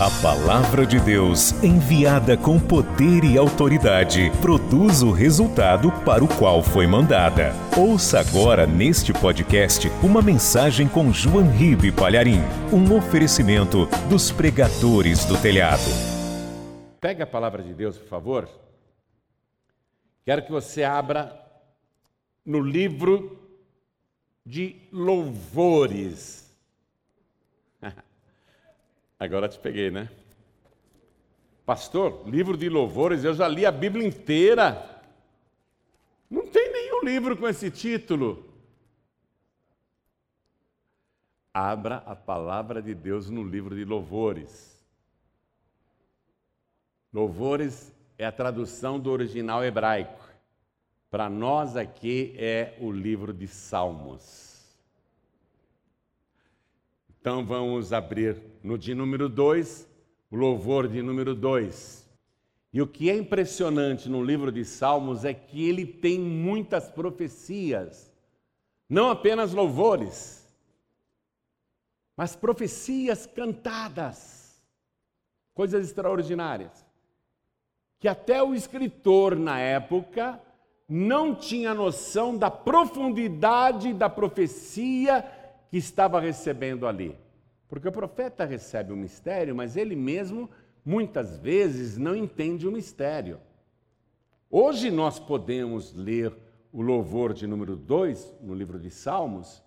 A 0.00 0.08
palavra 0.22 0.86
de 0.86 1.00
Deus, 1.00 1.50
enviada 1.60 2.36
com 2.36 2.56
poder 2.56 3.24
e 3.24 3.36
autoridade, 3.36 4.30
produz 4.40 5.02
o 5.02 5.10
resultado 5.10 5.90
para 6.04 6.22
o 6.22 6.28
qual 6.38 6.62
foi 6.62 6.86
mandada. 6.86 7.52
Ouça 7.76 8.20
agora 8.20 8.64
neste 8.64 9.12
podcast 9.12 9.88
uma 10.00 10.22
mensagem 10.22 10.86
com 10.86 11.12
João 11.12 11.50
Ribe 11.50 11.90
Palharim, 11.90 12.38
um 12.72 12.96
oferecimento 12.96 13.86
dos 14.08 14.30
pregadores 14.30 15.24
do 15.24 15.36
telhado. 15.36 15.90
Pega 17.00 17.24
a 17.24 17.26
palavra 17.26 17.60
de 17.60 17.74
Deus, 17.74 17.98
por 17.98 18.06
favor. 18.06 18.48
Quero 20.24 20.44
que 20.44 20.52
você 20.52 20.84
abra 20.84 21.44
no 22.46 22.60
livro 22.60 23.36
de 24.46 24.76
louvores. 24.92 26.47
Agora 29.18 29.48
te 29.48 29.58
peguei, 29.58 29.90
né? 29.90 30.08
Pastor, 31.66 32.26
livro 32.26 32.56
de 32.56 32.68
louvores, 32.68 33.24
eu 33.24 33.34
já 33.34 33.48
li 33.48 33.66
a 33.66 33.72
Bíblia 33.72 34.06
inteira. 34.06 35.02
Não 36.30 36.46
tem 36.46 36.72
nenhum 36.72 37.04
livro 37.04 37.36
com 37.36 37.48
esse 37.48 37.70
título. 37.70 38.46
Abra 41.52 41.96
a 42.06 42.14
palavra 42.14 42.80
de 42.80 42.94
Deus 42.94 43.28
no 43.28 43.42
livro 43.42 43.74
de 43.74 43.84
louvores. 43.84 44.78
Louvores 47.12 47.92
é 48.16 48.24
a 48.24 48.32
tradução 48.32 48.98
do 48.98 49.10
original 49.10 49.64
hebraico. 49.64 50.28
Para 51.10 51.28
nós 51.28 51.76
aqui 51.76 52.34
é 52.38 52.76
o 52.80 52.92
livro 52.92 53.32
de 53.32 53.48
Salmos. 53.48 54.47
Então 57.28 57.44
vamos 57.44 57.92
abrir 57.92 58.40
no 58.62 58.78
de 58.78 58.94
número 58.94 59.28
2, 59.28 59.86
o 60.30 60.34
louvor 60.34 60.88
de 60.88 61.02
número 61.02 61.34
2. 61.34 62.08
E 62.72 62.80
o 62.80 62.86
que 62.86 63.10
é 63.10 63.16
impressionante 63.18 64.08
no 64.08 64.24
livro 64.24 64.50
de 64.50 64.64
Salmos 64.64 65.26
é 65.26 65.34
que 65.34 65.68
ele 65.68 65.84
tem 65.84 66.18
muitas 66.18 66.88
profecias, 66.88 68.10
não 68.88 69.10
apenas 69.10 69.52
louvores, 69.52 70.42
mas 72.16 72.34
profecias 72.34 73.26
cantadas, 73.26 74.58
coisas 75.52 75.86
extraordinárias, 75.86 76.82
que 78.00 78.08
até 78.08 78.42
o 78.42 78.54
escritor 78.54 79.36
na 79.36 79.60
época 79.60 80.40
não 80.88 81.34
tinha 81.34 81.74
noção 81.74 82.34
da 82.34 82.50
profundidade 82.50 83.92
da 83.92 84.08
profecia 84.08 85.37
que 85.70 85.76
estava 85.76 86.20
recebendo 86.20 86.86
ali. 86.86 87.16
Porque 87.68 87.88
o 87.88 87.92
profeta 87.92 88.44
recebe 88.44 88.92
o 88.92 88.96
mistério, 88.96 89.54
mas 89.54 89.76
ele 89.76 89.94
mesmo 89.94 90.48
muitas 90.84 91.36
vezes 91.36 91.98
não 91.98 92.16
entende 92.16 92.66
o 92.66 92.72
mistério. 92.72 93.38
Hoje 94.50 94.90
nós 94.90 95.18
podemos 95.18 95.94
ler 95.94 96.34
o 96.72 96.80
louvor 96.80 97.34
de 97.34 97.46
número 97.46 97.76
2 97.76 98.36
no 98.40 98.54
livro 98.54 98.78
de 98.78 98.90
Salmos 98.90 99.62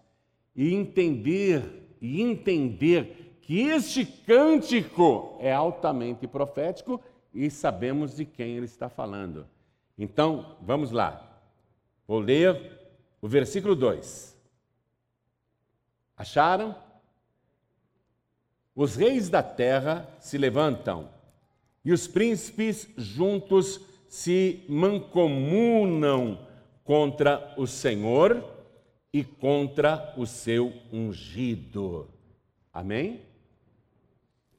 e 0.55 0.73
entender 0.73 1.81
e 2.01 2.21
entender 2.21 3.37
que 3.41 3.59
este 3.61 4.05
cântico 4.05 5.37
é 5.39 5.53
altamente 5.53 6.25
profético 6.25 6.99
e 7.33 7.49
sabemos 7.49 8.15
de 8.15 8.25
quem 8.25 8.57
ele 8.57 8.65
está 8.65 8.89
falando. 8.89 9.45
Então, 9.97 10.57
vamos 10.61 10.91
lá. 10.91 11.39
Vou 12.07 12.19
ler 12.19 12.79
o 13.21 13.27
versículo 13.27 13.75
2. 13.75 14.35
Acharam? 16.21 16.75
Os 18.75 18.95
reis 18.95 19.27
da 19.27 19.41
terra 19.41 20.07
se 20.19 20.37
levantam 20.37 21.09
e 21.83 21.91
os 21.91 22.07
príncipes 22.07 22.87
juntos 22.95 23.81
se 24.07 24.63
mancomunam 24.69 26.47
contra 26.83 27.55
o 27.57 27.65
Senhor 27.65 28.47
e 29.11 29.23
contra 29.23 30.13
o 30.15 30.27
seu 30.27 30.71
ungido. 30.93 32.07
Amém? 32.71 33.25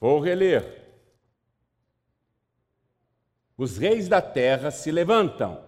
Vou 0.01 0.19
reler. 0.19 0.83
Os 3.57 3.79
reis 3.79 4.09
da 4.09 4.21
terra 4.21 4.73
se 4.73 4.91
levantam 4.91 5.65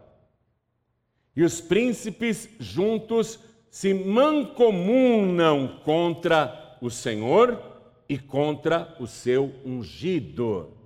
e 1.37 1.44
os 1.44 1.60
príncipes 1.60 2.49
juntos 2.59 3.38
se 3.74 3.92
mancomunam 3.92 5.80
contra 5.82 6.76
o 6.80 6.88
Senhor 6.88 7.60
e 8.08 8.16
contra 8.16 8.94
o 9.00 9.06
seu 9.08 9.52
ungido. 9.66 10.78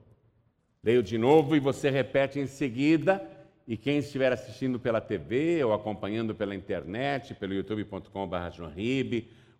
Leio 0.82 1.02
de 1.02 1.18
novo 1.18 1.54
e 1.54 1.60
você 1.60 1.90
repete 1.90 2.40
em 2.40 2.46
seguida. 2.46 3.22
E 3.66 3.76
quem 3.76 3.98
estiver 3.98 4.32
assistindo 4.32 4.80
pela 4.80 5.02
TV 5.02 5.62
ou 5.62 5.74
acompanhando 5.74 6.34
pela 6.34 6.54
internet, 6.54 7.34
pelo 7.34 7.52
youtube.com.br 7.52 8.06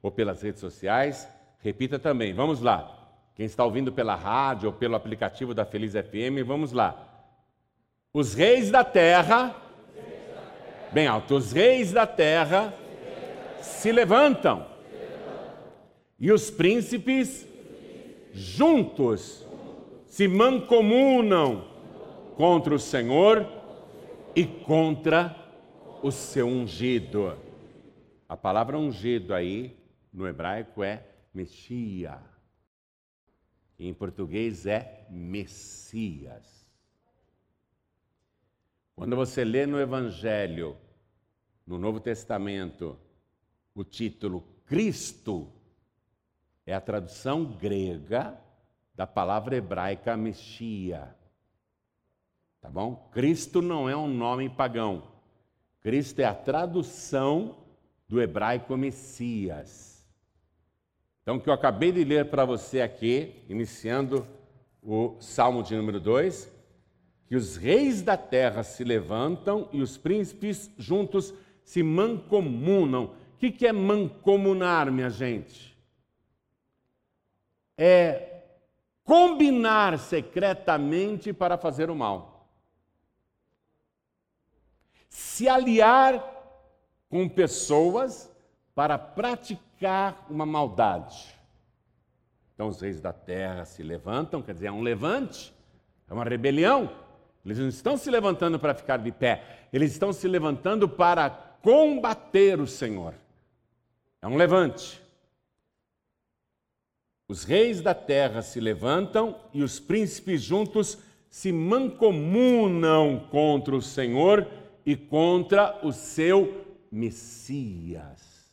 ou 0.02 0.10
pelas 0.10 0.40
redes 0.40 0.62
sociais, 0.62 1.28
repita 1.60 1.98
também. 1.98 2.32
Vamos 2.32 2.62
lá. 2.62 3.12
Quem 3.34 3.44
está 3.44 3.62
ouvindo 3.62 3.92
pela 3.92 4.14
rádio 4.14 4.70
ou 4.70 4.72
pelo 4.72 4.96
aplicativo 4.96 5.52
da 5.52 5.66
Feliz 5.66 5.92
FM, 5.92 6.46
vamos 6.46 6.72
lá. 6.72 7.28
Os 8.10 8.32
reis 8.32 8.70
da 8.70 8.82
terra, 8.82 9.54
bem 10.90 11.06
alto, 11.06 11.34
os 11.34 11.52
reis 11.52 11.92
da 11.92 12.06
terra 12.06 12.72
se 13.68 13.92
levantam. 13.92 14.66
E 16.18 16.32
os 16.32 16.50
príncipes 16.50 17.46
juntos 18.32 19.46
se 20.06 20.26
mancomunam 20.26 21.68
contra 22.36 22.74
o 22.74 22.78
Senhor 22.78 23.46
e 24.34 24.44
contra 24.44 25.36
o 26.02 26.10
seu 26.10 26.46
ungido. 26.46 27.36
A 28.28 28.36
palavra 28.36 28.78
ungido 28.78 29.32
aí 29.32 29.76
no 30.12 30.26
hebraico 30.26 30.82
é 30.82 31.04
Messias. 31.32 32.20
Em 33.78 33.94
português 33.94 34.66
é 34.66 35.06
Messias. 35.08 36.68
Quando 38.96 39.14
você 39.14 39.44
lê 39.44 39.64
no 39.66 39.80
Evangelho, 39.80 40.76
no 41.64 41.78
Novo 41.78 42.00
Testamento, 42.00 42.98
o 43.80 43.84
título 43.84 44.42
Cristo 44.66 45.48
é 46.66 46.74
a 46.74 46.80
tradução 46.80 47.44
grega 47.44 48.36
da 48.92 49.06
palavra 49.06 49.56
hebraica 49.56 50.16
Mexia. 50.16 51.14
Tá 52.60 52.68
bom? 52.68 53.08
Cristo 53.12 53.62
não 53.62 53.88
é 53.88 53.96
um 53.96 54.08
nome 54.08 54.48
pagão. 54.48 55.04
Cristo 55.80 56.18
é 56.18 56.24
a 56.24 56.34
tradução 56.34 57.56
do 58.08 58.20
hebraico 58.20 58.76
Messias. 58.76 60.04
Então, 61.22 61.36
o 61.36 61.40
que 61.40 61.48
eu 61.48 61.54
acabei 61.54 61.92
de 61.92 62.02
ler 62.02 62.28
para 62.30 62.44
você 62.44 62.80
aqui, 62.80 63.44
iniciando 63.48 64.26
o 64.82 65.16
Salmo 65.20 65.62
de 65.62 65.76
número 65.76 66.00
2, 66.00 66.50
que 67.28 67.36
os 67.36 67.56
reis 67.56 68.02
da 68.02 68.16
terra 68.16 68.64
se 68.64 68.82
levantam 68.82 69.68
e 69.72 69.80
os 69.80 69.96
príncipes 69.96 70.68
juntos 70.76 71.32
se 71.62 71.82
mancomunam 71.82 73.14
que, 73.38 73.50
que 73.50 73.66
é 73.66 73.72
mancomunar, 73.72 74.91
minha 74.91 75.09
gente? 75.09 75.76
É 77.76 78.43
combinar 79.04 79.99
secretamente 79.99 81.32
para 81.32 81.56
fazer 81.56 81.88
o 81.88 81.94
mal. 81.94 82.49
Se 85.09 85.49
aliar 85.49 86.22
com 87.09 87.28
pessoas 87.28 88.31
para 88.75 88.99
praticar 88.99 90.26
uma 90.28 90.44
maldade. 90.44 91.34
Então 92.55 92.69
os 92.69 92.81
reis 92.81 93.00
da 93.00 93.12
terra 93.12 93.65
se 93.65 93.82
levantam, 93.82 94.43
quer 94.43 94.53
dizer, 94.53 94.66
é 94.66 94.72
um 94.72 94.82
levante, 94.82 95.55
é 96.11 96.12
uma 96.12 96.25
rebelião. 96.25 96.91
Eles 97.44 97.58
não 97.58 97.69
estão 97.69 97.96
se 97.96 98.11
levantando 98.11 98.58
para 98.58 98.75
ficar 98.75 98.99
de 98.99 99.12
pé, 99.12 99.69
eles 99.73 99.93
estão 99.93 100.12
se 100.12 100.26
levantando 100.26 100.88
para 100.88 101.31
combater 101.62 102.61
o 102.61 102.67
Senhor. 102.67 103.14
É 104.20 104.26
um 104.26 104.37
levante. 104.37 105.00
Os 107.29 107.44
reis 107.44 107.81
da 107.81 107.94
terra 107.94 108.43
se 108.43 108.59
levantam 108.59 109.38
e 109.53 109.62
os 109.62 109.79
príncipes 109.79 110.43
juntos 110.43 110.99
se 111.29 111.53
mancomunam 111.53 113.29
contra 113.31 113.76
o 113.76 113.82
Senhor 113.82 114.49
e 114.85 114.97
contra 114.97 115.79
o 115.85 115.93
seu 115.93 116.65
Messias. 116.91 118.50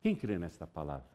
Quem 0.00 0.14
crê 0.14 0.38
nesta 0.38 0.66
palavra? 0.66 1.10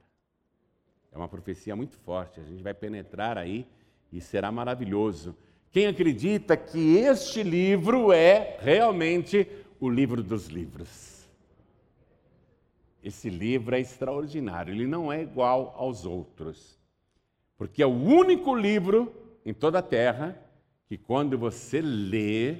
É 1.11 1.17
uma 1.17 1.29
profecia 1.29 1.75
muito 1.75 1.95
forte, 1.97 2.39
a 2.39 2.43
gente 2.43 2.61
vai 2.61 2.73
penetrar 2.73 3.37
aí 3.37 3.65
e 4.11 4.19
será 4.19 4.51
maravilhoso. 4.51 5.35
Quem 5.71 5.87
acredita 5.87 6.57
que 6.57 6.97
este 6.97 7.41
livro 7.41 8.11
é 8.11 8.57
realmente 8.59 9.47
o 9.79 9.89
livro 9.89 10.21
dos 10.21 10.47
livros? 10.47 11.16
Esse 13.03 13.29
livro 13.29 13.75
é 13.75 13.79
extraordinário, 13.79 14.73
ele 14.73 14.87
não 14.87 15.11
é 15.11 15.21
igual 15.21 15.73
aos 15.77 16.05
outros. 16.05 16.77
Porque 17.57 17.81
é 17.81 17.85
o 17.85 17.89
único 17.89 18.55
livro 18.55 19.13
em 19.45 19.53
toda 19.53 19.79
a 19.79 19.83
terra 19.83 20.37
que, 20.87 20.97
quando 20.97 21.37
você 21.37 21.81
lê, 21.81 22.57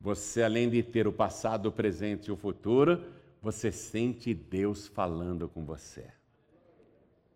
você, 0.00 0.42
além 0.42 0.68
de 0.68 0.82
ter 0.82 1.06
o 1.06 1.12
passado, 1.12 1.66
o 1.66 1.72
presente 1.72 2.26
e 2.26 2.32
o 2.32 2.36
futuro, 2.36 3.02
você 3.40 3.70
sente 3.70 4.34
Deus 4.34 4.86
falando 4.86 5.48
com 5.48 5.64
você. 5.64 6.06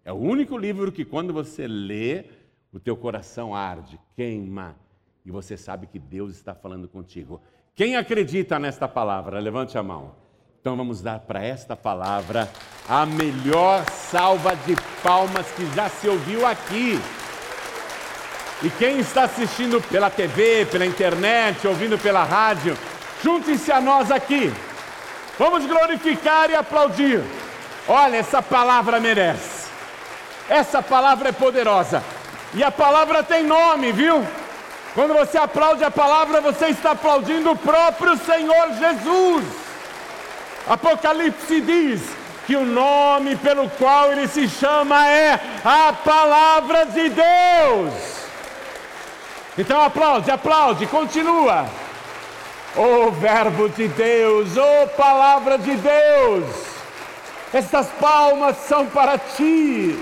É 0.04 0.12
o 0.12 0.16
único 0.16 0.56
livro 0.56 0.90
que, 0.90 1.04
quando 1.04 1.32
você 1.32 1.66
lê, 1.66 2.24
o 2.72 2.80
teu 2.80 2.96
coração 2.96 3.54
arde, 3.54 3.98
queima, 4.16 4.76
e 5.24 5.30
você 5.30 5.56
sabe 5.56 5.86
que 5.86 5.98
Deus 5.98 6.32
está 6.34 6.54
falando 6.54 6.88
contigo. 6.88 7.40
Quem 7.74 7.96
acredita 7.96 8.58
nesta 8.58 8.88
palavra? 8.88 9.38
Levante 9.38 9.76
a 9.76 9.82
mão. 9.82 10.14
Então 10.68 10.76
vamos 10.76 11.00
dar 11.00 11.20
para 11.20 11.42
esta 11.42 11.74
palavra 11.74 12.46
a 12.86 13.06
melhor 13.06 13.82
salva 13.90 14.54
de 14.66 14.76
palmas 15.02 15.46
que 15.56 15.64
já 15.74 15.88
se 15.88 16.06
ouviu 16.06 16.46
aqui. 16.46 17.00
E 18.62 18.68
quem 18.68 18.98
está 18.98 19.22
assistindo 19.22 19.80
pela 19.80 20.10
TV, 20.10 20.66
pela 20.66 20.84
internet, 20.84 21.66
ouvindo 21.66 21.96
pela 21.96 22.22
rádio, 22.22 22.76
junte-se 23.24 23.72
a 23.72 23.80
nós 23.80 24.10
aqui. 24.10 24.52
Vamos 25.38 25.64
glorificar 25.64 26.50
e 26.50 26.54
aplaudir. 26.54 27.24
Olha, 27.88 28.18
essa 28.18 28.42
palavra 28.42 29.00
merece. 29.00 29.70
Essa 30.50 30.82
palavra 30.82 31.30
é 31.30 31.32
poderosa. 31.32 32.04
E 32.52 32.62
a 32.62 32.70
palavra 32.70 33.22
tem 33.22 33.42
nome, 33.42 33.90
viu? 33.90 34.22
Quando 34.94 35.14
você 35.14 35.38
aplaude 35.38 35.82
a 35.82 35.90
palavra, 35.90 36.42
você 36.42 36.66
está 36.66 36.90
aplaudindo 36.90 37.52
o 37.52 37.56
próprio 37.56 38.18
Senhor 38.18 38.74
Jesus. 38.78 39.67
Apocalipse 40.68 41.60
diz 41.62 42.02
que 42.46 42.54
o 42.54 42.64
nome 42.64 43.36
pelo 43.36 43.68
qual 43.70 44.12
ele 44.12 44.28
se 44.28 44.48
chama 44.48 45.08
é 45.08 45.40
a 45.64 45.92
palavra 45.92 46.86
de 46.86 47.08
Deus. 47.08 47.92
Então 49.56 49.80
aplaude, 49.80 50.30
aplaude, 50.30 50.86
continua. 50.86 51.66
O 52.76 53.10
Verbo 53.10 53.68
de 53.70 53.88
Deus, 53.88 54.56
o 54.56 54.86
Palavra 54.88 55.58
de 55.58 55.74
Deus, 55.74 56.44
estas 57.52 57.88
palmas 58.00 58.56
são 58.68 58.86
para 58.86 59.18
ti. 59.18 59.98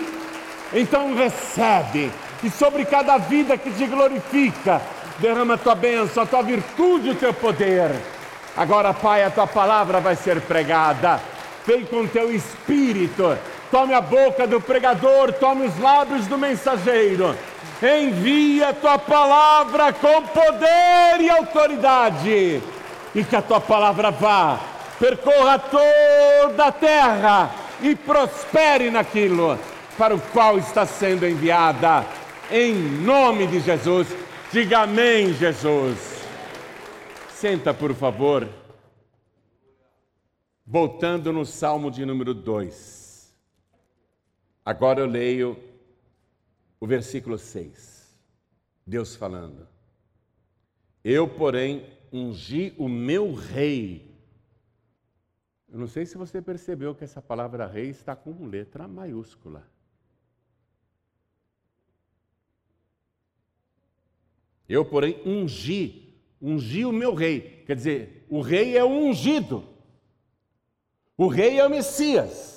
Então 0.73 1.15
recebe, 1.15 2.13
e 2.43 2.51
sobre 2.51 2.85
cada 2.85 3.19
vida 3.19 3.57
que 3.57 3.71
te 3.71 3.87
glorifica, 3.87 4.83
derrama 5.19 5.55
a 5.55 5.59
tua 5.59 5.75
bênção, 5.75 6.25
a 6.25 6.27
tua 6.27 6.43
virtude, 6.43 7.11
o 7.11 7.15
teu 7.15 7.33
poder. 7.33 8.16
Agora, 8.57 8.95
Pai, 8.95 9.25
a 9.25 9.31
tua 9.31 9.47
palavra 9.47 10.01
vai 10.01 10.17
ser 10.17 10.41
pregada. 10.41 11.21
Vem 11.67 11.85
com 11.85 12.07
teu 12.07 12.35
espírito, 12.35 13.37
tome 13.71 13.93
a 13.93 14.01
boca 14.01 14.47
do 14.47 14.61
pregador, 14.61 15.33
tome 15.33 15.67
os 15.67 15.79
lábios 15.79 16.27
do 16.27 16.39
mensageiro 16.39 17.37
envia 17.83 18.71
a 18.71 18.75
tua 18.75 18.99
palavra 18.99 19.93
com 19.93 20.23
poder 20.23 21.21
e 21.21 21.29
autoridade, 21.29 22.63
e 23.15 23.25
que 23.25 23.37
a 23.37 23.43
tua 23.43 23.61
palavra 23.61 24.11
vá, 24.11 24.59
percorra 24.99 25.59
toda 25.59 26.67
a 26.67 26.73
terra 26.73 27.51
e 27.83 27.95
prospere 27.95 28.91
naquilo 28.91 29.59
para 29.99 30.15
o 30.15 30.21
qual 30.33 30.59
está 30.59 30.87
sendo 30.87 31.27
enviada, 31.27 32.05
em 32.51 32.75
nome 32.75 33.47
de 33.47 33.61
Jesus. 33.61 34.09
Diga 34.53 34.81
amém, 34.81 35.35
Jesus. 35.35 36.16
Senta, 37.37 37.75
por 37.75 37.95
favor. 37.95 38.49
Voltando 40.65 41.31
no 41.35 41.45
Salmo 41.45 41.91
de 41.91 42.03
número 42.07 42.33
2. 42.33 43.37
Agora 44.65 45.01
eu 45.01 45.07
leio 45.07 45.63
o 46.81 46.87
versículo 46.87 47.37
6. 47.37 48.19
Deus 48.87 49.15
falando: 49.15 49.69
Eu, 51.05 51.29
porém, 51.29 51.87
ungi 52.11 52.75
o 52.79 52.89
meu 52.89 53.35
rei. 53.35 54.19
Eu 55.69 55.79
não 55.79 55.87
sei 55.89 56.07
se 56.07 56.17
você 56.17 56.41
percebeu 56.41 56.95
que 56.95 57.05
essa 57.05 57.21
palavra 57.21 57.67
rei 57.67 57.91
está 57.91 58.17
com 58.17 58.47
letra 58.47 58.89
maiúscula. 58.89 59.71
Eu, 64.67 64.87
porém, 64.87 65.21
ungi, 65.27 66.06
ungi 66.41 66.85
o 66.85 66.93
meu 66.93 67.15
rei. 67.15 67.63
Quer 67.67 67.77
dizer, 67.77 68.27
o 68.29 68.41
rei 68.41 68.77
é 68.77 68.85
o 68.85 68.89
ungido. 68.89 69.65
O 71.17 71.29
rei 71.29 71.59
é 71.59 71.67
o 71.67 71.71
Messias. 71.71 72.57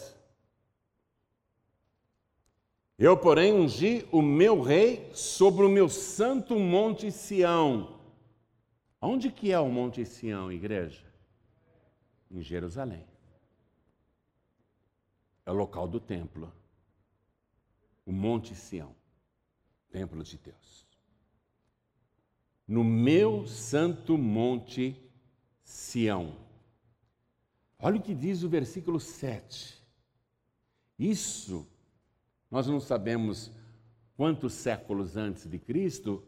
Eu, 2.97 3.15
porém, 3.15 3.53
ungi 3.53 4.05
o 4.11 4.21
meu 4.21 4.61
rei 4.61 5.09
sobre 5.13 5.65
o 5.65 5.69
meu 5.69 5.87
santo 5.87 6.59
monte 6.59 7.09
Sião. 7.11 7.97
Onde 9.01 9.31
que 9.31 9.53
é 9.53 9.59
o 9.59 9.69
monte 9.69 10.05
Sião, 10.05 10.51
igreja? 10.51 11.05
Em 12.29 12.41
Jerusalém. 12.41 13.07
É 15.45 15.51
o 15.51 15.55
local 15.55 15.87
do 15.87 15.99
templo. 15.99 16.53
O 18.05 18.11
monte 18.11 18.53
Sião, 18.53 18.93
templo 19.89 20.21
de 20.21 20.37
Deus. 20.37 20.88
No 22.69 22.83
meu 22.83 23.47
santo 23.47 24.15
monte 24.15 24.95
Sião. 25.63 26.35
Olha 27.79 27.97
o 27.97 28.01
que 28.01 28.13
diz 28.13 28.43
o 28.43 28.47
versículo 28.47 28.99
7. 28.99 29.83
Isso 30.99 31.67
nós 32.51 32.67
não 32.67 32.79
sabemos 32.79 33.51
quantos 34.15 34.53
séculos 34.53 35.17
antes 35.17 35.47
de 35.47 35.57
Cristo, 35.57 36.23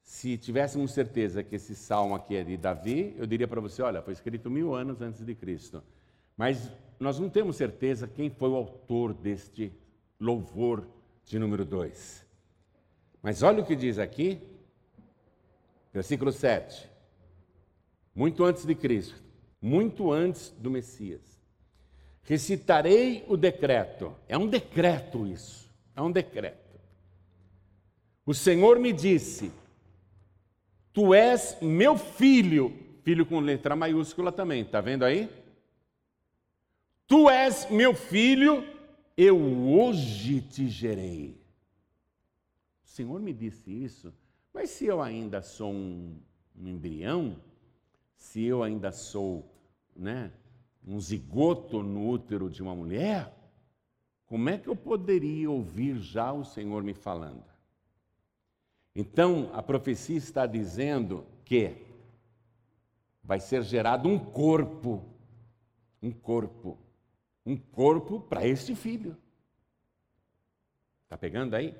se 0.00 0.38
tivéssemos 0.38 0.92
certeza 0.92 1.42
que 1.42 1.56
esse 1.56 1.74
salmo 1.74 2.14
aqui 2.14 2.36
é 2.36 2.44
de 2.44 2.56
Davi, 2.56 3.12
eu 3.18 3.26
diria 3.26 3.48
para 3.48 3.60
você: 3.60 3.82
olha, 3.82 4.00
foi 4.00 4.12
escrito 4.12 4.48
mil 4.48 4.76
anos 4.76 5.02
antes 5.02 5.26
de 5.26 5.34
Cristo. 5.34 5.82
Mas 6.36 6.70
nós 7.00 7.18
não 7.18 7.28
temos 7.28 7.56
certeza 7.56 8.06
quem 8.06 8.30
foi 8.30 8.48
o 8.48 8.54
autor 8.54 9.12
deste 9.12 9.72
louvor 10.20 10.86
de 11.24 11.36
número 11.36 11.64
2. 11.64 12.24
Mas 13.20 13.42
olha 13.42 13.60
o 13.60 13.66
que 13.66 13.74
diz 13.74 13.98
aqui, 13.98 14.40
versículo 15.94 16.30
7. 16.30 16.90
Muito 18.14 18.44
antes 18.44 18.66
de 18.66 18.74
Cristo, 18.74 19.22
muito 19.62 20.12
antes 20.12 20.50
do 20.58 20.70
Messias 20.70 21.34
recitarei 22.24 23.24
o 23.28 23.36
decreto. 23.36 24.14
É 24.28 24.36
um 24.36 24.48
decreto 24.48 25.26
isso, 25.26 25.70
é 25.94 26.02
um 26.02 26.10
decreto. 26.10 26.80
O 28.26 28.34
Senhor 28.34 28.78
me 28.78 28.92
disse: 28.92 29.52
Tu 30.92 31.14
és 31.14 31.56
meu 31.60 31.96
filho, 31.96 32.76
filho 33.02 33.24
com 33.24 33.38
letra 33.40 33.76
maiúscula 33.76 34.32
também, 34.32 34.62
está 34.62 34.80
vendo 34.80 35.04
aí? 35.04 35.28
Tu 37.06 37.28
és 37.28 37.70
meu 37.70 37.94
filho, 37.94 38.64
eu 39.16 39.38
hoje 39.38 40.40
te 40.40 40.66
gerei. 40.68 41.38
O 42.82 42.88
Senhor 42.88 43.20
me 43.20 43.32
disse 43.32 43.70
isso, 43.70 44.12
mas 44.54 44.70
se 44.70 44.86
eu 44.86 45.02
ainda 45.02 45.42
sou 45.42 45.72
um, 45.72 46.16
um 46.56 46.68
embrião, 46.68 47.36
se 48.14 48.44
eu 48.44 48.62
ainda 48.62 48.92
sou, 48.92 49.44
né, 49.94 50.32
um 50.86 51.00
zigoto 51.00 51.82
no 51.82 52.08
útero 52.08 52.48
de 52.48 52.62
uma 52.62 52.74
mulher, 52.74 53.34
como 54.26 54.48
é 54.48 54.56
que 54.56 54.68
eu 54.68 54.76
poderia 54.76 55.50
ouvir 55.50 55.98
já 55.98 56.32
o 56.32 56.44
Senhor 56.44 56.84
me 56.84 56.94
falando? 56.94 57.44
Então, 58.94 59.50
a 59.52 59.62
profecia 59.62 60.16
está 60.16 60.46
dizendo 60.46 61.26
que 61.44 61.76
vai 63.22 63.40
ser 63.40 63.62
gerado 63.62 64.08
um 64.08 64.18
corpo, 64.18 65.04
um 66.00 66.12
corpo, 66.12 66.78
um 67.44 67.56
corpo 67.56 68.20
para 68.20 68.46
este 68.46 68.74
filho. 68.74 69.16
Está 71.02 71.18
pegando 71.18 71.54
aí? 71.54 71.76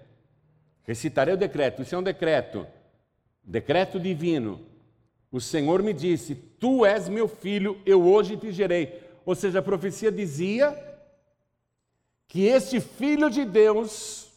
Recitarei 0.85 1.35
o 1.35 1.39
decreto, 1.39 1.83
isso 1.83 1.95
é 1.95 1.99
um 1.99 2.03
decreto, 2.03 2.67
decreto 3.43 3.99
divino, 3.99 4.61
o 5.35 5.41
Senhor 5.41 5.83
me 5.83 5.93
disse: 5.93 6.35
Tu 6.35 6.87
és 6.87 7.09
meu 7.09 7.27
filho, 7.27 7.83
eu 7.85 8.07
hoje 8.07 8.37
te 8.37 8.53
gerei. 8.53 9.03
Ou 9.27 9.35
seja, 9.35 9.59
a 9.59 9.63
profecia 9.63 10.13
dizia 10.13 10.73
que 12.29 12.45
este 12.45 12.81
filho 12.81 13.29
de 13.29 13.45
Deus 13.45 14.31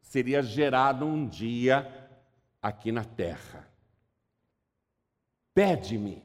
seria 0.00 0.42
gerado 0.42 1.04
um 1.04 1.26
dia 1.26 1.86
aqui 2.62 2.90
na 2.90 3.04
terra. 3.04 3.68
Pede-me, 5.52 6.22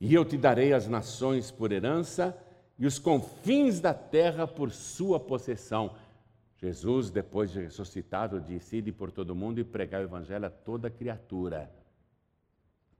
e 0.00 0.14
eu 0.14 0.24
te 0.24 0.38
darei 0.38 0.72
as 0.72 0.88
nações 0.88 1.50
por 1.50 1.72
herança 1.72 2.34
e 2.78 2.86
os 2.86 2.98
confins 2.98 3.78
da 3.78 3.92
terra 3.92 4.46
por 4.46 4.70
sua 4.70 5.20
possessão. 5.20 5.94
Jesus, 6.60 7.10
depois 7.10 7.50
de 7.50 7.60
ressuscitado, 7.60 8.40
disse: 8.40 8.76
Ide 8.76 8.92
por 8.92 9.10
todo 9.10 9.34
mundo 9.34 9.60
e 9.60 9.64
pregar 9.64 10.02
o 10.02 10.04
evangelho 10.04 10.46
a 10.46 10.50
toda 10.50 10.90
criatura 10.90 11.70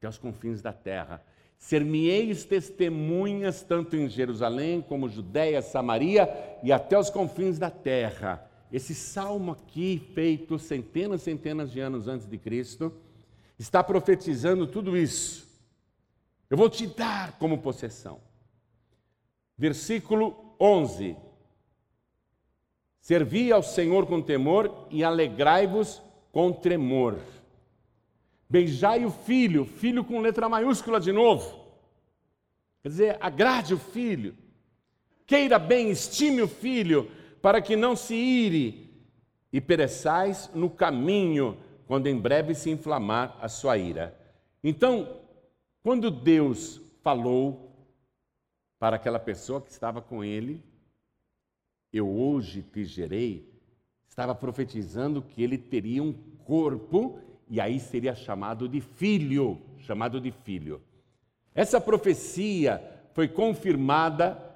até 0.00 0.08
os 0.08 0.16
confins 0.16 0.62
da 0.62 0.72
terra. 0.72 1.22
Ser-me-eis 1.58 2.44
testemunhas 2.44 3.62
tanto 3.62 3.94
em 3.94 4.08
Jerusalém 4.08 4.80
como 4.80 5.10
Judéia, 5.10 5.60
Samaria 5.60 6.26
e 6.62 6.72
até 6.72 6.98
os 6.98 7.10
confins 7.10 7.58
da 7.58 7.70
terra. 7.70 8.48
esse 8.72 8.94
salmo 8.94 9.52
aqui, 9.52 10.00
feito 10.14 10.58
centenas 10.58 11.20
e 11.20 11.24
centenas 11.24 11.70
de 11.70 11.80
anos 11.80 12.08
antes 12.08 12.26
de 12.26 12.38
Cristo, 12.38 12.90
está 13.58 13.84
profetizando 13.84 14.66
tudo 14.66 14.96
isso. 14.96 15.46
Eu 16.48 16.56
vou 16.56 16.70
te 16.70 16.86
dar 16.86 17.32
como 17.32 17.58
possessão. 17.58 18.20
Versículo 19.58 20.54
11. 20.58 21.14
Servi 23.00 23.50
ao 23.50 23.62
Senhor 23.62 24.06
com 24.06 24.20
temor 24.20 24.86
e 24.90 25.02
alegrai-vos 25.02 26.02
com 26.30 26.52
tremor. 26.52 27.18
Beijai 28.48 29.04
o 29.04 29.10
filho, 29.10 29.64
filho 29.64 30.04
com 30.04 30.20
letra 30.20 30.48
maiúscula 30.48 31.00
de 31.00 31.12
novo. 31.12 31.60
Quer 32.82 32.88
dizer, 32.88 33.16
agrade 33.20 33.74
o 33.74 33.78
filho. 33.78 34.36
Queira 35.26 35.58
bem, 35.58 35.90
estime 35.90 36.42
o 36.42 36.48
filho, 36.48 37.10
para 37.40 37.62
que 37.62 37.76
não 37.76 37.94
se 37.94 38.14
ire 38.14 38.90
e 39.52 39.60
pereçais 39.60 40.50
no 40.54 40.68
caminho, 40.68 41.56
quando 41.86 42.06
em 42.06 42.18
breve 42.18 42.54
se 42.54 42.70
inflamar 42.70 43.36
a 43.40 43.48
sua 43.48 43.78
ira. 43.78 44.16
Então, 44.62 45.20
quando 45.82 46.10
Deus 46.10 46.80
falou 47.02 47.88
para 48.78 48.96
aquela 48.96 49.18
pessoa 49.18 49.60
que 49.60 49.70
estava 49.70 50.02
com 50.02 50.22
ele, 50.22 50.62
eu 51.92 52.08
hoje 52.08 52.62
te 52.62 52.84
gerei, 52.84 53.52
estava 54.08 54.34
profetizando 54.34 55.22
que 55.22 55.42
ele 55.42 55.58
teria 55.58 56.02
um 56.02 56.12
corpo 56.44 57.18
e 57.48 57.60
aí 57.60 57.80
seria 57.80 58.14
chamado 58.14 58.68
de 58.68 58.80
filho, 58.80 59.60
chamado 59.78 60.20
de 60.20 60.30
filho. 60.30 60.80
Essa 61.54 61.80
profecia 61.80 62.82
foi 63.12 63.28
confirmada 63.28 64.50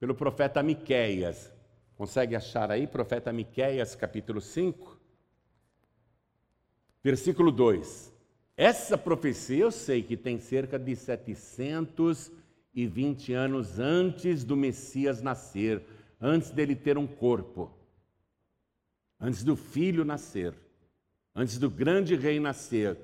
pelo 0.00 0.14
profeta 0.14 0.62
Miqueias. 0.62 1.52
Consegue 1.96 2.36
achar 2.36 2.70
aí, 2.70 2.86
profeta 2.86 3.32
Miqueias, 3.32 3.94
capítulo 3.94 4.40
5? 4.40 4.98
Versículo 7.02 7.50
2. 7.50 8.14
Essa 8.56 8.96
profecia 8.96 9.64
eu 9.64 9.70
sei 9.70 10.02
que 10.02 10.16
tem 10.16 10.38
cerca 10.38 10.78
de 10.78 10.96
720 10.96 13.32
anos 13.32 13.78
antes 13.78 14.42
do 14.42 14.56
Messias 14.56 15.20
nascer, 15.22 15.82
antes 16.20 16.50
dele 16.50 16.74
ter 16.74 16.98
um 16.98 17.06
corpo, 17.06 17.70
antes 19.20 19.44
do 19.44 19.56
filho 19.56 20.04
nascer, 20.04 20.54
antes 21.34 21.58
do 21.58 21.70
grande 21.70 22.14
rei 22.14 22.40
nascer. 22.40 22.96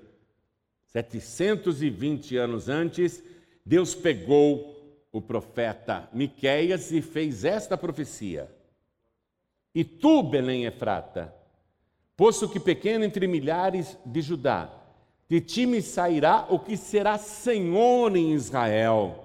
720 0.87 2.37
anos 2.37 2.69
antes, 2.69 3.23
Deus 3.67 3.95
pegou 3.95 4.75
o 5.11 5.21
profeta 5.21 6.09
Miqueias 6.13 6.93
e 6.93 7.03
fez 7.03 7.45
esta 7.45 7.77
profecia: 7.77 8.51
e 9.75 9.83
tu, 9.83 10.23
Belém 10.23 10.67
Efrata, 10.67 11.35
posto 12.17 12.49
que 12.49 12.61
pequeno 12.61 13.05
entre 13.05 13.27
milhares 13.27 13.99
de 14.07 14.21
Judá, 14.23 14.71
de 15.29 15.41
ti 15.41 15.67
me 15.67 15.83
sairá 15.83 16.47
o 16.49 16.61
que 16.61 16.77
será 16.77 17.19
senhor 17.19 18.15
em 18.17 18.33
Israel, 18.33 19.25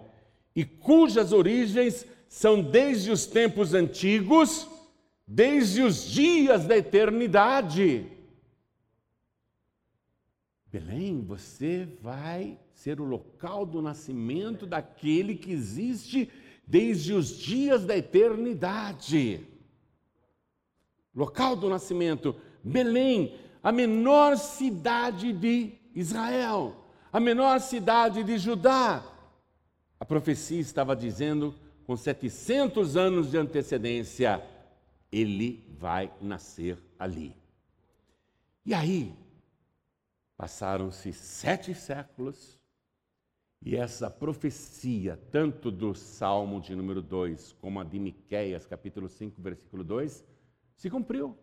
e 0.55 0.65
cujas 0.65 1.31
origens 1.31 2.05
são 2.29 2.61
desde 2.61 3.11
os 3.11 3.25
tempos 3.25 3.73
antigos, 3.73 4.69
desde 5.27 5.81
os 5.81 6.05
dias 6.05 6.63
da 6.65 6.77
eternidade. 6.77 8.05
Belém, 10.71 11.21
você 11.21 11.85
vai 12.01 12.57
ser 12.71 13.01
o 13.01 13.03
local 13.03 13.65
do 13.65 13.81
nascimento 13.81 14.65
daquele 14.65 15.35
que 15.35 15.51
existe 15.51 16.31
desde 16.65 17.13
os 17.13 17.37
dias 17.37 17.83
da 17.83 17.97
eternidade 17.97 19.45
local 21.19 21.55
do 21.55 21.69
nascimento, 21.69 22.35
Belém, 22.63 23.37
a 23.61 23.71
menor 23.71 24.37
cidade 24.37 25.33
de 25.33 25.73
Israel, 25.93 26.75
a 27.11 27.19
menor 27.19 27.59
cidade 27.59 28.23
de 28.23 28.37
Judá. 28.37 29.03
A 29.99 30.05
profecia 30.05 30.61
estava 30.61 30.95
dizendo, 30.95 31.53
com 31.89 31.97
700 31.97 32.95
anos 32.95 33.31
de 33.31 33.37
antecedência, 33.39 34.45
ele 35.11 35.65
vai 35.79 36.13
nascer 36.21 36.77
ali. 36.99 37.35
E 38.63 38.75
aí, 38.75 39.11
passaram-se 40.37 41.11
sete 41.11 41.73
séculos, 41.73 42.59
e 43.59 43.75
essa 43.75 44.07
profecia, 44.07 45.19
tanto 45.31 45.71
do 45.71 45.95
Salmo 45.95 46.61
de 46.61 46.75
número 46.75 47.01
2, 47.01 47.53
como 47.53 47.79
a 47.79 47.83
de 47.83 47.97
Miqueias, 47.97 48.67
capítulo 48.67 49.09
5, 49.09 49.41
versículo 49.41 49.83
2, 49.83 50.23
se 50.75 50.91
cumpriu. 50.91 51.35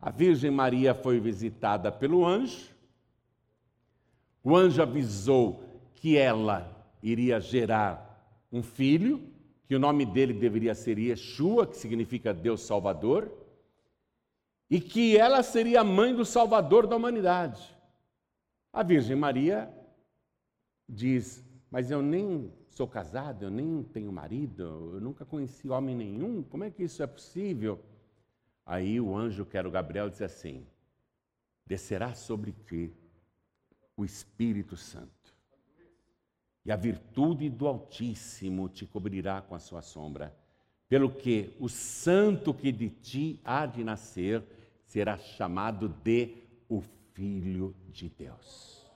A 0.00 0.10
Virgem 0.10 0.50
Maria 0.50 0.94
foi 0.94 1.20
visitada 1.20 1.92
pelo 1.92 2.24
anjo. 2.24 2.74
O 4.42 4.56
anjo 4.56 4.80
avisou 4.80 5.62
que 5.96 6.16
ela 6.16 6.90
iria 7.02 7.38
gerar 7.38 8.11
um 8.52 8.62
filho, 8.62 9.26
que 9.66 9.74
o 9.74 9.78
nome 9.78 10.04
dele 10.04 10.34
deveria 10.34 10.74
ser 10.74 10.98
Yeshua, 10.98 11.66
que 11.66 11.76
significa 11.76 12.34
Deus 12.34 12.60
Salvador, 12.60 13.32
e 14.68 14.80
que 14.80 15.16
ela 15.16 15.42
seria 15.42 15.80
a 15.80 15.84
mãe 15.84 16.14
do 16.14 16.24
Salvador 16.24 16.86
da 16.86 16.96
humanidade. 16.96 17.76
A 18.72 18.82
Virgem 18.82 19.16
Maria 19.16 19.72
diz: 20.88 21.44
Mas 21.70 21.90
eu 21.90 22.02
nem 22.02 22.52
sou 22.70 22.86
casada, 22.86 23.44
eu 23.44 23.50
nem 23.50 23.82
tenho 23.82 24.10
marido, 24.10 24.62
eu 24.94 25.00
nunca 25.00 25.24
conheci 25.24 25.68
homem 25.68 25.94
nenhum, 25.94 26.42
como 26.42 26.64
é 26.64 26.70
que 26.70 26.82
isso 26.82 27.02
é 27.02 27.06
possível? 27.06 27.78
Aí 28.64 29.00
o 29.00 29.14
anjo, 29.14 29.44
que 29.44 29.58
era 29.58 29.68
o 29.68 29.70
Gabriel, 29.70 30.08
disse 30.08 30.24
assim: 30.24 30.66
Descerá 31.66 32.14
sobre 32.14 32.52
ti 32.52 32.92
o 33.96 34.04
Espírito 34.04 34.76
Santo, 34.76 35.21
e 36.64 36.70
a 36.70 36.76
virtude 36.76 37.48
do 37.48 37.66
Altíssimo 37.66 38.68
te 38.68 38.86
cobrirá 38.86 39.40
com 39.40 39.54
a 39.54 39.58
sua 39.58 39.82
sombra, 39.82 40.34
pelo 40.88 41.10
que 41.10 41.56
o 41.58 41.68
santo 41.68 42.54
que 42.54 42.70
de 42.70 42.88
ti 42.88 43.40
há 43.44 43.66
de 43.66 43.82
nascer 43.82 44.42
será 44.86 45.16
chamado 45.18 45.88
de 45.88 46.36
o 46.68 46.80
Filho 47.14 47.74
de 47.88 48.08
Deus. 48.08 48.86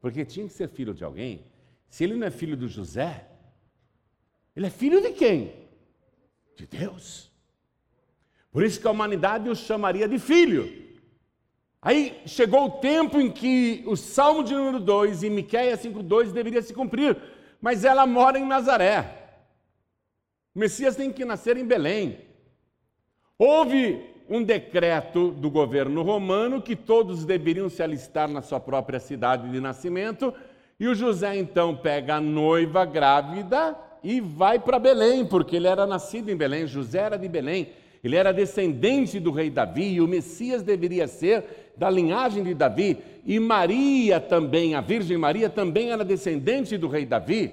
Porque 0.00 0.24
tinha 0.24 0.46
que 0.46 0.52
ser 0.52 0.68
filho 0.68 0.94
de 0.94 1.04
alguém. 1.04 1.44
Se 1.88 2.04
ele 2.04 2.14
não 2.14 2.26
é 2.26 2.30
filho 2.30 2.56
do 2.56 2.68
José, 2.68 3.28
ele 4.54 4.66
é 4.66 4.70
filho 4.70 5.00
de 5.00 5.12
quem? 5.12 5.68
De 6.56 6.66
Deus. 6.66 7.30
Por 8.50 8.62
isso 8.62 8.80
que 8.80 8.86
a 8.86 8.90
humanidade 8.90 9.48
o 9.48 9.54
chamaria 9.54 10.08
de 10.08 10.18
filho. 10.18 10.87
Aí 11.80 12.20
chegou 12.26 12.64
o 12.64 12.70
tempo 12.70 13.20
em 13.20 13.30
que 13.30 13.84
o 13.86 13.96
Salmo 13.96 14.42
de 14.42 14.54
número 14.54 14.80
2 14.80 15.22
e 15.22 15.30
Miqueias 15.30 15.80
5:2 15.80 16.32
deveria 16.32 16.60
se 16.60 16.74
cumprir, 16.74 17.16
mas 17.60 17.84
ela 17.84 18.06
mora 18.06 18.38
em 18.38 18.46
Nazaré. 18.46 19.14
O 20.54 20.58
Messias 20.58 20.96
tem 20.96 21.12
que 21.12 21.24
nascer 21.24 21.56
em 21.56 21.64
Belém. 21.64 22.18
Houve 23.38 24.04
um 24.28 24.42
decreto 24.42 25.30
do 25.30 25.48
governo 25.48 26.02
romano 26.02 26.60
que 26.60 26.74
todos 26.74 27.24
deveriam 27.24 27.68
se 27.68 27.82
alistar 27.82 28.28
na 28.28 28.42
sua 28.42 28.58
própria 28.58 28.98
cidade 28.98 29.48
de 29.48 29.60
nascimento, 29.60 30.34
e 30.78 30.86
o 30.86 30.94
José 30.94 31.36
então 31.36 31.76
pega 31.76 32.16
a 32.16 32.20
noiva 32.20 32.84
grávida 32.84 33.76
e 34.02 34.20
vai 34.20 34.58
para 34.58 34.78
Belém, 34.78 35.24
porque 35.24 35.56
ele 35.56 35.66
era 35.66 35.86
nascido 35.86 36.28
em 36.28 36.36
Belém, 36.36 36.66
José 36.66 36.98
era 36.98 37.16
de 37.16 37.28
Belém. 37.28 37.72
Ele 38.02 38.16
era 38.16 38.32
descendente 38.32 39.18
do 39.18 39.30
rei 39.30 39.50
Davi 39.50 39.94
e 39.94 40.00
o 40.00 40.08
Messias 40.08 40.62
deveria 40.62 41.06
ser 41.08 41.72
da 41.76 41.90
linhagem 41.90 42.42
de 42.42 42.54
Davi. 42.54 42.98
E 43.24 43.38
Maria 43.38 44.20
também, 44.20 44.74
a 44.74 44.80
Virgem 44.80 45.16
Maria 45.16 45.50
também 45.50 45.90
era 45.90 46.04
descendente 46.04 46.76
do 46.76 46.88
rei 46.88 47.04
Davi. 47.04 47.52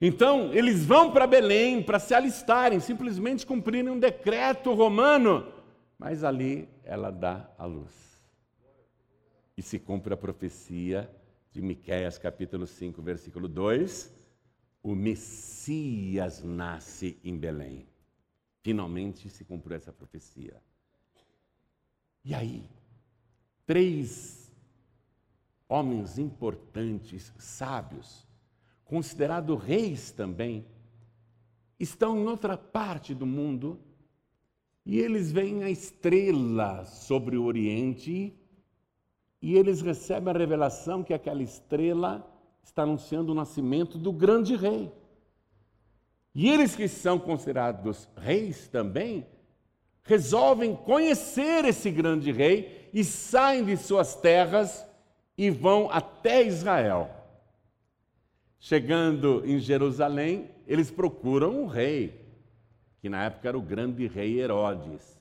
Então, 0.00 0.52
eles 0.52 0.84
vão 0.84 1.10
para 1.10 1.26
Belém 1.26 1.82
para 1.82 1.98
se 1.98 2.14
alistarem, 2.14 2.80
simplesmente 2.80 3.46
cumprirem 3.46 3.90
um 3.90 3.98
decreto 3.98 4.72
romano. 4.74 5.46
Mas 5.98 6.24
ali 6.24 6.68
ela 6.84 7.10
dá 7.10 7.48
a 7.56 7.64
luz. 7.64 8.20
E 9.56 9.62
se 9.62 9.78
cumpre 9.78 10.12
a 10.12 10.16
profecia 10.16 11.08
de 11.52 11.62
Miqueias 11.62 12.18
capítulo 12.18 12.66
5, 12.66 13.00
versículo 13.00 13.46
2, 13.46 14.12
o 14.82 14.94
Messias 14.94 16.42
nasce 16.42 17.16
em 17.24 17.38
Belém. 17.38 17.86
Finalmente 18.64 19.28
se 19.28 19.44
cumpriu 19.44 19.76
essa 19.76 19.92
profecia. 19.92 20.56
E 22.24 22.34
aí, 22.34 22.66
três 23.66 24.50
homens 25.68 26.18
importantes, 26.18 27.30
sábios, 27.38 28.26
considerados 28.86 29.62
reis 29.62 30.12
também, 30.12 30.64
estão 31.78 32.18
em 32.18 32.26
outra 32.26 32.56
parte 32.56 33.14
do 33.14 33.26
mundo 33.26 33.78
e 34.86 34.98
eles 34.98 35.30
veem 35.30 35.62
a 35.62 35.68
estrela 35.68 36.86
sobre 36.86 37.36
o 37.36 37.44
Oriente 37.44 38.34
e 39.42 39.54
eles 39.56 39.82
recebem 39.82 40.34
a 40.34 40.38
revelação 40.38 41.04
que 41.04 41.12
aquela 41.12 41.42
estrela 41.42 42.26
está 42.62 42.84
anunciando 42.84 43.32
o 43.32 43.34
nascimento 43.34 43.98
do 43.98 44.10
grande 44.10 44.56
rei. 44.56 44.90
E 46.34 46.48
eles 46.48 46.74
que 46.74 46.88
são 46.88 47.18
considerados 47.18 48.08
reis 48.16 48.66
também, 48.68 49.26
resolvem 50.02 50.74
conhecer 50.74 51.64
esse 51.64 51.90
grande 51.90 52.32
rei 52.32 52.90
e 52.92 53.04
saem 53.04 53.64
de 53.64 53.76
suas 53.76 54.16
terras 54.16 54.84
e 55.38 55.50
vão 55.50 55.88
até 55.90 56.42
Israel. 56.42 57.10
Chegando 58.58 59.42
em 59.46 59.58
Jerusalém, 59.58 60.50
eles 60.66 60.90
procuram 60.90 61.62
um 61.62 61.66
rei, 61.66 62.20
que 63.00 63.08
na 63.08 63.24
época 63.24 63.48
era 63.48 63.58
o 63.58 63.62
grande 63.62 64.06
rei 64.06 64.40
Herodes. 64.40 65.20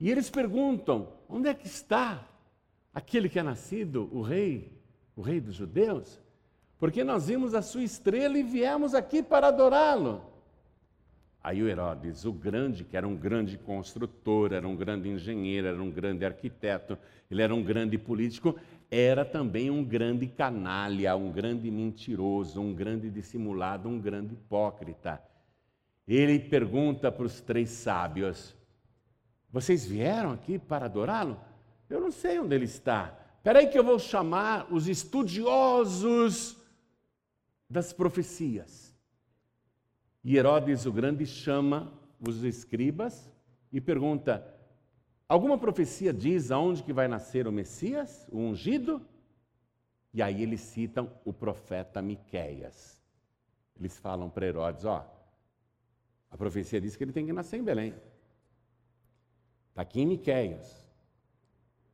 E 0.00 0.10
eles 0.10 0.28
perguntam: 0.28 1.12
onde 1.28 1.48
é 1.48 1.54
que 1.54 1.66
está 1.66 2.26
aquele 2.92 3.28
que 3.28 3.38
é 3.38 3.42
nascido, 3.42 4.08
o 4.12 4.20
rei, 4.20 4.72
o 5.16 5.22
rei 5.22 5.40
dos 5.40 5.54
judeus? 5.54 6.20
Porque 6.78 7.02
nós 7.02 7.26
vimos 7.26 7.54
a 7.54 7.62
sua 7.62 7.82
estrela 7.82 8.38
e 8.38 8.42
viemos 8.42 8.94
aqui 8.94 9.22
para 9.22 9.48
adorá-lo. 9.48 10.22
Aí 11.42 11.62
o 11.62 11.68
Herodes, 11.68 12.24
o 12.24 12.32
grande, 12.32 12.84
que 12.84 12.96
era 12.96 13.06
um 13.06 13.16
grande 13.16 13.56
construtor, 13.56 14.52
era 14.52 14.66
um 14.66 14.76
grande 14.76 15.08
engenheiro, 15.08 15.66
era 15.66 15.82
um 15.82 15.90
grande 15.90 16.24
arquiteto, 16.24 16.98
ele 17.30 17.42
era 17.42 17.54
um 17.54 17.62
grande 17.62 17.96
político, 17.96 18.56
era 18.90 19.24
também 19.24 19.70
um 19.70 19.82
grande 19.84 20.26
canalha, 20.26 21.16
um 21.16 21.32
grande 21.32 21.70
mentiroso, 21.70 22.60
um 22.60 22.74
grande 22.74 23.08
dissimulado, 23.08 23.88
um 23.88 23.98
grande 24.00 24.34
hipócrita. 24.34 25.22
Ele 26.06 26.38
pergunta 26.38 27.10
para 27.10 27.26
os 27.26 27.40
três 27.40 27.70
sábios: 27.70 28.54
Vocês 29.50 29.86
vieram 29.86 30.32
aqui 30.32 30.58
para 30.58 30.86
adorá-lo? 30.86 31.38
Eu 31.88 32.00
não 32.00 32.10
sei 32.10 32.38
onde 32.38 32.54
ele 32.54 32.64
está. 32.64 33.16
Espera 33.36 33.60
aí 33.60 33.68
que 33.68 33.78
eu 33.78 33.84
vou 33.84 33.98
chamar 33.98 34.66
os 34.70 34.88
estudiosos 34.88 36.57
das 37.68 37.92
profecias. 37.92 38.96
E 40.24 40.36
Herodes 40.36 40.86
o 40.86 40.92
Grande 40.92 41.26
chama 41.26 41.92
os 42.20 42.42
escribas 42.42 43.30
e 43.72 43.80
pergunta: 43.80 44.54
Alguma 45.28 45.58
profecia 45.58 46.12
diz 46.12 46.50
aonde 46.50 46.82
que 46.82 46.92
vai 46.92 47.08
nascer 47.08 47.46
o 47.46 47.52
Messias, 47.52 48.26
o 48.30 48.38
ungido? 48.38 49.00
E 50.12 50.22
aí 50.22 50.42
eles 50.42 50.60
citam 50.60 51.12
o 51.24 51.32
profeta 51.32 52.00
Miqueias. 52.00 53.02
Eles 53.78 53.98
falam 53.98 54.28
para 54.28 54.46
Herodes, 54.46 54.84
ó, 54.84 55.06
a 56.30 56.36
profecia 56.36 56.80
diz 56.80 56.96
que 56.96 57.04
ele 57.04 57.12
tem 57.12 57.26
que 57.26 57.32
nascer 57.32 57.58
em 57.58 57.62
Belém. 57.62 57.94
Está 59.70 59.82
aqui 59.82 60.00
em 60.00 60.06
Miqueias. 60.06 60.86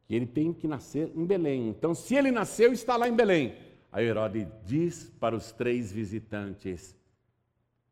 Que 0.07 0.15
ele 0.15 0.27
tem 0.27 0.53
que 0.53 0.67
nascer 0.67 1.13
em 1.15 1.25
Belém. 1.25 1.69
Então, 1.69 1.95
se 1.95 2.15
ele 2.15 2.31
nasceu, 2.31 2.73
está 2.73 2.97
lá 2.97 3.09
em 3.09 3.15
Belém. 3.15 3.57
Aí 3.95 4.07
Herodes 4.07 4.49
diz 4.65 5.05
para 5.21 5.37
os 5.37 5.53
três 5.53 5.93
visitantes: 5.93 6.97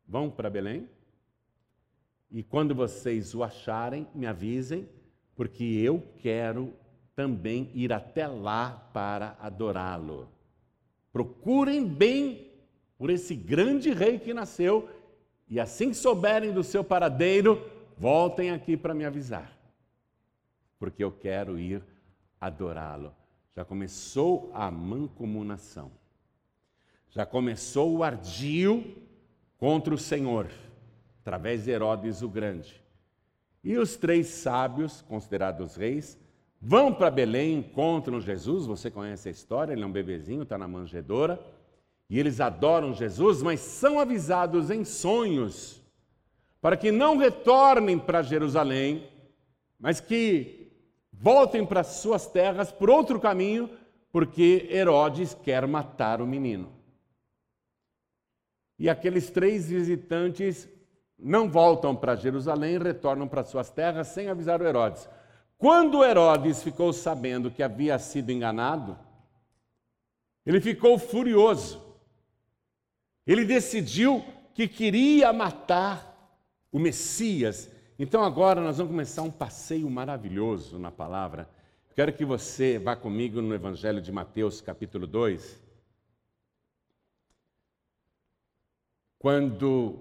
Vão 0.05 0.29
para 0.29 0.49
Belém 0.49 0.85
e 2.29 2.43
quando 2.43 2.75
vocês 2.75 3.33
o 3.33 3.41
acharem, 3.41 4.05
me 4.13 4.25
avisem, 4.25 4.89
porque 5.33 5.63
eu 5.63 6.03
quero 6.17 6.73
também 7.15 7.71
ir 7.73 7.93
até 7.93 8.27
lá 8.27 8.89
para 8.91 9.37
adorá-lo. 9.39 10.27
Procurem 11.13 11.87
bem 11.87 12.51
por 12.97 13.09
esse 13.09 13.33
grande 13.33 13.89
rei 13.93 14.19
que 14.19 14.33
nasceu 14.33 14.89
e 15.47 15.57
assim 15.57 15.91
que 15.91 15.95
souberem 15.95 16.51
do 16.51 16.65
seu 16.65 16.83
paradeiro, 16.83 17.65
voltem 17.97 18.51
aqui 18.51 18.75
para 18.75 18.93
me 18.93 19.05
avisar, 19.05 19.57
porque 20.77 21.01
eu 21.01 21.13
quero 21.13 21.57
ir 21.57 21.81
adorá-lo. 22.41 23.22
Já 23.55 23.63
começou 23.63 24.51
a 24.53 24.71
mancomunação, 24.71 25.91
já 27.09 27.25
começou 27.25 27.95
o 27.95 28.03
ardil 28.03 28.97
contra 29.57 29.93
o 29.93 29.97
Senhor, 29.97 30.49
através 31.21 31.65
de 31.65 31.71
Herodes 31.71 32.21
o 32.21 32.29
Grande. 32.29 32.81
E 33.63 33.77
os 33.77 33.95
três 33.95 34.27
sábios, 34.27 35.01
considerados 35.03 35.75
reis, 35.75 36.17
vão 36.59 36.93
para 36.93 37.11
Belém, 37.11 37.59
encontram 37.59 38.19
Jesus. 38.19 38.65
Você 38.65 38.91
conhece 38.91 39.29
a 39.29 39.31
história, 39.31 39.71
ele 39.71 39.83
é 39.83 39.85
um 39.85 39.91
bebezinho, 39.91 40.43
está 40.43 40.57
na 40.57 40.67
manjedoura. 40.67 41.39
E 42.09 42.19
eles 42.19 42.41
adoram 42.41 42.93
Jesus, 42.93 43.41
mas 43.41 43.59
são 43.59 43.99
avisados 43.99 44.69
em 44.69 44.83
sonhos 44.83 45.83
para 46.63 46.77
que 46.77 46.93
não 46.93 47.17
retornem 47.17 47.99
para 47.99 48.21
Jerusalém, 48.21 49.05
mas 49.77 49.99
que 49.99 50.62
voltem 51.23 51.65
para 51.65 51.85
suas 51.85 52.27
terras 52.27 52.69
por 52.69 52.89
outro 52.89 53.17
caminho, 53.17 53.69
porque 54.11 54.67
Herodes 54.69 55.33
quer 55.33 55.65
matar 55.65 56.21
o 56.21 56.27
menino. 56.27 56.69
E 58.77 58.89
aqueles 58.89 59.29
três 59.29 59.69
visitantes 59.69 60.67
não 61.17 61.49
voltam 61.49 61.95
para 61.95 62.17
Jerusalém, 62.17 62.77
retornam 62.77 63.25
para 63.25 63.45
suas 63.45 63.69
terras 63.69 64.09
sem 64.09 64.27
avisar 64.27 64.61
o 64.61 64.67
Herodes. 64.67 65.07
Quando 65.57 66.03
Herodes 66.03 66.61
ficou 66.61 66.91
sabendo 66.91 67.49
que 67.49 67.63
havia 67.63 67.97
sido 67.97 68.29
enganado, 68.29 68.99
ele 70.45 70.59
ficou 70.59 70.99
furioso. 70.99 71.81
Ele 73.25 73.45
decidiu 73.45 74.25
que 74.53 74.67
queria 74.67 75.31
matar 75.31 76.37
o 76.69 76.77
Messias. 76.77 77.71
Então 78.03 78.21
agora 78.21 78.59
nós 78.59 78.79
vamos 78.79 78.91
começar 78.91 79.21
um 79.21 79.31
passeio 79.31 79.89
maravilhoso 79.89 80.77
na 80.77 80.91
palavra. 80.91 81.49
Quero 81.95 82.11
que 82.11 82.25
você 82.25 82.77
vá 82.77 82.97
comigo 82.97 83.41
no 83.41 83.55
Evangelho 83.55 84.01
de 84.01 84.11
Mateus, 84.11 84.59
capítulo 84.59 85.07
2. 85.07 85.63
Quando 89.17 89.99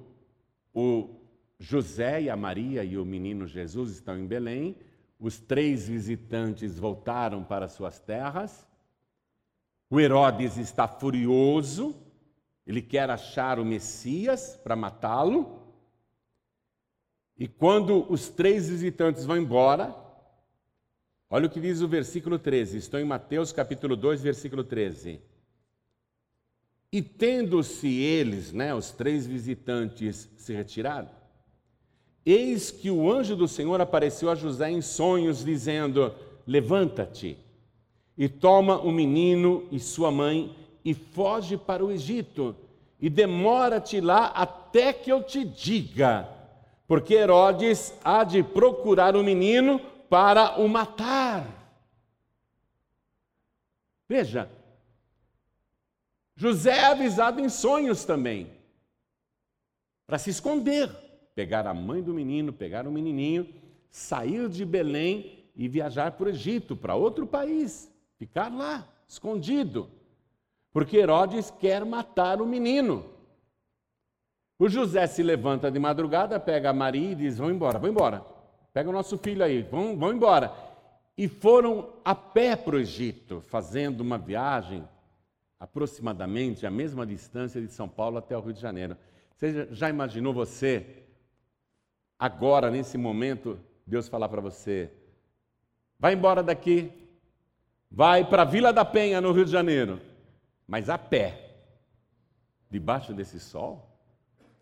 o 0.74 1.10
José 1.60 2.22
e 2.22 2.28
a 2.28 2.36
Maria 2.36 2.82
e 2.82 2.98
o 2.98 3.04
menino 3.04 3.46
Jesus 3.46 3.92
estão 3.92 4.18
em 4.18 4.26
Belém, 4.26 4.74
os 5.16 5.38
três 5.38 5.86
visitantes 5.86 6.80
voltaram 6.80 7.44
para 7.44 7.68
suas 7.68 8.00
terras. 8.00 8.66
O 9.88 10.00
Herodes 10.00 10.56
está 10.56 10.88
furioso, 10.88 11.94
ele 12.66 12.82
quer 12.82 13.08
achar 13.08 13.60
o 13.60 13.64
Messias 13.64 14.56
para 14.56 14.74
matá-lo. 14.74 15.61
E 17.42 17.48
quando 17.48 18.06
os 18.08 18.28
três 18.28 18.68
visitantes 18.68 19.24
vão 19.24 19.36
embora, 19.36 19.92
olha 21.28 21.48
o 21.48 21.50
que 21.50 21.58
diz 21.58 21.80
o 21.80 21.88
versículo 21.88 22.38
13. 22.38 22.78
Estou 22.78 23.00
em 23.00 23.04
Mateus 23.04 23.50
capítulo 23.50 23.96
2, 23.96 24.22
versículo 24.22 24.62
13. 24.62 25.20
E 26.92 27.02
tendo-se 27.02 27.88
eles, 27.88 28.52
né, 28.52 28.72
os 28.72 28.92
três 28.92 29.26
visitantes, 29.26 30.30
se 30.36 30.54
retirado, 30.54 31.10
eis 32.24 32.70
que 32.70 32.92
o 32.92 33.10
anjo 33.10 33.34
do 33.34 33.48
Senhor 33.48 33.80
apareceu 33.80 34.30
a 34.30 34.36
José 34.36 34.70
em 34.70 34.80
sonhos, 34.80 35.44
dizendo: 35.44 36.14
Levanta-te 36.46 37.36
e 38.16 38.28
toma 38.28 38.78
o 38.78 38.92
menino 38.92 39.66
e 39.72 39.80
sua 39.80 40.12
mãe 40.12 40.54
e 40.84 40.94
foge 40.94 41.56
para 41.56 41.84
o 41.84 41.90
Egito, 41.90 42.54
e 43.00 43.10
demora-te 43.10 44.00
lá 44.00 44.26
até 44.26 44.92
que 44.92 45.10
eu 45.10 45.24
te 45.24 45.44
diga, 45.44 46.40
porque 46.92 47.14
Herodes 47.14 47.94
há 48.04 48.22
de 48.22 48.42
procurar 48.42 49.16
o 49.16 49.24
menino 49.24 49.80
para 50.10 50.60
o 50.60 50.68
matar. 50.68 51.46
Veja, 54.06 54.46
José 56.36 56.76
é 56.76 56.84
avisado 56.84 57.40
em 57.40 57.48
sonhos 57.48 58.04
também, 58.04 58.52
para 60.06 60.18
se 60.18 60.28
esconder. 60.28 60.90
Pegar 61.34 61.66
a 61.66 61.72
mãe 61.72 62.02
do 62.02 62.12
menino, 62.12 62.52
pegar 62.52 62.86
o 62.86 62.92
menininho, 62.92 63.48
sair 63.90 64.46
de 64.50 64.62
Belém 64.62 65.46
e 65.56 65.68
viajar 65.68 66.12
para 66.12 66.26
o 66.26 66.28
Egito, 66.28 66.76
para 66.76 66.94
outro 66.94 67.26
país, 67.26 67.90
ficar 68.18 68.54
lá, 68.54 68.86
escondido. 69.08 69.88
Porque 70.74 70.98
Herodes 70.98 71.50
quer 71.58 71.86
matar 71.86 72.42
o 72.42 72.46
menino. 72.46 73.11
O 74.58 74.68
José 74.68 75.06
se 75.06 75.22
levanta 75.22 75.70
de 75.70 75.78
madrugada, 75.78 76.38
pega 76.38 76.70
a 76.70 76.72
Maria 76.74 77.12
e 77.12 77.14
diz: 77.14 77.38
Vão 77.38 77.50
embora, 77.50 77.78
vão 77.78 77.90
embora. 77.90 78.24
Pega 78.72 78.88
o 78.88 78.92
nosso 78.92 79.18
filho 79.18 79.44
aí, 79.44 79.62
vão, 79.62 79.96
vão 79.98 80.12
embora. 80.12 80.52
E 81.16 81.28
foram 81.28 81.92
a 82.04 82.14
pé 82.14 82.56
para 82.56 82.76
o 82.76 82.78
Egito, 82.78 83.40
fazendo 83.42 84.00
uma 84.00 84.16
viagem 84.16 84.88
aproximadamente 85.60 86.66
a 86.66 86.70
mesma 86.70 87.06
distância 87.06 87.60
de 87.60 87.68
São 87.68 87.88
Paulo 87.88 88.18
até 88.18 88.36
o 88.36 88.40
Rio 88.40 88.52
de 88.52 88.60
Janeiro. 88.60 88.96
Você 89.36 89.68
já 89.72 89.88
imaginou 89.88 90.32
você, 90.32 91.04
agora, 92.18 92.70
nesse 92.70 92.96
momento, 92.96 93.60
Deus 93.86 94.08
falar 94.08 94.28
para 94.28 94.40
você: 94.40 94.90
vai 95.98 96.14
embora 96.14 96.42
daqui, 96.42 96.90
vai 97.90 98.24
para 98.24 98.42
a 98.42 98.46
Vila 98.46 98.72
da 98.72 98.84
Penha, 98.84 99.20
no 99.20 99.32
Rio 99.32 99.44
de 99.44 99.50
Janeiro, 99.50 100.00
mas 100.66 100.88
a 100.88 100.96
pé, 100.96 101.56
debaixo 102.70 103.12
desse 103.12 103.38
sol? 103.38 103.91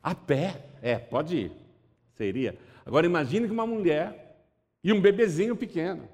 A 0.02 0.14
pé? 0.14 0.64
É, 0.82 0.98
pode 0.98 1.36
ir. 1.36 1.52
Seria. 2.16 2.56
Agora 2.84 3.06
imagine 3.06 3.46
que 3.46 3.52
uma 3.52 3.66
mulher 3.66 4.36
e 4.82 4.92
um 4.92 5.00
bebezinho 5.00 5.54
pequeno 5.54 6.08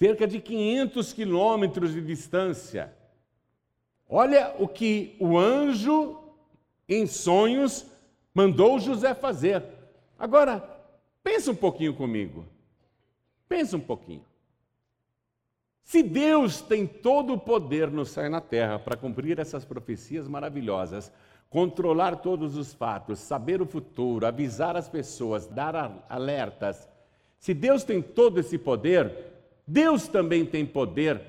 cerca 0.00 0.26
de 0.26 0.40
500 0.40 1.12
quilômetros 1.12 1.92
de 1.92 2.00
distância. 2.00 2.90
Olha 4.08 4.54
o 4.58 4.66
que 4.66 5.14
o 5.20 5.36
anjo, 5.36 6.18
em 6.88 7.06
sonhos, 7.06 7.84
mandou 8.32 8.80
José 8.80 9.12
fazer. 9.12 9.62
Agora, 10.18 10.58
pensa 11.22 11.50
um 11.50 11.54
pouquinho 11.54 11.92
comigo. 11.92 12.46
Pensa 13.46 13.76
um 13.76 13.80
pouquinho. 13.80 14.24
Se 15.90 16.04
Deus 16.04 16.60
tem 16.60 16.86
todo 16.86 17.32
o 17.32 17.38
poder 17.38 17.90
no 17.90 18.06
céu 18.06 18.26
e 18.26 18.28
na 18.28 18.40
terra 18.40 18.78
para 18.78 18.96
cumprir 18.96 19.40
essas 19.40 19.64
profecias 19.64 20.28
maravilhosas, 20.28 21.10
controlar 21.48 22.14
todos 22.18 22.56
os 22.56 22.72
fatos, 22.72 23.18
saber 23.18 23.60
o 23.60 23.66
futuro, 23.66 24.24
avisar 24.24 24.76
as 24.76 24.88
pessoas, 24.88 25.48
dar 25.48 26.06
alertas, 26.08 26.88
se 27.40 27.52
Deus 27.52 27.82
tem 27.82 28.00
todo 28.00 28.38
esse 28.38 28.56
poder, 28.56 29.32
Deus 29.66 30.06
também 30.06 30.46
tem 30.46 30.64
poder, 30.64 31.22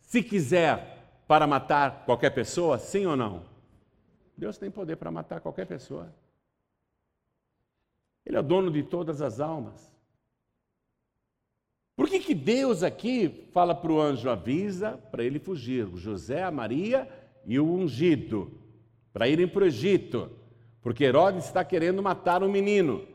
se 0.00 0.20
quiser, 0.20 1.20
para 1.28 1.46
matar 1.46 2.04
qualquer 2.04 2.30
pessoa, 2.30 2.76
sim 2.76 3.06
ou 3.06 3.16
não? 3.16 3.44
Deus 4.36 4.58
tem 4.58 4.68
poder 4.68 4.96
para 4.96 5.12
matar 5.12 5.40
qualquer 5.40 5.68
pessoa. 5.68 6.12
Ele 8.26 8.36
é 8.36 8.40
o 8.40 8.42
dono 8.42 8.68
de 8.68 8.82
todas 8.82 9.22
as 9.22 9.38
almas. 9.38 9.96
Que, 12.08 12.20
que 12.20 12.34
Deus 12.34 12.82
aqui 12.82 13.46
fala 13.52 13.74
para 13.74 13.92
o 13.92 14.00
anjo, 14.00 14.30
avisa 14.30 14.92
para 15.10 15.22
ele 15.22 15.38
fugir, 15.38 15.86
José, 15.94 16.42
a 16.42 16.50
Maria 16.50 17.06
e 17.44 17.60
o 17.60 17.70
ungido, 17.70 18.50
para 19.12 19.28
irem 19.28 19.46
para 19.46 19.64
o 19.64 19.66
Egito, 19.66 20.30
porque 20.80 21.04
Herodes 21.04 21.44
está 21.44 21.62
querendo 21.62 22.02
matar 22.02 22.42
um 22.42 22.50
menino. 22.50 23.06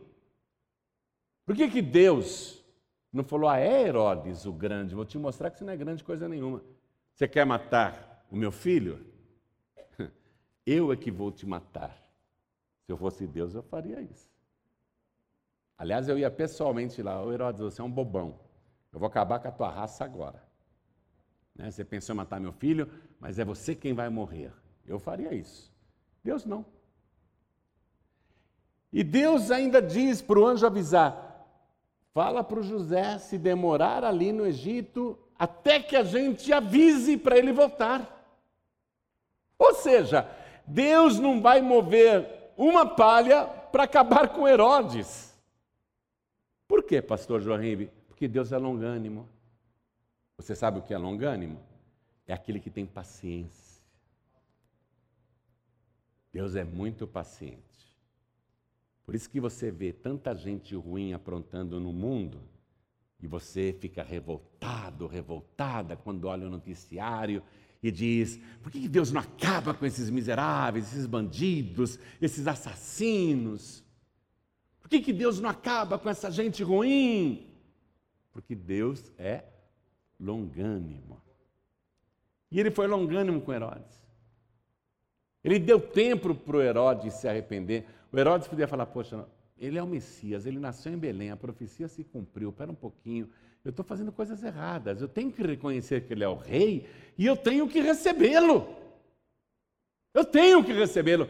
Por 1.43 1.55
que, 1.55 1.67
que 1.69 1.81
Deus 1.81 2.63
não 3.11 3.23
falou, 3.23 3.49
ah, 3.49 3.59
é 3.59 3.87
Herodes 3.87 4.45
o 4.45 4.53
grande, 4.53 4.93
vou 4.93 5.05
te 5.05 5.17
mostrar 5.17 5.49
que 5.49 5.57
você 5.57 5.63
não 5.63 5.73
é 5.73 5.77
grande 5.77 6.03
coisa 6.03 6.29
nenhuma. 6.29 6.63
Você 7.13 7.27
quer 7.27 7.45
matar 7.45 8.25
o 8.31 8.35
meu 8.35 8.51
filho? 8.51 9.05
Eu 10.65 10.91
é 10.91 10.95
que 10.95 11.09
vou 11.09 11.31
te 11.31 11.45
matar. 11.47 11.95
Se 12.85 12.91
eu 12.91 12.97
fosse 12.97 13.25
Deus, 13.25 13.55
eu 13.55 13.63
faria 13.63 14.01
isso. 14.01 14.29
Aliás, 15.77 16.09
eu 16.09 16.19
ia 16.19 16.29
pessoalmente 16.29 17.01
lá, 17.01 17.23
ô 17.23 17.31
Herodes, 17.31 17.61
você 17.61 17.79
é 17.79 17.83
um 17.83 17.89
bobão. 17.89 18.42
Eu 18.93 18.99
vou 18.99 19.07
acabar 19.07 19.39
com 19.39 19.47
a 19.47 19.51
tua 19.51 19.69
raça 19.69 20.05
agora. 20.05 20.41
Né? 21.55 21.71
Você 21.71 21.83
pensou 21.83 22.13
em 22.13 22.17
matar 22.17 22.39
meu 22.39 22.51
filho, 22.53 22.89
mas 23.19 23.39
é 23.39 23.45
você 23.45 23.73
quem 23.73 23.93
vai 23.93 24.07
morrer. 24.07 24.53
Eu 24.85 24.99
faria 24.99 25.33
isso. 25.33 25.73
Deus 26.23 26.45
não. 26.45 26.65
E 28.91 29.03
Deus 29.03 29.49
ainda 29.49 29.81
diz 29.81 30.21
para 30.21 30.39
o 30.39 30.45
anjo 30.45 30.65
avisar: 30.65 31.47
fala 32.13 32.43
para 32.43 32.59
o 32.59 32.63
José 32.63 33.17
se 33.17 33.37
demorar 33.37 34.03
ali 34.03 34.31
no 34.31 34.45
Egito 34.45 35.17
até 35.37 35.79
que 35.79 35.95
a 35.95 36.03
gente 36.03 36.53
avise 36.53 37.17
para 37.17 37.37
ele 37.37 37.51
voltar. 37.51 38.09
Ou 39.57 39.73
seja, 39.73 40.29
Deus 40.65 41.19
não 41.19 41.41
vai 41.41 41.61
mover 41.61 42.51
uma 42.55 42.85
palha 42.85 43.45
para 43.45 43.83
acabar 43.83 44.29
com 44.29 44.47
Herodes. 44.47 45.33
Por 46.67 46.83
quê, 46.83 47.01
pastor 47.01 47.41
Joaquim? 47.41 47.89
Porque 48.23 48.31
Deus 48.31 48.53
é 48.53 48.57
longânimo. 48.57 49.27
Você 50.37 50.55
sabe 50.55 50.79
o 50.79 50.81
que 50.81 50.93
é 50.93 50.97
longânimo? 50.97 51.59
É 52.25 52.31
aquele 52.31 52.57
que 52.57 52.69
tem 52.69 52.85
paciência. 52.85 53.83
Deus 56.31 56.55
é 56.55 56.63
muito 56.63 57.05
paciente. 57.05 57.99
Por 59.05 59.13
isso 59.13 59.29
que 59.29 59.41
você 59.41 59.69
vê 59.71 59.91
tanta 59.91 60.33
gente 60.33 60.73
ruim 60.73 61.11
aprontando 61.11 61.81
no 61.81 61.91
mundo 61.91 62.39
e 63.21 63.27
você 63.27 63.75
fica 63.77 64.01
revoltado, 64.01 65.05
revoltada 65.05 65.97
quando 65.97 66.23
olha 66.23 66.47
o 66.47 66.49
noticiário 66.49 67.43
e 67.81 67.91
diz: 67.91 68.39
por 68.61 68.71
que 68.71 68.87
Deus 68.87 69.11
não 69.11 69.19
acaba 69.19 69.73
com 69.73 69.85
esses 69.85 70.09
miseráveis, 70.09 70.93
esses 70.93 71.07
bandidos, 71.07 71.99
esses 72.21 72.47
assassinos? 72.47 73.83
Por 74.79 74.87
que 74.87 75.11
Deus 75.11 75.41
não 75.41 75.49
acaba 75.49 75.99
com 75.99 76.09
essa 76.09 76.31
gente 76.31 76.63
ruim? 76.63 77.52
Porque 78.33 78.55
Deus 78.55 79.11
é 79.17 79.45
longânimo. 80.19 81.21
E 82.51 82.59
ele 82.59 82.71
foi 82.71 82.87
longânimo 82.87 83.39
com 83.39 83.53
Herodes. 83.53 84.03
Ele 85.43 85.59
deu 85.59 85.79
tempo 85.79 86.33
para 86.33 86.57
o 86.57 86.61
Herodes 86.61 87.13
se 87.13 87.27
arrepender. 87.27 87.85
O 88.11 88.17
Herodes 88.17 88.47
podia 88.47 88.67
falar: 88.67 88.85
Poxa, 88.87 89.25
ele 89.57 89.77
é 89.77 89.83
o 89.83 89.87
Messias, 89.87 90.45
ele 90.45 90.59
nasceu 90.59 90.91
em 90.91 90.97
Belém, 90.97 91.31
a 91.31 91.37
profecia 91.37 91.87
se 91.87 92.03
cumpriu, 92.03 92.49
espera 92.49 92.71
um 92.71 92.75
pouquinho, 92.75 93.29
eu 93.63 93.69
estou 93.69 93.85
fazendo 93.85 94.11
coisas 94.11 94.43
erradas, 94.43 95.01
eu 95.01 95.07
tenho 95.07 95.31
que 95.31 95.41
reconhecer 95.41 96.05
que 96.05 96.13
ele 96.13 96.23
é 96.23 96.27
o 96.27 96.35
rei 96.35 96.85
e 97.17 97.25
eu 97.25 97.37
tenho 97.37 97.67
que 97.67 97.79
recebê-lo. 97.79 98.67
Eu 100.13 100.25
tenho 100.25 100.63
que 100.63 100.73
recebê-lo. 100.73 101.29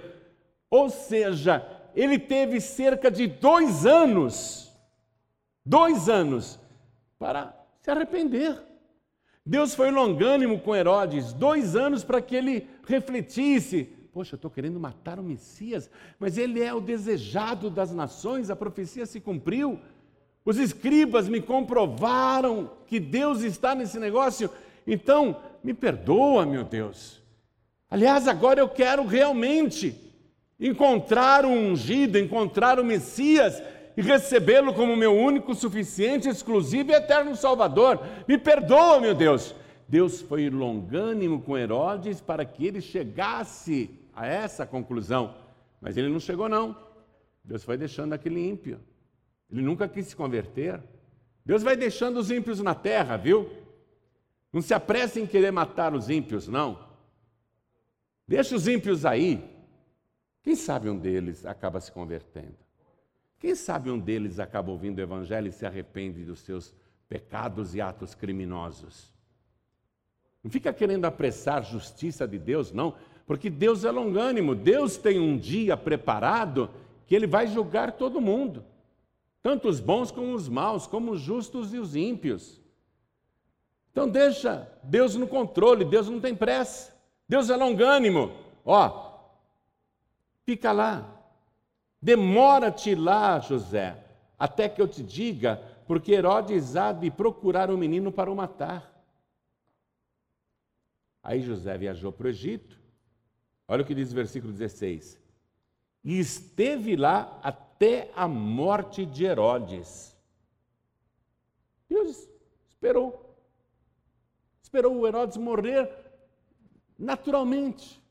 Ou 0.70 0.90
seja, 0.90 1.66
ele 1.96 2.18
teve 2.18 2.60
cerca 2.60 3.12
de 3.12 3.28
dois 3.28 3.86
anos, 3.86 4.72
dois 5.64 6.10
anos, 6.10 6.60
para 7.24 7.56
se 7.80 7.90
arrepender. 7.90 8.62
Deus 9.46 9.74
foi 9.74 9.90
longânimo 9.90 10.60
com 10.60 10.76
Herodes, 10.76 11.32
dois 11.32 11.74
anos 11.74 12.04
para 12.04 12.22
que 12.22 12.36
ele 12.36 12.68
refletisse. 12.86 13.86
Poxa, 14.12 14.34
eu 14.34 14.36
estou 14.36 14.52
querendo 14.52 14.78
matar 14.78 15.20
o 15.20 15.24
Messias, 15.24 15.90
mas 16.20 16.38
ele 16.38 16.62
é 16.62 16.74
o 16.74 16.82
desejado 16.82 17.70
das 17.70 17.94
nações, 17.94 18.50
a 18.50 18.58
profecia 18.58 19.06
se 19.06 19.22
cumpriu. 19.22 19.80
Os 20.44 20.58
escribas 20.58 21.30
me 21.30 21.40
comprovaram 21.40 22.70
que 22.88 23.00
Deus 23.00 23.40
está 23.42 23.74
nesse 23.74 23.98
negócio, 23.98 24.50
então 24.86 25.42
me 25.64 25.74
perdoa, 25.74 26.46
meu 26.46 26.66
Deus. 26.66 27.22
Aliás, 27.90 28.28
agora 28.28 28.60
eu 28.60 28.68
quero 28.68 29.06
realmente 29.06 29.96
encontrar 30.60 31.46
o 31.46 31.50
ungido, 31.50 32.20
encontrar 32.20 32.82
o 32.82 32.84
Messias 32.84 33.64
e 33.96 34.02
recebê-lo 34.02 34.74
como 34.74 34.96
meu 34.96 35.14
único, 35.14 35.54
suficiente, 35.54 36.28
exclusivo 36.28 36.92
e 36.92 36.96
eterno 36.96 37.36
Salvador. 37.36 38.00
Me 38.28 38.38
perdoa, 38.38 39.00
meu 39.00 39.14
Deus. 39.14 39.56
Deus 39.88 40.22
foi 40.22 40.50
longânimo 40.50 41.42
com 41.42 41.58
Herodes 41.58 42.20
para 42.22 42.44
que 42.46 42.66
ele 42.66 42.82
chegasse 42.82 43.90
a 44.16 44.26
essa 44.26 44.66
conclusão, 44.66 45.36
mas 45.82 45.98
ele 45.98 46.10
não 46.10 46.20
chegou, 46.20 46.48
não. 46.50 46.76
Deus 47.44 47.64
foi 47.64 47.78
deixando 47.78 48.14
aquele 48.14 48.40
ímpio. 48.40 48.80
Ele 49.52 49.62
nunca 49.62 49.88
quis 49.88 50.08
se 50.08 50.16
converter. 50.16 50.82
Deus 51.46 51.62
vai 51.62 51.76
deixando 51.76 52.18
os 52.18 52.32
ímpios 52.32 52.60
na 52.62 52.74
terra, 52.74 53.18
viu? 53.18 53.50
Não 54.52 54.62
se 54.62 54.74
apresse 54.74 55.20
em 55.20 55.28
querer 55.28 55.52
matar 55.52 55.94
os 55.94 56.10
ímpios, 56.10 56.48
não. 56.48 56.80
Deixa 58.28 58.56
os 58.56 58.68
ímpios 58.68 59.06
aí. 59.06 59.44
Quem 60.42 60.56
sabe 60.56 60.90
um 60.90 60.98
deles 60.98 61.46
acaba 61.46 61.80
se 61.80 61.92
convertendo? 61.92 62.63
Quem 63.44 63.56
sabe 63.56 63.92
um 63.92 64.00
deles 64.00 64.40
acaba 64.40 64.72
ouvindo 64.72 65.00
o 65.00 65.02
Evangelho 65.02 65.50
e 65.50 65.52
se 65.52 65.66
arrepende 65.66 66.24
dos 66.24 66.40
seus 66.40 66.74
pecados 67.10 67.76
e 67.76 67.82
atos 67.82 68.16
criminosos? 68.16 69.12
Não 70.42 70.50
fica 70.50 70.72
querendo 70.72 71.04
apressar 71.04 71.58
a 71.58 71.62
justiça 71.62 72.26
de 72.26 72.40
Deus, 72.40 72.72
não, 72.72 72.96
porque 73.28 73.50
Deus 73.50 73.84
é 73.84 73.92
longânimo. 73.92 74.56
Deus 74.56 74.96
tem 74.96 75.20
um 75.20 75.38
dia 75.38 75.76
preparado 75.76 76.70
que 77.06 77.14
Ele 77.14 77.28
vai 77.28 77.46
julgar 77.46 77.92
todo 77.92 78.22
mundo 78.22 78.64
tanto 79.44 79.68
os 79.68 79.82
bons 79.82 80.10
como 80.10 80.34
os 80.34 80.48
maus, 80.48 80.88
como 80.88 81.12
os 81.12 81.20
justos 81.20 81.74
e 81.74 81.78
os 81.78 81.98
ímpios. 81.98 82.62
Então 83.92 84.10
deixa 84.10 84.72
Deus 84.82 85.16
no 85.16 85.28
controle, 85.28 85.84
Deus 85.84 86.10
não 86.10 86.22
tem 86.22 86.34
pressa, 86.34 86.98
Deus 87.28 87.50
é 87.50 87.58
longânimo. 87.58 88.32
Ó, 88.64 89.20
fica 90.46 90.72
lá, 90.72 91.13
demora-te 92.04 92.94
lá, 92.94 93.40
José, 93.40 93.98
até 94.38 94.68
que 94.68 94.82
eu 94.82 94.88
te 94.90 95.02
diga, 95.02 95.56
porque 95.88 96.12
Herodes 96.12 96.76
há 96.76 96.92
de 96.92 97.10
procurar 97.10 97.70
o 97.70 97.76
um 97.76 97.78
menino 97.78 98.12
para 98.12 98.30
o 98.30 98.36
matar. 98.36 98.92
Aí 101.24 101.42
José 101.42 101.78
viajou 101.78 102.12
para 102.12 102.28
o 102.28 102.30
Egito, 102.30 102.78
olha 103.66 103.84
o 103.84 103.86
que 103.86 103.96
diz 103.96 104.12
o 104.12 104.16
versículo 104.16 104.52
16: 104.52 105.18
e 106.04 106.20
esteve 106.20 106.98
lá 106.98 107.40
até 107.42 108.12
a 108.14 108.28
morte 108.28 109.06
de 109.06 109.24
Herodes. 109.24 110.14
Deus 111.88 112.28
esperou. 112.68 113.34
Esperou 114.62 114.98
o 114.98 115.08
Herodes 115.08 115.38
morrer 115.38 115.90
naturalmente. 117.00 118.04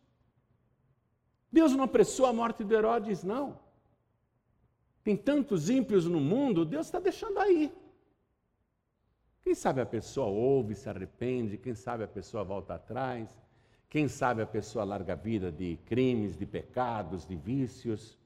Deus 1.50 1.72
não 1.72 1.84
apressou 1.84 2.24
a 2.24 2.32
morte 2.32 2.64
de 2.64 2.74
Herodes, 2.74 3.22
não. 3.22 3.61
Tem 5.02 5.16
tantos 5.16 5.68
ímpios 5.68 6.06
no 6.06 6.20
mundo, 6.20 6.64
Deus 6.64 6.86
está 6.86 7.00
deixando 7.00 7.38
aí. 7.38 7.72
Quem 9.42 9.54
sabe 9.54 9.80
a 9.80 9.86
pessoa 9.86 10.28
ouve, 10.28 10.74
se 10.74 10.88
arrepende, 10.88 11.58
quem 11.58 11.74
sabe 11.74 12.04
a 12.04 12.08
pessoa 12.08 12.44
volta 12.44 12.74
atrás, 12.74 13.28
quem 13.88 14.06
sabe 14.08 14.40
a 14.40 14.46
pessoa 14.46 14.84
larga 14.84 15.14
a 15.14 15.16
vida 15.16 15.50
de 15.50 15.78
crimes, 15.84 16.38
de 16.38 16.46
pecados, 16.46 17.26
de 17.26 17.36
vícios. 17.36 18.16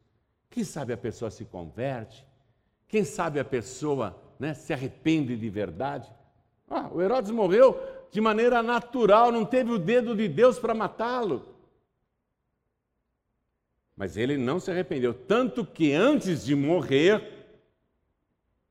Quem 0.50 0.62
sabe 0.62 0.92
a 0.92 0.96
pessoa 0.96 1.30
se 1.30 1.44
converte? 1.44 2.24
Quem 2.86 3.02
sabe 3.04 3.40
a 3.40 3.44
pessoa 3.44 4.16
né, 4.38 4.54
se 4.54 4.72
arrepende 4.72 5.36
de 5.36 5.48
verdade? 5.48 6.08
Ah, 6.68 6.88
o 6.92 7.00
Herodes 7.00 7.30
morreu 7.30 7.80
de 8.10 8.20
maneira 8.20 8.62
natural, 8.62 9.32
não 9.32 9.44
teve 9.44 9.72
o 9.72 9.78
dedo 9.78 10.14
de 10.14 10.28
Deus 10.28 10.58
para 10.58 10.74
matá-lo. 10.74 11.55
Mas 13.96 14.16
ele 14.16 14.36
não 14.36 14.60
se 14.60 14.70
arrependeu, 14.70 15.14
tanto 15.14 15.64
que 15.64 15.92
antes 15.92 16.44
de 16.44 16.54
morrer, 16.54 17.48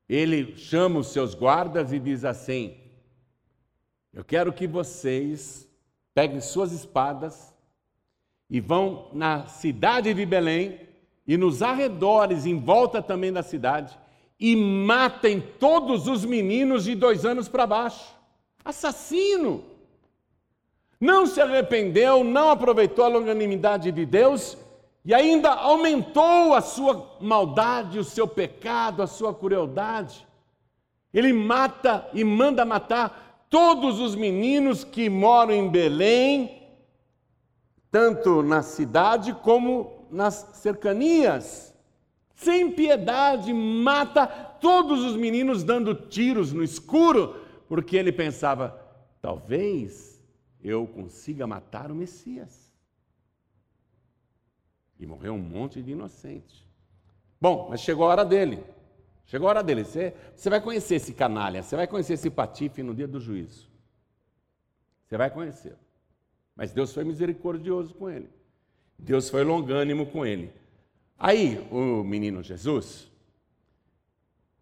ele 0.08 0.56
chama 0.56 1.00
os 1.00 1.08
seus 1.08 1.34
guardas 1.34 1.92
e 1.92 1.98
diz 1.98 2.24
assim: 2.24 2.76
Eu 4.14 4.24
quero 4.24 4.52
que 4.52 4.68
vocês 4.68 5.68
peguem 6.14 6.40
suas 6.40 6.70
espadas 6.70 7.52
e 8.48 8.60
vão 8.60 9.10
na 9.12 9.48
cidade 9.48 10.14
de 10.14 10.24
Belém 10.24 10.80
e 11.26 11.36
nos 11.36 11.60
arredores, 11.60 12.46
em 12.46 12.60
volta 12.60 13.02
também 13.02 13.32
da 13.32 13.42
cidade, 13.42 13.98
e 14.38 14.54
matem 14.54 15.40
todos 15.40 16.06
os 16.06 16.24
meninos 16.24 16.84
de 16.84 16.94
dois 16.94 17.24
anos 17.24 17.48
para 17.48 17.66
baixo. 17.66 18.14
Assassino! 18.64 19.64
Não 21.00 21.26
se 21.26 21.40
arrependeu, 21.40 22.22
não 22.22 22.48
aproveitou 22.50 23.04
a 23.04 23.08
longanimidade 23.08 23.90
de 23.90 24.06
Deus 24.06 24.56
e 25.06 25.14
ainda 25.14 25.50
aumentou 25.50 26.52
a 26.52 26.60
sua 26.60 27.16
maldade, 27.20 27.96
o 27.96 28.02
seu 28.02 28.26
pecado, 28.26 29.04
a 29.04 29.06
sua 29.06 29.32
crueldade. 29.32 30.26
Ele 31.14 31.32
mata 31.32 32.10
e 32.12 32.24
manda 32.24 32.64
matar 32.64 33.46
todos 33.48 34.00
os 34.00 34.16
meninos 34.16 34.82
que 34.82 35.08
moram 35.08 35.52
em 35.52 35.70
Belém, 35.70 36.60
tanto 37.88 38.42
na 38.42 38.62
cidade 38.62 39.32
como 39.32 40.08
nas 40.10 40.34
cercanias. 40.54 41.72
Sem 42.34 42.72
piedade, 42.72 43.54
mata 43.54 44.26
todos 44.26 45.04
os 45.04 45.14
meninos 45.14 45.62
dando 45.62 45.94
tiros 45.94 46.52
no 46.52 46.64
escuro, 46.64 47.36
porque 47.68 47.96
ele 47.96 48.10
pensava: 48.10 48.76
talvez 49.22 50.20
eu 50.64 50.84
consiga 50.84 51.46
matar 51.46 51.92
o 51.92 51.94
Messias. 51.94 52.65
E 54.98 55.06
morreu 55.06 55.34
um 55.34 55.38
monte 55.38 55.82
de 55.82 55.92
inocente. 55.92 56.66
Bom, 57.40 57.68
mas 57.70 57.80
chegou 57.80 58.06
a 58.06 58.08
hora 58.08 58.24
dele. 58.24 58.64
Chegou 59.26 59.48
a 59.48 59.50
hora 59.50 59.62
dele. 59.62 59.84
Você, 59.84 60.14
você 60.34 60.48
vai 60.48 60.60
conhecer 60.60 60.96
esse 60.96 61.12
canalha, 61.12 61.62
você 61.62 61.76
vai 61.76 61.86
conhecer 61.86 62.14
esse 62.14 62.30
patife 62.30 62.82
no 62.82 62.94
dia 62.94 63.08
do 63.08 63.20
juízo. 63.20 63.68
Você 65.04 65.16
vai 65.16 65.30
conhecer. 65.30 65.76
Mas 66.54 66.72
Deus 66.72 66.92
foi 66.92 67.04
misericordioso 67.04 67.94
com 67.94 68.08
ele. 68.08 68.30
Deus 68.98 69.28
foi 69.28 69.44
longânimo 69.44 70.06
com 70.06 70.24
ele. 70.24 70.52
Aí, 71.18 71.66
o 71.70 72.02
menino 72.02 72.42
Jesus 72.42 73.10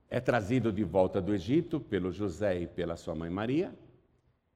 é 0.09 0.21
trazido 0.21 0.73
de 0.73 0.85
volta 0.85 1.21
do 1.21 1.35
Egito 1.35 1.81
pelo 1.81 2.13
José 2.13 2.61
e 2.61 2.67
pela 2.67 2.97
sua 2.97 3.15
mãe 3.15 3.31
Maria, 3.31 3.75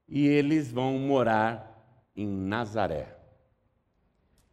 e 0.09 0.27
eles 0.27 0.71
vão 0.71 0.99
morar 0.99 2.09
em 2.15 2.27
Nazaré. 2.27 3.18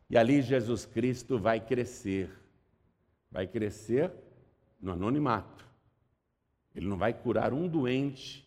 E 0.10 0.18
ali 0.18 0.41
Jesus 0.41 0.86
Cristo 0.86 1.39
vai 1.39 1.60
crescer. 1.60 2.30
Vai 3.32 3.48
crescer 3.48 4.12
no 4.82 4.91
anonimato. 4.91 5.65
Ele 6.76 6.88
não 6.88 6.98
vai 6.98 7.13
curar 7.13 7.54
um 7.54 7.68
doente. 7.68 8.46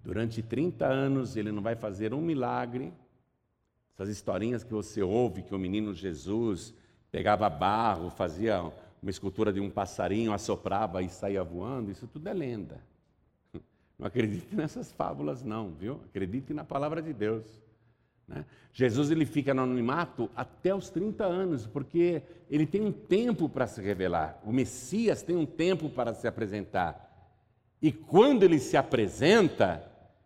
Durante 0.00 0.42
30 0.42 0.86
anos 0.86 1.36
ele 1.36 1.52
não 1.52 1.62
vai 1.62 1.76
fazer 1.76 2.12
um 2.14 2.20
milagre. 2.20 2.92
Essas 3.94 4.08
historinhas 4.08 4.64
que 4.64 4.72
você 4.72 5.02
ouve 5.02 5.42
que 5.42 5.54
o 5.54 5.58
menino 5.58 5.94
Jesus 5.94 6.74
pegava 7.10 7.48
barro, 7.50 8.10
fazia 8.10 8.62
uma 9.02 9.10
escultura 9.10 9.52
de 9.52 9.60
um 9.60 9.70
passarinho, 9.70 10.32
assoprava 10.32 11.02
e 11.02 11.08
saía 11.08 11.42
voando, 11.42 11.90
isso 11.90 12.06
tudo 12.06 12.28
é 12.28 12.32
lenda. 12.32 12.80
Não 13.98 14.06
acredite 14.06 14.54
nessas 14.54 14.90
fábulas 14.92 15.42
não, 15.42 15.70
viu? 15.72 16.00
Acredite 16.06 16.54
na 16.54 16.64
palavra 16.64 17.02
de 17.02 17.12
Deus. 17.12 17.44
Né? 18.30 18.44
Jesus 18.72 19.10
ele 19.10 19.26
fica 19.26 19.52
no 19.52 19.62
anonimato 19.62 20.30
até 20.34 20.72
os 20.74 20.88
30 20.88 21.24
anos, 21.24 21.66
porque 21.66 22.22
ele 22.48 22.64
tem 22.64 22.80
um 22.80 22.92
tempo 22.92 23.48
para 23.48 23.66
se 23.66 23.82
revelar. 23.82 24.40
O 24.44 24.52
Messias 24.52 25.22
tem 25.22 25.36
um 25.36 25.44
tempo 25.44 25.90
para 25.90 26.14
se 26.14 26.28
apresentar. 26.28 27.08
E 27.82 27.90
quando 27.90 28.44
ele 28.44 28.60
se 28.60 28.76
apresenta, 28.76 29.82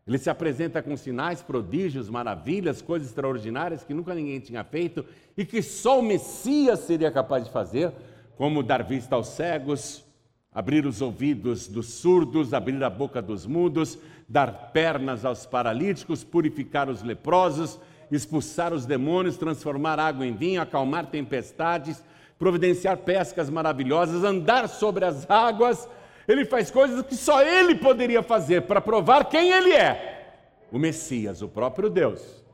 ele 0.07 0.19
se 0.19 0.29
apresenta 0.29 0.83
com 0.83 0.97
sinais, 0.97 1.43
prodígios, 1.43 2.11
maravilhas, 2.11 2.83
coisas 2.83 3.09
extraordinárias 3.09 3.83
que 3.83 3.95
nunca 3.95 4.15
ninguém 4.15 4.39
tinha 4.41 4.63
feito 4.63 5.05
e 5.37 5.47
que 5.47 5.63
só 5.63 5.99
o 5.99 6.03
Messias 6.03 6.81
seria 6.81 7.11
capaz 7.11 7.45
de 7.45 7.51
fazer, 7.51 7.91
como 8.37 8.63
dar 8.63 8.83
vista 8.83 9.15
aos 9.15 9.29
cegos, 9.29 10.05
abrir 10.53 10.85
os 10.85 11.01
ouvidos 11.01 11.67
dos 11.67 11.87
surdos, 11.95 12.53
abrir 12.53 12.83
a 12.85 12.91
boca 12.91 13.23
dos 13.23 13.47
mudos, 13.47 13.99
dar 14.29 14.73
pernas 14.73 15.25
aos 15.25 15.47
paralíticos, 15.47 16.23
purificar 16.23 16.89
os 16.89 17.03
leprosos, 17.03 17.81
expulsar 18.15 18.73
os 18.73 18.87
demônios, 18.87 19.37
transformar 19.37 19.99
água 19.99 20.27
em 20.27 20.35
vinho, 20.35 20.61
acalmar 20.61 21.07
tempestades, 21.07 22.03
providenciar 22.39 22.99
pescas 22.99 23.49
maravilhosas, 23.49 24.25
andar 24.25 24.69
sobre 24.69 25.05
as 25.05 25.29
águas. 25.29 25.89
Ele 26.27 26.45
faz 26.45 26.71
coisas 26.71 27.05
que 27.07 27.17
só 27.17 27.43
ele 27.43 27.75
poderia 27.75 28.23
fazer 28.23 28.63
para 28.63 28.81
provar 28.81 29.25
quem 29.27 29.51
ele 29.51 29.73
é: 29.73 30.37
o 30.71 30.79
Messias, 30.79 31.43
o 31.43 31.49
próprio 31.49 31.89
Deus. 31.89 32.45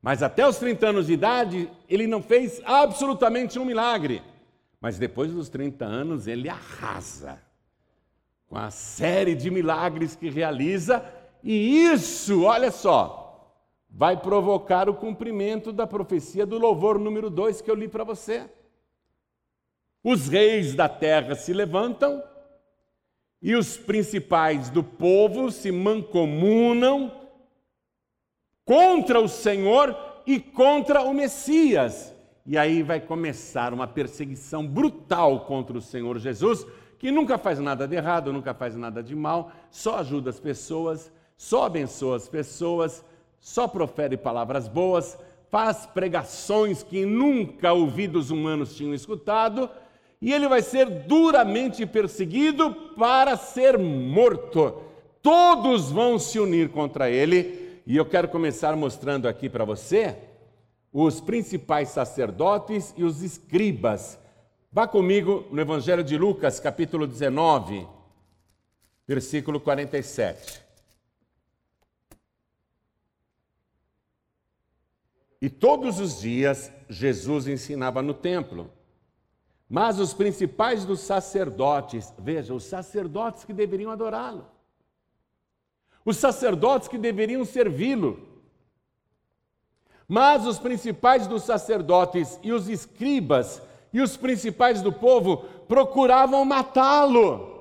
Mas 0.00 0.22
até 0.22 0.46
os 0.46 0.58
30 0.58 0.86
anos 0.88 1.06
de 1.06 1.12
idade, 1.12 1.70
ele 1.88 2.06
não 2.06 2.22
fez 2.22 2.60
absolutamente 2.64 3.58
um 3.58 3.64
milagre. 3.64 4.22
Mas 4.80 4.96
depois 4.96 5.32
dos 5.32 5.48
30 5.48 5.84
anos, 5.84 6.26
ele 6.28 6.48
arrasa 6.48 7.40
com 8.48 8.56
a 8.56 8.70
série 8.70 9.34
de 9.34 9.50
milagres 9.50 10.16
que 10.16 10.30
realiza, 10.30 11.04
e 11.44 11.84
isso, 11.84 12.44
olha 12.44 12.70
só, 12.70 13.27
vai 13.88 14.16
provocar 14.16 14.88
o 14.88 14.94
cumprimento 14.94 15.72
da 15.72 15.86
profecia 15.86 16.44
do 16.44 16.58
louvor 16.58 16.98
número 16.98 17.30
2 17.30 17.60
que 17.60 17.70
eu 17.70 17.74
li 17.74 17.88
para 17.88 18.04
você. 18.04 18.48
Os 20.02 20.28
reis 20.28 20.74
da 20.74 20.88
terra 20.88 21.34
se 21.34 21.52
levantam 21.52 22.22
e 23.40 23.54
os 23.54 23.76
principais 23.76 24.68
do 24.70 24.82
povo 24.82 25.50
se 25.50 25.70
mancomunam 25.70 27.12
contra 28.64 29.20
o 29.20 29.28
Senhor 29.28 29.96
e 30.26 30.38
contra 30.38 31.02
o 31.02 31.14
Messias. 31.14 32.14
E 32.44 32.56
aí 32.56 32.82
vai 32.82 33.00
começar 33.00 33.72
uma 33.72 33.86
perseguição 33.86 34.66
brutal 34.66 35.46
contra 35.46 35.76
o 35.76 35.82
Senhor 35.82 36.18
Jesus, 36.18 36.66
que 36.98 37.10
nunca 37.10 37.38
faz 37.38 37.58
nada 37.58 37.86
de 37.86 37.94
errado, 37.94 38.32
nunca 38.32 38.52
faz 38.52 38.74
nada 38.74 39.02
de 39.02 39.14
mal, 39.14 39.52
só 39.70 39.98
ajuda 39.98 40.30
as 40.30 40.40
pessoas, 40.40 41.12
só 41.36 41.64
abençoa 41.64 42.16
as 42.16 42.28
pessoas, 42.28 43.04
só 43.40 43.66
profere 43.66 44.16
palavras 44.16 44.68
boas, 44.68 45.18
faz 45.50 45.86
pregações 45.86 46.82
que 46.82 47.04
nunca 47.06 47.72
ouvidos 47.72 48.30
humanos 48.30 48.76
tinham 48.76 48.94
escutado, 48.94 49.70
e 50.20 50.32
ele 50.32 50.48
vai 50.48 50.62
ser 50.62 50.86
duramente 50.86 51.86
perseguido 51.86 52.74
para 52.96 53.36
ser 53.36 53.78
morto. 53.78 54.82
Todos 55.22 55.90
vão 55.90 56.18
se 56.18 56.38
unir 56.38 56.68
contra 56.70 57.10
ele, 57.10 57.80
e 57.86 57.96
eu 57.96 58.04
quero 58.04 58.28
começar 58.28 58.76
mostrando 58.76 59.28
aqui 59.28 59.48
para 59.48 59.64
você 59.64 60.16
os 60.92 61.20
principais 61.20 61.90
sacerdotes 61.90 62.92
e 62.96 63.04
os 63.04 63.22
escribas. 63.22 64.18
Vá 64.72 64.86
comigo 64.86 65.46
no 65.50 65.60
Evangelho 65.60 66.04
de 66.04 66.18
Lucas, 66.18 66.60
capítulo 66.60 67.06
19, 67.06 67.86
versículo 69.06 69.60
47. 69.60 70.67
E 75.40 75.48
todos 75.48 76.00
os 76.00 76.20
dias 76.20 76.72
Jesus 76.88 77.46
ensinava 77.46 78.02
no 78.02 78.12
templo. 78.12 78.70
Mas 79.68 79.98
os 79.98 80.14
principais 80.14 80.84
dos 80.84 81.00
sacerdotes, 81.00 82.12
veja, 82.18 82.54
os 82.54 82.64
sacerdotes 82.64 83.44
que 83.44 83.52
deveriam 83.52 83.90
adorá-lo, 83.90 84.46
os 86.04 86.16
sacerdotes 86.16 86.88
que 86.88 86.96
deveriam 86.96 87.44
servi-lo, 87.44 88.26
mas 90.08 90.46
os 90.46 90.58
principais 90.58 91.26
dos 91.26 91.42
sacerdotes 91.42 92.40
e 92.42 92.50
os 92.50 92.66
escribas 92.66 93.60
e 93.92 94.00
os 94.00 94.16
principais 94.16 94.80
do 94.80 94.90
povo 94.90 95.44
procuravam 95.68 96.46
matá-lo. 96.46 97.58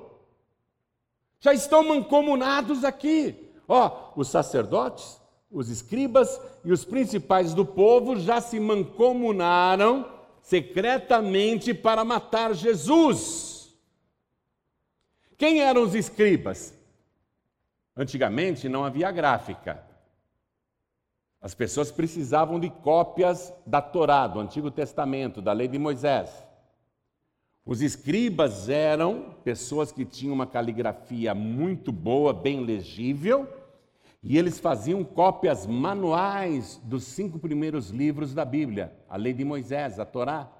Já 1.41 1.53
estão 1.53 1.83
mancomunados 1.83 2.85
aqui. 2.85 3.51
Ó, 3.67 4.13
os 4.15 4.29
sacerdotes 4.29 5.19
os 5.49 5.69
escribas 5.69 6.39
e 6.63 6.71
os 6.71 6.83
principais 6.83 7.53
do 7.53 7.65
povo 7.65 8.19
já 8.19 8.41
se 8.41 8.59
mancomunaram 8.59 10.05
secretamente 10.41 11.73
para 11.73 12.03
matar 12.03 12.53
Jesus. 12.53 13.75
Quem 15.37 15.61
eram 15.61 15.83
os 15.83 15.95
escribas? 15.95 16.73
Antigamente 17.95 18.67
não 18.67 18.83
havia 18.83 19.11
gráfica. 19.11 19.83
As 21.41 21.53
pessoas 21.53 21.91
precisavam 21.91 22.59
de 22.59 22.69
cópias 22.69 23.53
da 23.65 23.81
Torá, 23.81 24.27
do 24.27 24.39
Antigo 24.39 24.71
Testamento, 24.71 25.41
da 25.41 25.53
lei 25.53 25.67
de 25.67 25.77
Moisés. 25.77 26.29
Os 27.65 27.81
escribas 27.81 28.69
eram 28.69 29.35
pessoas 29.43 29.91
que 29.91 30.05
tinham 30.05 30.33
uma 30.33 30.47
caligrafia 30.47 31.35
muito 31.35 31.91
boa, 31.91 32.33
bem 32.33 32.61
legível, 32.61 33.47
e 34.29 34.37
eles 34.37 34.59
faziam 34.59 35.05
cópias 35.05 35.65
manuais 35.65 36.81
dos 36.83 37.05
cinco 37.05 37.39
primeiros 37.39 37.91
livros 37.91 38.33
da 38.33 38.43
Bíblia, 38.43 38.93
a 39.09 39.15
lei 39.15 39.31
de 39.31 39.45
Moisés, 39.45 40.01
a 40.01 40.05
Torá. 40.05 40.51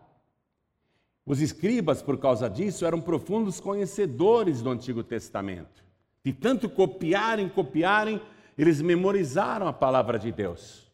Os 1.25 1.41
escribas, 1.41 2.01
por 2.01 2.17
causa 2.17 2.49
disso, 2.49 2.86
eram 2.86 3.01
profundos 3.01 3.60
conhecedores 3.60 4.62
do 4.62 4.69
Antigo 4.69 5.03
Testamento. 5.03 5.84
De 6.23 6.32
tanto 6.32 6.69
copiarem, 6.69 7.49
copiarem, 7.49 8.21
eles 8.58 8.82
memorizaram 8.82 9.67
a 9.67 9.73
palavra 9.73 10.17
de 10.17 10.32
Deus. 10.32 10.89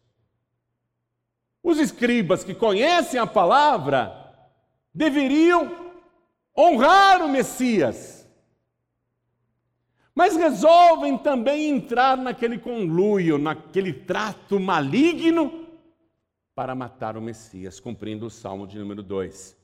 Os 1.62 1.78
escribas 1.78 2.42
que 2.42 2.56
conhecem 2.56 3.20
a 3.20 3.26
palavra 3.26 4.34
deveriam 4.92 5.92
honrar 6.58 7.22
o 7.22 7.28
Messias, 7.28 8.13
mas 10.14 10.36
resolvem 10.36 11.18
também 11.18 11.70
entrar 11.70 12.16
naquele 12.16 12.58
conluio, 12.58 13.36
naquele 13.36 13.92
trato 13.92 14.60
maligno 14.60 15.66
para 16.54 16.74
matar 16.74 17.16
o 17.16 17.22
Messias, 17.22 17.80
cumprindo 17.80 18.26
o 18.26 18.30
Salmo 18.30 18.66
de 18.66 18.78
número 18.78 19.02
2. 19.02 19.56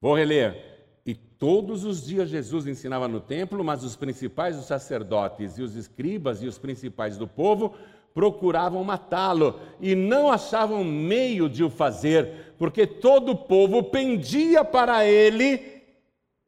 Vou 0.00 0.14
reler. 0.14 0.72
E 1.06 1.14
todos 1.14 1.84
os 1.84 2.06
dias 2.06 2.30
Jesus 2.30 2.66
ensinava 2.66 3.06
no 3.06 3.20
templo, 3.20 3.62
mas 3.62 3.84
os 3.84 3.94
principais 3.94 4.56
os 4.56 4.64
sacerdotes 4.64 5.58
e 5.58 5.62
os 5.62 5.76
escribas 5.76 6.42
e 6.42 6.46
os 6.46 6.56
principais 6.56 7.18
do 7.18 7.28
povo 7.28 7.74
procuravam 8.14 8.82
matá-lo 8.82 9.60
e 9.80 9.94
não 9.94 10.30
achavam 10.30 10.82
meio 10.82 11.46
de 11.46 11.62
o 11.62 11.68
fazer, 11.68 12.54
porque 12.56 12.86
todo 12.86 13.32
o 13.32 13.36
povo 13.36 13.82
pendia 13.82 14.64
para 14.64 15.04
ele, 15.04 15.82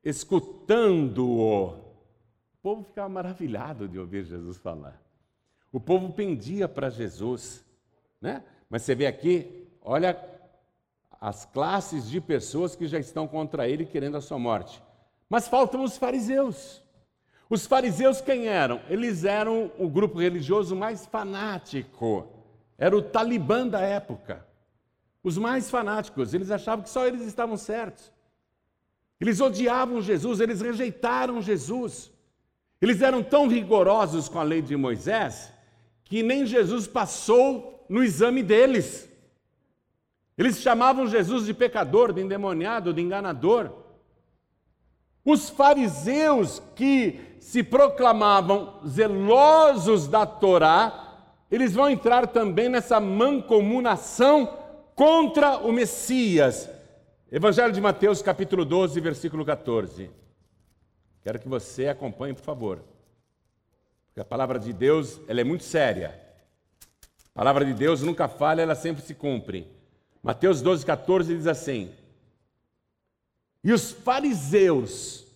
escutando-o. 0.03 1.86
Povo 2.66 2.83
ficava 2.83 3.09
maravilhado 3.09 3.87
de 3.87 3.96
ouvir 3.96 4.24
Jesus 4.24 4.57
falar. 4.57 5.00
O 5.70 5.79
povo 5.79 6.12
pendia 6.12 6.66
para 6.66 6.90
Jesus, 6.90 7.64
né? 8.20 8.42
Mas 8.68 8.83
você 8.83 8.92
vê 8.92 9.07
aqui, 9.07 9.68
olha 9.81 10.18
as 11.20 11.44
classes 11.44 12.11
de 12.11 12.20
pessoas 12.20 12.74
que 12.74 12.88
já 12.88 12.98
estão 12.98 13.29
contra 13.29 13.68
ele 13.68 13.87
querendo 13.87 14.16
a 14.16 14.20
sua 14.20 14.37
morte. 14.37 14.83
Mas 15.31 15.46
faltam 15.46 15.85
os 15.85 15.96
fariseus. 15.96 16.83
Os 17.48 17.64
fariseus 17.68 18.20
quem 18.20 18.48
eram? 18.48 18.81
Eles 18.88 19.22
eram 19.22 19.70
o 19.79 19.88
grupo 19.88 20.18
religioso 20.18 20.74
mais 20.74 21.07
fanático. 21.07 22.26
Era 22.76 22.96
o 22.96 23.00
Talibã 23.00 23.64
da 23.64 23.81
época. 23.81 24.44
Os 25.22 25.38
mais 25.38 25.70
fanáticos, 25.70 26.35
eles 26.35 26.50
achavam 26.50 26.83
que 26.83 26.90
só 26.90 27.07
eles 27.07 27.20
estavam 27.20 27.57
certos. 27.57 28.12
Eles 29.20 29.40
odiavam 29.40 30.02
Jesus, 30.02 30.40
eles 30.40 30.61
rejeitaram 30.61 31.40
Jesus. 31.40 32.15
Eles 32.80 33.00
eram 33.00 33.22
tão 33.22 33.48
rigorosos 33.48 34.28
com 34.28 34.38
a 34.38 34.42
lei 34.42 34.60
de 34.60 34.76
Moisés 34.76 35.52
que 36.04 36.22
nem 36.22 36.46
Jesus 36.46 36.86
passou 36.86 37.84
no 37.88 38.02
exame 38.02 38.42
deles. 38.42 39.08
Eles 40.38 40.60
chamavam 40.60 41.06
Jesus 41.06 41.46
de 41.46 41.54
pecador, 41.54 42.12
de 42.12 42.20
endemoniado, 42.20 42.92
de 42.92 43.00
enganador. 43.00 43.70
Os 45.24 45.48
fariseus 45.48 46.62
que 46.74 47.18
se 47.40 47.62
proclamavam 47.62 48.80
zelosos 48.86 50.06
da 50.06 50.26
Torá, 50.26 51.24
eles 51.50 51.74
vão 51.74 51.88
entrar 51.88 52.26
também 52.26 52.68
nessa 52.68 53.00
mancomunação 53.00 54.56
contra 54.94 55.58
o 55.58 55.72
Messias. 55.72 56.68
Evangelho 57.32 57.72
de 57.72 57.80
Mateus, 57.80 58.22
capítulo 58.22 58.64
12, 58.64 59.00
versículo 59.00 59.44
14. 59.44 60.10
Quero 61.26 61.40
que 61.40 61.48
você 61.48 61.88
acompanhe, 61.88 62.34
por 62.34 62.44
favor. 62.44 62.84
Porque 64.06 64.20
a 64.20 64.24
palavra 64.24 64.60
de 64.60 64.72
Deus, 64.72 65.20
ela 65.26 65.40
é 65.40 65.42
muito 65.42 65.64
séria. 65.64 66.16
A 67.34 67.38
palavra 67.40 67.64
de 67.64 67.74
Deus 67.74 68.00
nunca 68.00 68.28
falha, 68.28 68.62
ela 68.62 68.76
sempre 68.76 69.02
se 69.02 69.12
cumpre. 69.12 69.66
Mateus 70.22 70.62
12, 70.62 70.86
14 70.86 71.36
diz 71.36 71.48
assim: 71.48 71.90
E 73.64 73.72
os 73.72 73.90
fariseus, 73.90 75.26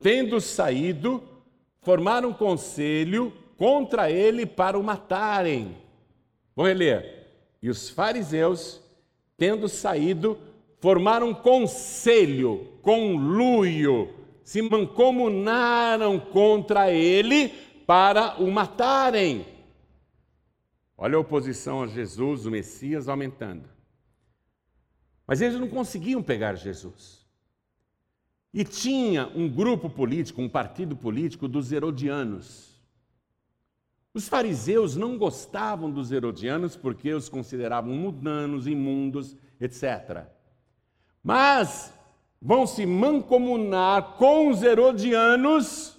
tendo 0.00 0.40
saído, 0.40 1.22
formaram 1.80 2.30
um 2.30 2.34
conselho 2.34 3.32
contra 3.56 4.10
ele 4.10 4.44
para 4.44 4.76
o 4.76 4.82
matarem. 4.82 5.76
Vou 6.56 6.66
reler. 6.66 7.28
E 7.62 7.70
os 7.70 7.88
fariseus, 7.88 8.80
tendo 9.36 9.68
saído, 9.68 10.36
formaram 10.80 11.28
um 11.28 11.34
conselho, 11.34 12.66
conluio, 12.82 14.23
se 14.44 14.60
mancomunaram 14.60 16.20
contra 16.20 16.92
ele 16.92 17.48
para 17.86 18.40
o 18.40 18.50
matarem. 18.50 19.46
Olha 20.96 21.16
a 21.16 21.20
oposição 21.20 21.82
a 21.82 21.86
Jesus, 21.86 22.46
o 22.46 22.50
Messias, 22.50 23.08
aumentando. 23.08 23.68
Mas 25.26 25.40
eles 25.40 25.58
não 25.58 25.68
conseguiam 25.68 26.22
pegar 26.22 26.54
Jesus. 26.54 27.24
E 28.52 28.62
tinha 28.64 29.26
um 29.34 29.48
grupo 29.48 29.88
político, 29.88 30.40
um 30.40 30.48
partido 30.48 30.94
político 30.94 31.48
dos 31.48 31.72
herodianos. 31.72 32.74
Os 34.12 34.28
fariseus 34.28 34.94
não 34.94 35.18
gostavam 35.18 35.90
dos 35.90 36.12
herodianos 36.12 36.76
porque 36.76 37.12
os 37.12 37.28
consideravam 37.28 37.92
mundanos, 37.92 38.68
imundos, 38.68 39.36
etc. 39.60 40.26
Mas 41.20 41.93
vão 42.44 42.66
se 42.66 42.84
mancomunar 42.84 44.18
com 44.18 44.50
os 44.50 44.62
herodianos 44.62 45.98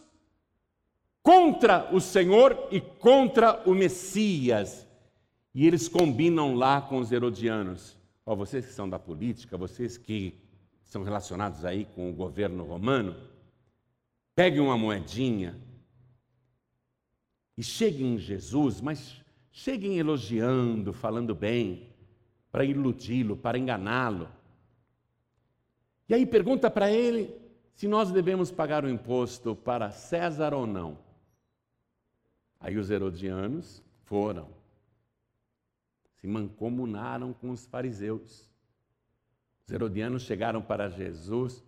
contra 1.24 1.90
o 1.92 2.00
Senhor 2.00 2.68
e 2.70 2.80
contra 2.80 3.68
o 3.68 3.74
Messias. 3.74 4.88
E 5.56 5.66
eles 5.66 5.88
combinam 5.88 6.54
lá 6.54 6.80
com 6.80 7.00
os 7.00 7.12
herodianos. 7.12 7.98
Ó, 8.24 8.36
vocês 8.36 8.64
que 8.64 8.74
são 8.74 8.88
da 8.88 9.00
política, 9.00 9.58
vocês 9.58 9.98
que 9.98 10.40
são 10.84 11.02
relacionados 11.02 11.66
aí 11.66 11.86
com 11.96 12.12
o 12.12 12.14
governo 12.14 12.64
romano, 12.64 13.16
peguem 14.36 14.60
uma 14.60 14.78
moedinha 14.78 15.60
e 17.58 17.64
cheguem 17.64 18.14
em 18.14 18.18
Jesus, 18.20 18.82
mas 18.82 19.20
cheguem 19.52 19.98
elogiando, 19.98 20.94
falando 20.94 21.34
bem, 21.34 21.90
para 22.52 22.64
iludi-lo, 22.64 23.36
para 23.36 23.58
enganá-lo. 23.58 24.30
E 26.08 26.14
aí 26.14 26.26
pergunta 26.26 26.70
para 26.70 26.92
ele 26.92 27.34
se 27.74 27.88
nós 27.88 28.12
devemos 28.12 28.52
pagar 28.52 28.86
o 28.86 28.90
imposto 28.90 29.56
para 29.56 29.92
César 29.92 30.54
ou 30.54 30.66
não. 30.66 30.98
Aí 32.60 32.78
os 32.78 32.90
herodianos 32.90 33.84
foram 34.04 34.48
se 36.26 36.28
mancomunaram 36.28 37.34
com 37.34 37.52
os 37.52 37.68
fariseus. 37.68 38.50
Os 39.64 39.72
herodianos 39.72 40.24
chegaram 40.24 40.60
para 40.60 40.90
Jesus 40.90 41.64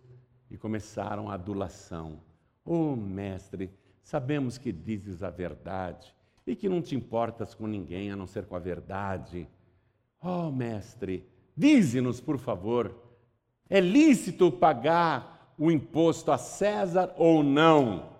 e 0.50 0.56
começaram 0.56 1.30
a 1.30 1.34
adulação. 1.34 2.20
Oh, 2.64 2.96
mestre, 2.96 3.70
sabemos 4.02 4.58
que 4.58 4.72
dizes 4.72 5.22
a 5.22 5.30
verdade 5.30 6.12
e 6.44 6.56
que 6.56 6.68
não 6.68 6.82
te 6.82 6.96
importas 6.96 7.54
com 7.54 7.68
ninguém 7.68 8.10
a 8.10 8.16
não 8.16 8.26
ser 8.26 8.46
com 8.46 8.56
a 8.56 8.58
verdade. 8.58 9.48
Oh, 10.20 10.50
mestre, 10.50 11.24
dize-nos, 11.56 12.20
por 12.20 12.36
favor, 12.36 12.92
é 13.68 13.80
lícito 13.80 14.50
pagar 14.50 15.54
o 15.58 15.70
imposto 15.70 16.30
a 16.30 16.38
César 16.38 17.14
ou 17.16 17.42
não? 17.42 18.16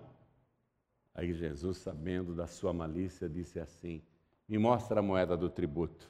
Aí 1.13 1.33
Jesus, 1.33 1.77
sabendo 1.77 2.33
da 2.33 2.47
sua 2.47 2.71
malícia, 2.71 3.27
disse 3.27 3.59
assim: 3.59 4.01
Me 4.47 4.57
mostra 4.57 4.99
a 4.99 5.03
moeda 5.03 5.35
do 5.35 5.49
tributo. 5.49 6.09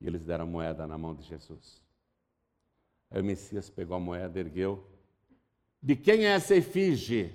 E 0.00 0.06
eles 0.06 0.24
deram 0.24 0.44
a 0.44 0.48
moeda 0.48 0.86
na 0.86 0.98
mão 0.98 1.14
de 1.14 1.22
Jesus. 1.22 1.82
Aí 3.10 3.20
o 3.20 3.24
Messias 3.24 3.70
pegou 3.70 3.96
a 3.96 4.00
moeda, 4.00 4.38
ergueu. 4.38 4.86
De 5.82 5.96
quem 5.96 6.26
é 6.26 6.30
essa 6.30 6.54
efígie? 6.54 7.34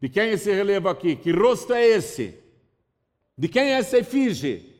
De 0.00 0.08
quem 0.08 0.24
é 0.24 0.32
esse 0.32 0.52
relevo 0.52 0.88
aqui? 0.88 1.16
Que 1.16 1.32
rosto 1.32 1.72
é 1.72 1.84
esse? 1.84 2.38
De 3.36 3.48
quem 3.48 3.72
é 3.72 3.78
essa 3.78 3.98
efígie? 3.98 4.76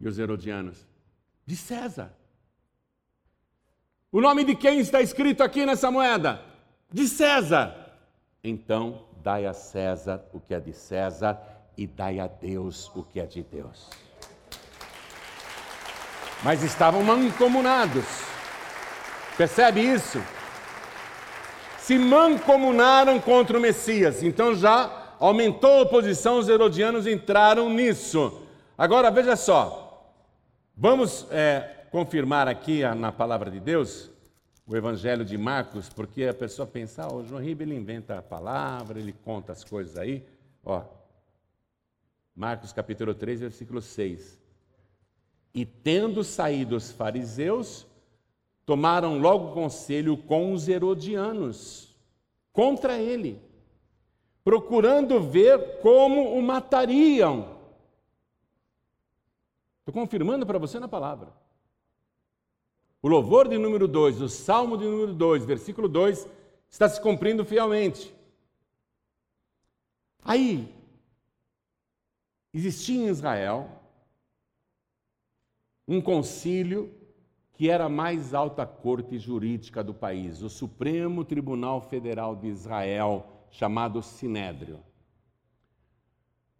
E 0.00 0.08
os 0.08 0.18
herodianos? 0.18 0.86
De 1.46 1.56
César. 1.56 2.14
O 4.12 4.20
nome 4.20 4.44
de 4.44 4.54
quem 4.54 4.80
está 4.80 5.00
escrito 5.00 5.42
aqui 5.42 5.64
nessa 5.64 5.90
moeda? 5.90 6.40
De 6.92 7.06
César. 7.06 7.74
Então, 8.42 9.04
dai 9.22 9.46
a 9.46 9.52
César 9.52 10.24
o 10.32 10.40
que 10.40 10.54
é 10.54 10.60
de 10.60 10.72
César 10.72 11.38
e 11.76 11.86
dai 11.86 12.18
a 12.18 12.26
Deus 12.26 12.90
o 12.94 13.02
que 13.02 13.20
é 13.20 13.26
de 13.26 13.42
Deus 13.42 13.88
mas 16.42 16.62
estavam 16.62 17.02
mancomunados. 17.02 18.04
Percebe 19.36 19.80
isso? 19.80 20.22
Se 21.78 21.98
mancomunaram 21.98 23.20
contra 23.20 23.58
o 23.58 23.60
Messias. 23.60 24.22
Então 24.22 24.54
já 24.54 24.90
aumentou 25.18 25.78
a 25.78 25.82
oposição, 25.82 26.38
os 26.38 26.48
herodianos 26.48 27.06
entraram 27.06 27.68
nisso. 27.68 28.42
Agora 28.76 29.10
veja 29.10 29.36
só, 29.36 30.10
vamos 30.76 31.26
é, 31.30 31.79
confirmar 31.90 32.46
aqui 32.46 32.82
na 32.94 33.10
palavra 33.10 33.50
de 33.50 33.58
Deus 33.58 34.10
o 34.66 34.76
Evangelho 34.76 35.24
de 35.24 35.36
Marcos, 35.36 35.88
porque 35.88 36.24
a 36.24 36.34
pessoa 36.34 36.64
pensa, 36.64 37.02
ah, 37.02 37.12
o 37.12 37.24
João 37.24 37.42
Ribeiro 37.42 37.72
ele 37.72 37.80
inventa 37.80 38.18
a 38.18 38.22
palavra, 38.22 39.00
ele 39.00 39.12
conta 39.12 39.50
as 39.50 39.64
coisas 39.64 39.96
aí. 39.96 40.24
Ó, 40.64 40.84
Marcos 42.36 42.72
capítulo 42.72 43.12
3, 43.12 43.40
versículo 43.40 43.82
6. 43.82 44.38
E 45.52 45.66
tendo 45.66 46.22
saído 46.22 46.76
os 46.76 46.92
fariseus, 46.92 47.84
tomaram 48.64 49.18
logo 49.18 49.52
conselho 49.52 50.16
com 50.16 50.52
os 50.52 50.68
herodianos 50.68 51.96
contra 52.52 52.96
ele, 52.98 53.42
procurando 54.44 55.20
ver 55.20 55.80
como 55.80 56.38
o 56.38 56.40
matariam. 56.40 57.58
Estou 59.80 59.92
confirmando 59.92 60.46
para 60.46 60.58
você 60.58 60.78
na 60.78 60.86
palavra. 60.86 61.40
O 63.02 63.08
louvor 63.08 63.48
de 63.48 63.56
número 63.56 63.88
2, 63.88 64.20
o 64.20 64.28
salmo 64.28 64.76
de 64.76 64.84
número 64.84 65.14
2, 65.14 65.44
versículo 65.44 65.88
2, 65.88 66.26
está 66.68 66.88
se 66.88 67.00
cumprindo 67.00 67.44
fielmente. 67.44 68.14
Aí, 70.22 70.68
existia 72.52 73.02
em 73.02 73.08
Israel 73.08 73.68
um 75.88 76.00
concílio 76.00 76.94
que 77.54 77.68
era 77.68 77.86
a 77.86 77.90
mais 77.90 78.32
alta 78.32 78.64
corte 78.64 79.18
jurídica 79.18 79.84
do 79.84 79.92
país, 79.92 80.40
o 80.40 80.48
Supremo 80.48 81.24
Tribunal 81.24 81.82
Federal 81.82 82.34
de 82.34 82.48
Israel, 82.48 83.26
chamado 83.50 84.02
Sinédrio. 84.02 84.80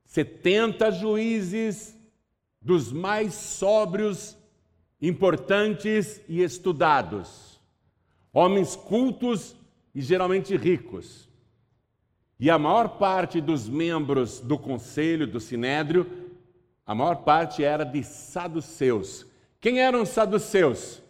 70 0.04 0.90
juízes 0.90 1.96
dos 2.60 2.92
mais 2.92 3.32
sóbrios, 3.32 4.36
importantes 5.00 6.20
e 6.28 6.42
estudados, 6.42 7.60
homens 8.32 8.76
cultos 8.76 9.56
e 9.94 10.00
geralmente 10.00 10.56
ricos. 10.56 11.28
E 12.38 12.50
a 12.50 12.58
maior 12.58 12.98
parte 12.98 13.40
dos 13.40 13.68
membros 13.68 14.40
do 14.40 14.58
conselho 14.58 15.26
do 15.26 15.40
Sinédrio, 15.40 16.30
a 16.86 16.94
maior 16.94 17.16
parte 17.16 17.62
era 17.62 17.84
de 17.84 18.02
saduceus. 18.02 19.26
Quem 19.60 19.80
eram 19.80 20.04
saduceus? 20.06 21.02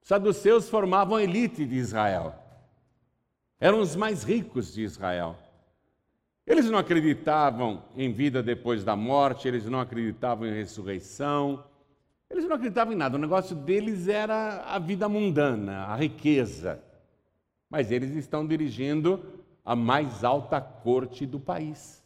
Saduceus 0.00 0.68
formavam 0.68 1.16
a 1.16 1.22
elite 1.22 1.64
de 1.64 1.76
Israel. 1.76 2.34
Eram 3.60 3.80
os 3.80 3.96
mais 3.96 4.22
ricos 4.22 4.72
de 4.72 4.82
Israel. 4.82 5.38
Eles 6.46 6.70
não 6.70 6.78
acreditavam 6.78 7.82
em 7.96 8.12
vida 8.12 8.42
depois 8.42 8.84
da 8.84 8.94
morte, 8.94 9.48
eles 9.48 9.64
não 9.64 9.80
acreditavam 9.80 10.46
em 10.46 10.52
ressurreição, 10.52 11.64
eles 12.30 12.44
não 12.44 12.56
acreditavam 12.56 12.92
em 12.92 12.96
nada. 12.96 13.16
O 13.16 13.20
negócio 13.20 13.54
deles 13.54 14.08
era 14.08 14.62
a 14.66 14.78
vida 14.78 15.08
mundana, 15.08 15.86
a 15.86 15.96
riqueza. 15.96 16.82
Mas 17.70 17.90
eles 17.90 18.14
estão 18.16 18.46
dirigindo 18.46 19.24
a 19.64 19.74
mais 19.74 20.24
alta 20.24 20.60
corte 20.60 21.26
do 21.26 21.40
país. 21.40 22.02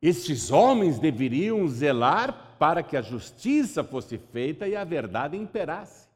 Estes 0.00 0.50
homens 0.50 0.98
deveriam 0.98 1.66
zelar 1.68 2.56
para 2.58 2.82
que 2.82 2.96
a 2.96 3.02
justiça 3.02 3.82
fosse 3.82 4.18
feita 4.18 4.68
e 4.68 4.76
a 4.76 4.84
verdade 4.84 5.36
imperasse. 5.36 6.06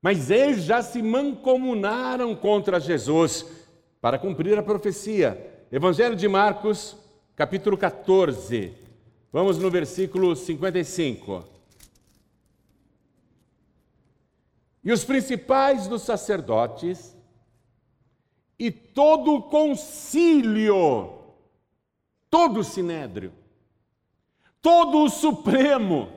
Mas 0.00 0.30
eles 0.30 0.64
já 0.64 0.82
se 0.82 1.02
mancomunaram 1.02 2.34
contra 2.36 2.78
Jesus 2.78 3.46
para 4.00 4.18
cumprir 4.18 4.58
a 4.58 4.62
profecia. 4.62 5.66
Evangelho 5.72 6.14
de 6.14 6.28
Marcos, 6.28 6.96
capítulo 7.34 7.76
14. 7.76 8.83
Vamos 9.34 9.58
no 9.58 9.68
versículo 9.68 10.36
55. 10.36 11.44
E 14.84 14.92
os 14.92 15.02
principais 15.02 15.88
dos 15.88 16.02
sacerdotes 16.02 17.16
e 18.56 18.70
todo 18.70 19.34
o 19.34 19.42
concílio, 19.42 21.18
todo 22.30 22.60
o 22.60 22.64
sinédrio, 22.64 23.32
todo 24.62 25.02
o 25.02 25.10
supremo, 25.10 26.12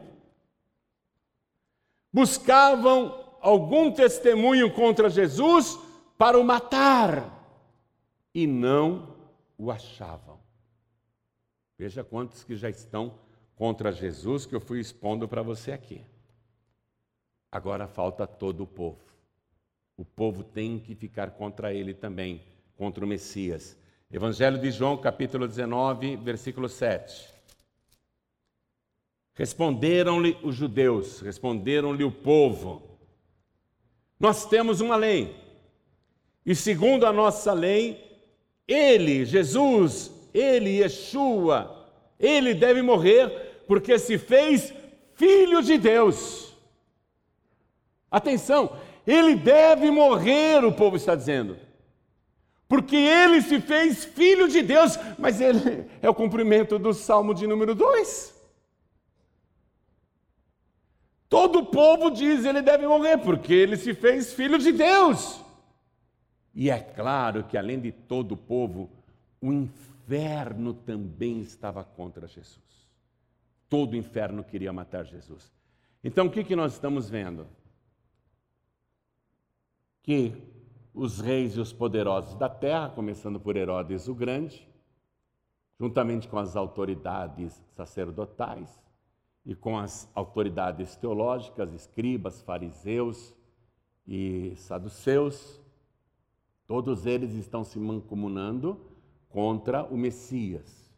buscavam 2.14 3.36
algum 3.42 3.92
testemunho 3.92 4.72
contra 4.72 5.10
Jesus 5.10 5.76
para 6.20 6.38
o 6.38 6.44
matar 6.44 7.34
e 8.32 8.46
não 8.46 9.16
o 9.58 9.72
achavam. 9.72 10.47
Veja 11.78 12.04
quantos 12.04 12.44
que 12.44 12.56
já 12.56 12.70
estão 12.70 13.20
contra 13.56 13.92
Jesus 13.92 14.46
que 14.46 14.56
eu 14.56 14.60
fui 14.60 14.80
expondo 14.80 15.28
para 15.28 15.44
você 15.44 15.72
aqui. 15.72 16.02
Agora 17.52 17.88
falta 17.88 18.26
todo 18.26 18.64
o 18.64 18.68
povo. 18.68 19.00
O 19.96 20.04
povo 20.04 20.44
tem 20.44 20.80
que 20.80 20.96
ficar 20.96 21.32
contra 21.32 21.74
ele 21.74 21.94
também, 21.94 22.42
contra 22.76 23.04
o 23.04 23.08
Messias. 23.08 23.78
Evangelho 24.12 24.60
de 24.60 24.72
João, 24.72 24.98
capítulo 24.98 25.48
19, 25.48 26.16
versículo 26.18 26.70
7. 26.70 27.34
Responderam-lhe 29.34 30.38
os 30.42 30.56
judeus, 30.56 31.20
responderam-lhe 31.22 32.04
o 32.04 32.12
povo: 32.12 32.98
Nós 34.20 34.46
temos 34.48 34.82
uma 34.82 34.96
lei, 34.96 35.36
e 36.46 36.56
segundo 36.56 37.06
a 37.06 37.14
nossa 37.14 37.54
lei, 37.54 38.04
ele, 38.68 39.26
Jesus, 39.26 40.12
ele, 40.38 40.82
Yeshua, 40.82 41.86
ele 42.20 42.54
deve 42.54 42.82
morrer 42.82 43.64
porque 43.68 43.98
se 43.98 44.18
fez 44.18 44.74
filho 45.16 45.62
de 45.62 45.78
Deus. 45.78 46.56
Atenção, 48.10 48.78
ele 49.06 49.36
deve 49.36 49.90
morrer, 49.92 50.64
o 50.64 50.72
povo 50.72 50.96
está 50.96 51.16
dizendo. 51.16 51.58
Porque 52.68 52.96
ele 52.96 53.42
se 53.42 53.60
fez 53.62 54.06
filho 54.06 54.48
de 54.48 54.62
Deus, 54.62 54.98
mas 55.18 55.42
ele 55.42 55.90
é 56.02 56.10
o 56.10 56.16
cumprimento 56.16 56.78
do 56.78 56.94
Salmo 56.94 57.34
de 57.34 57.48
número 57.48 57.74
2. 57.74 58.36
Todo 61.30 61.60
o 61.60 61.66
povo 61.66 62.10
diz 62.10 62.46
ele 62.46 62.62
deve 62.62 62.88
morrer, 62.88 63.18
porque 63.18 63.54
ele 63.54 63.76
se 63.76 63.94
fez 63.94 64.34
filho 64.34 64.58
de 64.58 64.72
Deus. 64.72 65.42
E 66.56 66.70
é 66.70 66.80
claro 66.80 67.44
que, 67.44 67.58
além 67.58 67.80
de 67.80 67.92
todo 67.92 68.32
o 68.34 68.38
povo, 68.38 68.90
o 69.42 69.52
inferno 69.52 69.97
também 70.86 71.40
estava 71.42 71.84
contra 71.84 72.28
Jesus. 72.28 72.88
Todo 73.70 73.94
o 73.94 73.96
inferno 73.96 74.44
queria 74.44 74.72
matar 74.72 75.06
Jesus. 75.06 75.52
Então, 76.04 76.28
o 76.28 76.32
que, 76.32 76.44
que 76.44 76.56
nós 76.56 76.74
estamos 76.74 77.10
vendo? 77.10 77.48
Que 80.02 80.34
os 80.94 81.20
reis 81.20 81.56
e 81.58 81.60
os 81.60 81.74
poderosos 81.74 82.36
da 82.36 82.48
terra, 82.48 82.90
começando 82.90 83.40
por 83.40 83.56
Herodes 83.56 84.08
o 84.08 84.16
Grande, 84.16 84.68
juntamente 85.80 86.28
com 86.28 86.38
as 86.38 86.56
autoridades 86.56 87.62
sacerdotais 87.76 88.82
e 89.46 89.54
com 89.54 89.78
as 89.78 90.10
autoridades 90.16 90.96
teológicas, 90.96 91.74
escribas, 91.74 92.42
fariseus 92.42 93.34
e 94.08 94.54
saduceus, 94.56 95.62
Todos 96.68 97.06
eles 97.06 97.34
estão 97.34 97.64
se 97.64 97.80
mancomunando 97.80 98.78
contra 99.38 99.84
o 99.84 99.96
Messias. 99.96 100.92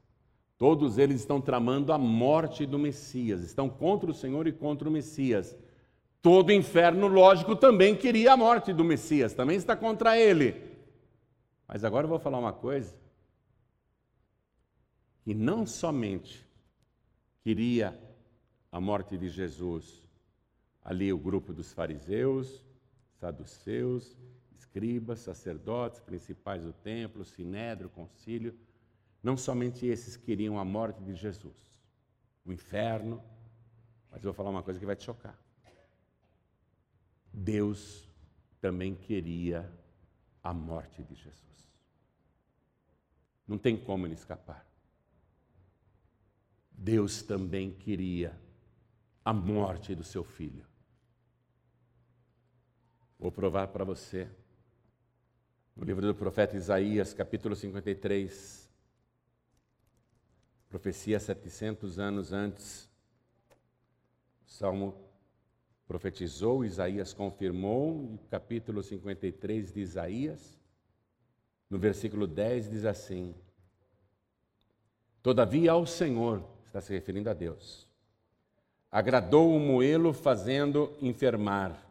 Todos 0.57 0.97
eles 0.97 1.19
estão 1.19 1.41
tramando 1.41 1.91
a 1.91 1.97
morte 1.97 2.65
do 2.65 2.79
Messias, 2.79 3.43
estão 3.43 3.69
contra 3.69 4.09
o 4.09 4.13
Senhor 4.13 4.47
e 4.47 4.53
contra 4.53 4.87
o 4.87 4.91
Messias. 4.91 5.57
Todo 6.21 6.53
inferno, 6.53 7.07
lógico, 7.07 7.53
também 7.53 7.97
queria 7.97 8.31
a 8.31 8.37
morte 8.37 8.71
do 8.71 8.81
Messias, 8.81 9.33
também 9.33 9.57
está 9.57 9.75
contra 9.75 10.17
ele. 10.17 10.55
Mas 11.67 11.83
agora 11.83 12.05
eu 12.05 12.09
vou 12.09 12.17
falar 12.17 12.39
uma 12.39 12.53
coisa: 12.53 12.95
que 15.25 15.33
não 15.33 15.65
somente 15.65 16.47
queria 17.43 17.99
a 18.71 18.79
morte 18.79 19.17
de 19.17 19.27
Jesus, 19.27 20.01
ali 20.81 21.11
o 21.11 21.17
grupo 21.17 21.51
dos 21.51 21.73
fariseus, 21.73 22.63
saduceus 23.19 24.15
escribas, 24.69 25.19
sacerdotes, 25.19 25.99
principais 25.99 26.63
do 26.63 26.71
templo, 26.71 27.25
sinédrio, 27.25 27.89
concílio, 27.89 28.55
não 29.21 29.35
somente 29.35 29.85
esses 29.87 30.15
queriam 30.15 30.59
a 30.59 30.63
morte 30.63 31.03
de 31.03 31.15
Jesus, 31.15 31.81
o 32.45 32.53
inferno, 32.53 33.21
mas 34.11 34.23
eu 34.23 34.31
vou 34.31 34.33
falar 34.33 34.51
uma 34.51 34.63
coisa 34.63 34.79
que 34.79 34.85
vai 34.85 34.95
te 34.95 35.03
chocar. 35.03 35.37
Deus 37.33 38.07
também 38.61 38.95
queria 38.95 39.69
a 40.43 40.53
morte 40.53 41.03
de 41.03 41.15
Jesus. 41.15 41.69
Não 43.47 43.57
tem 43.57 43.75
como 43.75 44.05
ele 44.05 44.13
escapar. 44.13 44.65
Deus 46.71 47.23
também 47.23 47.73
queria 47.73 48.39
a 49.25 49.33
morte 49.33 49.95
do 49.95 50.03
seu 50.03 50.23
filho. 50.23 50.65
Vou 53.19 53.31
provar 53.31 53.67
para 53.67 53.83
você 53.83 54.29
no 55.79 55.85
livro 55.85 56.05
do 56.05 56.13
profeta 56.13 56.57
Isaías, 56.57 57.13
capítulo 57.13 57.55
53, 57.55 58.69
profecia 60.67 61.17
700 61.17 61.97
anos 61.97 62.33
antes, 62.33 62.89
o 64.45 64.51
Salmo 64.51 64.93
profetizou, 65.87 66.65
Isaías 66.65 67.13
confirmou, 67.13 68.11
e 68.13 68.27
capítulo 68.27 68.83
53 68.83 69.71
de 69.71 69.79
Isaías, 69.79 70.59
no 71.69 71.79
versículo 71.79 72.27
10 72.27 72.69
diz 72.69 72.83
assim: 72.83 73.33
Todavia 75.23 75.71
ao 75.71 75.85
Senhor, 75.85 76.43
está 76.65 76.81
se 76.81 76.91
referindo 76.91 77.29
a 77.29 77.33
Deus, 77.33 77.87
agradou 78.91 79.55
o 79.55 79.59
moê-lo 79.61 80.11
fazendo 80.11 80.93
enfermar. 81.01 81.88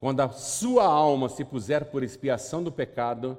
Quando 0.00 0.20
a 0.20 0.30
sua 0.30 0.86
alma 0.86 1.28
se 1.28 1.44
puser 1.44 1.84
por 1.84 2.02
expiação 2.02 2.62
do 2.62 2.72
pecado, 2.72 3.36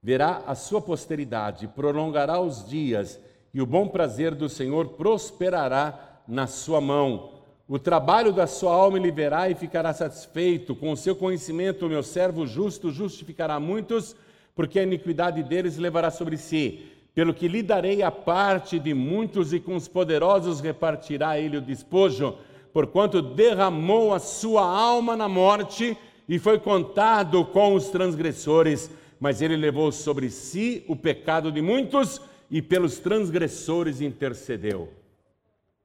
verá 0.00 0.44
a 0.46 0.54
sua 0.54 0.80
posteridade, 0.80 1.66
prolongará 1.66 2.40
os 2.40 2.64
dias, 2.64 3.18
e 3.52 3.60
o 3.60 3.66
bom 3.66 3.88
prazer 3.88 4.32
do 4.32 4.48
Senhor 4.48 4.90
prosperará 4.90 6.22
na 6.28 6.46
sua 6.46 6.80
mão. 6.80 7.32
O 7.66 7.80
trabalho 7.80 8.32
da 8.32 8.46
sua 8.46 8.72
alma 8.72 8.96
ele 8.96 9.10
verá 9.10 9.50
e 9.50 9.56
ficará 9.56 9.92
satisfeito. 9.92 10.76
Com 10.76 10.92
o 10.92 10.96
seu 10.96 11.16
conhecimento, 11.16 11.86
o 11.86 11.88
meu 11.88 12.04
servo 12.04 12.46
justo 12.46 12.92
justificará 12.92 13.58
muitos, 13.58 14.14
porque 14.54 14.78
a 14.78 14.84
iniquidade 14.84 15.42
deles 15.42 15.78
levará 15.78 16.12
sobre 16.12 16.36
si. 16.36 16.92
Pelo 17.12 17.34
que 17.34 17.48
lhe 17.48 17.60
darei 17.60 18.04
a 18.04 18.12
parte 18.12 18.78
de 18.78 18.94
muitos, 18.94 19.52
e 19.52 19.58
com 19.58 19.74
os 19.74 19.88
poderosos 19.88 20.60
repartirá 20.60 21.40
ele 21.40 21.56
o 21.56 21.60
despojo 21.60 22.38
porquanto 22.78 23.20
derramou 23.20 24.14
a 24.14 24.20
sua 24.20 24.62
alma 24.62 25.16
na 25.16 25.28
morte 25.28 25.98
e 26.28 26.38
foi 26.38 26.60
contado 26.60 27.44
com 27.46 27.74
os 27.74 27.88
transgressores, 27.88 28.88
mas 29.18 29.42
ele 29.42 29.56
levou 29.56 29.90
sobre 29.90 30.30
si 30.30 30.84
o 30.86 30.94
pecado 30.94 31.50
de 31.50 31.60
muitos 31.60 32.22
e 32.48 32.62
pelos 32.62 33.00
transgressores 33.00 34.00
intercedeu. 34.00 34.94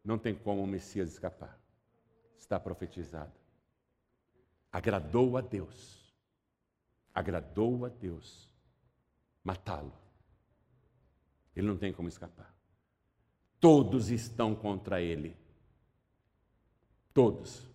Não 0.05 0.19
tem 0.19 0.35
como 0.35 0.61
o 0.61 0.67
Messias 0.67 1.13
escapar. 1.13 1.57
Está 2.37 2.59
profetizado. 2.59 3.31
Agradou 4.71 5.35
a 5.35 5.41
Deus. 5.41 6.13
Agradou 7.11 7.85
a 7.85 7.89
Deus 7.89 8.47
matá-lo. 9.43 9.93
Ele 11.55 11.65
não 11.65 11.75
tem 11.75 11.91
como 11.91 12.07
escapar. 12.07 12.53
Todos 13.59 14.11
estão 14.11 14.53
contra 14.53 15.01
ele. 15.01 15.35
Todos. 17.13 17.71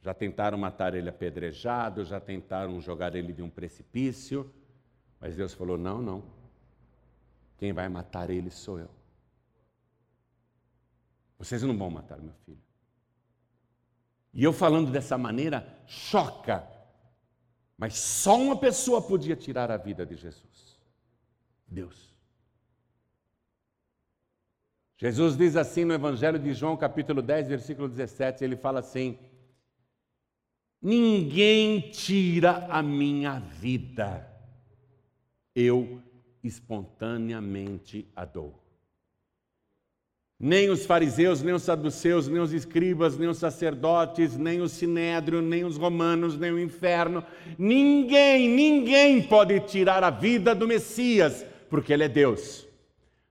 Já 0.00 0.14
tentaram 0.14 0.56
matar 0.56 0.94
ele 0.94 1.08
apedrejado, 1.08 2.04
já 2.04 2.20
tentaram 2.20 2.80
jogar 2.80 3.16
ele 3.16 3.32
de 3.32 3.42
um 3.42 3.50
precipício, 3.50 4.52
mas 5.20 5.36
Deus 5.36 5.52
falou: 5.52 5.76
não, 5.76 6.00
não. 6.00 6.22
Quem 7.58 7.72
vai 7.72 7.88
matar 7.88 8.30
ele 8.30 8.50
sou 8.50 8.78
eu. 8.78 8.90
Vocês 11.38 11.62
não 11.62 11.76
vão 11.76 11.90
matar 11.90 12.18
meu 12.18 12.34
filho. 12.44 12.62
E 14.32 14.44
eu 14.44 14.52
falando 14.52 14.90
dessa 14.90 15.18
maneira 15.18 15.66
choca, 15.86 16.66
mas 17.76 17.96
só 17.96 18.38
uma 18.38 18.56
pessoa 18.56 19.02
podia 19.02 19.34
tirar 19.34 19.70
a 19.70 19.76
vida 19.76 20.06
de 20.06 20.14
Jesus: 20.14 20.78
Deus. 21.66 22.15
Jesus 24.98 25.36
diz 25.36 25.56
assim 25.56 25.84
no 25.84 25.92
Evangelho 25.92 26.38
de 26.38 26.54
João, 26.54 26.76
capítulo 26.76 27.20
10, 27.20 27.48
versículo 27.48 27.88
17: 27.88 28.42
ele 28.42 28.56
fala 28.56 28.80
assim: 28.80 29.18
Ninguém 30.80 31.80
tira 31.90 32.66
a 32.70 32.82
minha 32.82 33.38
vida, 33.38 34.26
eu 35.54 36.00
espontaneamente 36.42 38.06
a 38.16 38.24
dou. 38.24 38.62
Nem 40.38 40.68
os 40.68 40.84
fariseus, 40.84 41.42
nem 41.42 41.54
os 41.54 41.62
saduceus, 41.62 42.28
nem 42.28 42.40
os 42.40 42.52
escribas, 42.52 43.16
nem 43.16 43.28
os 43.28 43.38
sacerdotes, 43.38 44.36
nem 44.36 44.60
o 44.60 44.68
sinédrio, 44.68 45.40
nem 45.40 45.64
os 45.64 45.78
romanos, 45.78 46.38
nem 46.38 46.52
o 46.52 46.60
inferno, 46.60 47.24
ninguém, 47.58 48.48
ninguém 48.48 49.22
pode 49.22 49.60
tirar 49.60 50.04
a 50.04 50.10
vida 50.10 50.54
do 50.54 50.68
Messias, 50.68 51.44
porque 51.70 51.92
ele 51.92 52.04
é 52.04 52.08
Deus. 52.08 52.65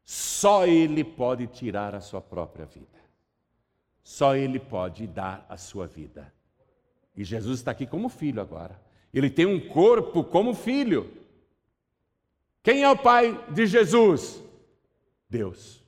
Só 0.06 0.68
Ele 0.68 1.03
pode 1.03 1.47
tirar 1.47 1.95
a 1.95 1.99
sua 1.99 2.22
própria 2.22 2.66
vida. 2.66 2.99
Só 4.03 4.36
Ele 4.36 4.60
pode 4.60 5.08
dar 5.08 5.43
a 5.49 5.58
sua 5.58 5.88
vida. 5.88 6.32
E 7.16 7.24
Jesus 7.24 7.60
está 7.60 7.72
aqui 7.72 7.88
como 7.88 8.08
filho 8.08 8.39
agora. 8.39 8.80
Ele 9.12 9.32
tem 9.32 9.47
um 9.47 9.68
corpo 9.68 10.24
como 10.24 10.53
filho. 10.53 11.12
Quem 12.62 12.84
é 12.84 12.89
o 12.89 12.97
pai 12.97 13.43
de 13.51 13.66
Jesus? 13.66 14.43
Deus. 15.28 15.84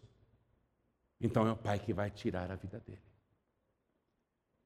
Então 1.22 1.47
é 1.47 1.51
o 1.51 1.57
pai 1.57 1.78
que 1.78 1.93
vai 1.93 2.09
tirar 2.09 2.49
a 2.49 2.55
vida 2.55 2.80
dele. 2.80 3.01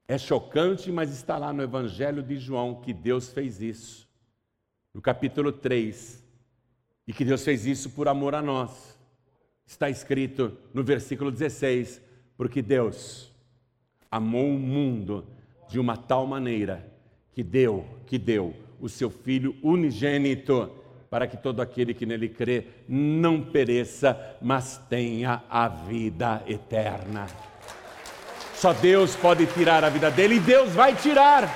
É 0.08 0.18
chocante, 0.18 0.92
mas 0.92 1.12
está 1.12 1.38
lá 1.38 1.52
no 1.52 1.64
Evangelho 1.64 2.22
de 2.24 2.38
João 2.38 2.82
que 2.82 2.94
Deus 2.94 3.30
fez 3.30 3.62
isso. 3.62 4.08
No 4.94 5.02
capítulo 5.02 5.52
3. 5.52 6.24
E 7.08 7.14
que 7.14 7.26
Deus 7.26 7.44
fez 7.44 7.66
isso 7.66 7.90
por 7.90 8.08
amor 8.08 8.36
a 8.36 8.42
nós. 8.42 8.98
Está 9.72 9.90
escrito 9.90 10.52
no 10.74 10.84
versículo 10.84 11.32
16: 11.32 12.02
Porque 12.36 12.62
Deus 12.62 13.32
amou 14.12 14.50
o 14.50 14.60
mundo 14.60 15.26
de 15.70 15.80
uma 15.80 15.96
tal 15.96 16.28
maneira 16.28 16.86
que 17.32 17.42
deu, 17.42 17.86
que 18.06 18.18
deu 18.18 18.54
o 18.82 18.90
seu 18.90 19.10
filho 19.10 19.56
unigênito 19.64 20.70
para 21.10 21.26
que 21.26 21.38
todo 21.38 21.62
aquele 21.62 21.94
que 21.94 22.06
nele 22.06 22.28
crê 22.28 22.68
não 22.86 23.42
pereça, 23.42 24.36
mas 24.42 24.78
tenha 24.90 25.42
a 25.50 25.70
vida 25.70 26.44
eterna. 26.46 27.28
Só 28.54 28.74
Deus 28.74 29.16
pode 29.16 29.46
tirar 29.46 29.86
a 29.86 29.90
vida 29.90 30.12
dele 30.12 30.36
e 30.36 30.40
Deus 30.42 30.74
vai 30.74 30.94
tirar. 30.94 31.50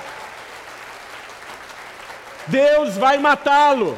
Deus 2.48 2.96
vai 2.96 3.18
matá-lo. 3.18 3.94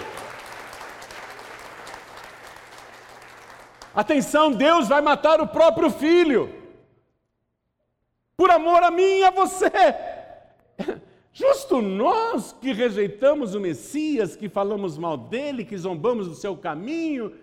Atenção, 3.99 4.53
Deus 4.53 4.87
vai 4.87 5.01
matar 5.01 5.41
o 5.41 5.49
próprio 5.49 5.91
filho. 5.91 6.55
Por 8.37 8.49
amor 8.49 8.81
a 8.85 8.93
mim 8.93 9.03
e 9.03 9.25
a 9.25 9.33
você. 9.33 9.73
Justo 11.33 11.83
nós 11.83 12.53
que 12.61 12.73
rejeitamos 12.73 13.57
o 13.57 13.61
Messias, 13.61 14.37
que 14.37 14.49
falamos 14.49 14.97
mal 14.97 15.17
dele, 15.17 15.65
que 15.65 15.77
zombamos 15.77 16.29
do 16.29 16.37
seu 16.37 16.57
caminho, 16.57 17.35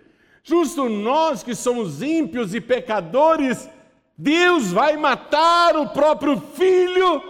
justo 0.42 0.88
nós 0.88 1.42
que 1.42 1.54
somos 1.54 2.00
ímpios 2.00 2.54
e 2.54 2.60
pecadores, 2.60 3.68
Deus 4.16 4.72
vai 4.72 4.96
matar 4.96 5.76
o 5.76 5.90
próprio 5.90 6.40
filho 6.40 7.22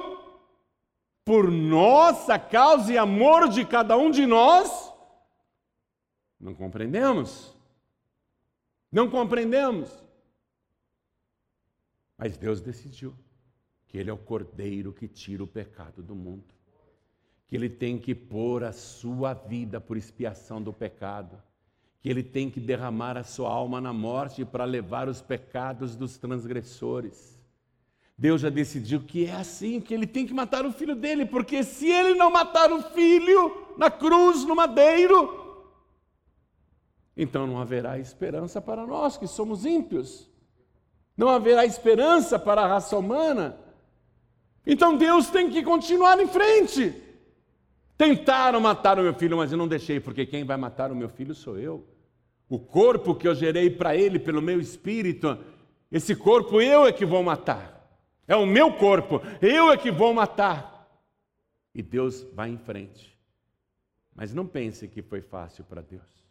por 1.24 1.50
nossa 1.50 2.38
causa 2.38 2.92
e 2.92 2.98
amor 2.98 3.48
de 3.48 3.64
cada 3.64 3.96
um 3.96 4.08
de 4.08 4.24
nós? 4.24 4.92
Não 6.40 6.54
compreendemos. 6.54 7.55
Não 8.96 9.10
compreendemos. 9.10 9.90
Mas 12.16 12.38
Deus 12.38 12.62
decidiu 12.62 13.14
que 13.86 13.98
Ele 13.98 14.08
é 14.08 14.12
o 14.14 14.16
cordeiro 14.16 14.90
que 14.90 15.06
tira 15.06 15.44
o 15.44 15.46
pecado 15.46 16.02
do 16.02 16.14
mundo. 16.14 16.54
Que 17.46 17.56
Ele 17.56 17.68
tem 17.68 17.98
que 17.98 18.14
pôr 18.14 18.64
a 18.64 18.72
sua 18.72 19.34
vida 19.34 19.78
por 19.82 19.98
expiação 19.98 20.62
do 20.62 20.72
pecado. 20.72 21.36
Que 22.00 22.08
Ele 22.08 22.22
tem 22.22 22.48
que 22.48 22.58
derramar 22.58 23.18
a 23.18 23.22
sua 23.22 23.50
alma 23.50 23.82
na 23.82 23.92
morte 23.92 24.46
para 24.46 24.64
levar 24.64 25.10
os 25.10 25.20
pecados 25.20 25.94
dos 25.94 26.16
transgressores. 26.16 27.38
Deus 28.16 28.40
já 28.40 28.48
decidiu 28.48 29.02
que 29.02 29.26
é 29.26 29.34
assim, 29.34 29.78
que 29.78 29.92
Ele 29.92 30.06
tem 30.06 30.26
que 30.26 30.32
matar 30.32 30.64
o 30.64 30.72
filho 30.72 30.96
dele, 30.96 31.26
porque 31.26 31.62
se 31.62 31.86
Ele 31.86 32.14
não 32.14 32.30
matar 32.30 32.72
o 32.72 32.82
filho 32.94 33.74
na 33.76 33.90
cruz, 33.90 34.42
no 34.46 34.56
madeiro, 34.56 35.45
então 37.16 37.46
não 37.46 37.58
haverá 37.58 37.98
esperança 37.98 38.60
para 38.60 38.86
nós 38.86 39.16
que 39.16 39.26
somos 39.26 39.64
ímpios. 39.64 40.30
Não 41.16 41.28
haverá 41.28 41.64
esperança 41.64 42.38
para 42.38 42.62
a 42.62 42.66
raça 42.66 42.96
humana. 42.98 43.58
Então 44.66 44.96
Deus 44.96 45.30
tem 45.30 45.48
que 45.48 45.62
continuar 45.62 46.20
em 46.20 46.26
frente. 46.26 46.94
Tentaram 47.96 48.60
matar 48.60 48.98
o 48.98 49.02
meu 49.02 49.14
filho, 49.14 49.38
mas 49.38 49.50
eu 49.50 49.56
não 49.56 49.66
deixei, 49.66 49.98
porque 49.98 50.26
quem 50.26 50.44
vai 50.44 50.58
matar 50.58 50.92
o 50.92 50.96
meu 50.96 51.08
filho 51.08 51.34
sou 51.34 51.58
eu. 51.58 51.86
O 52.48 52.58
corpo 52.58 53.14
que 53.14 53.26
eu 53.26 53.34
gerei 53.34 53.70
para 53.70 53.96
ele 53.96 54.18
pelo 54.18 54.42
meu 54.42 54.60
espírito, 54.60 55.38
esse 55.90 56.14
corpo 56.14 56.60
eu 56.60 56.86
é 56.86 56.92
que 56.92 57.06
vou 57.06 57.22
matar. 57.22 57.74
É 58.28 58.36
o 58.36 58.44
meu 58.44 58.74
corpo, 58.74 59.22
eu 59.40 59.72
é 59.72 59.76
que 59.78 59.90
vou 59.90 60.12
matar. 60.12 60.86
E 61.74 61.82
Deus 61.82 62.26
vai 62.34 62.50
em 62.50 62.58
frente. 62.58 63.16
Mas 64.14 64.34
não 64.34 64.46
pense 64.46 64.86
que 64.88 65.00
foi 65.00 65.22
fácil 65.22 65.64
para 65.64 65.80
Deus. 65.80 66.25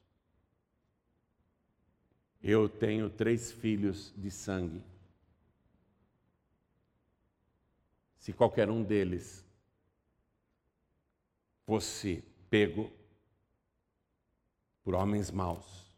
Eu 2.47 2.69
tenho 2.69 3.09
três 3.09 3.51
filhos 3.51 4.13
de 4.15 4.29
sangue. 4.29 4.83
Se 8.19 8.31
qualquer 8.31 8.69
um 8.69 8.83
deles 8.83 9.43
fosse 11.65 12.23
pego 12.47 12.93
por 14.83 14.93
homens 14.93 15.31
maus, 15.31 15.91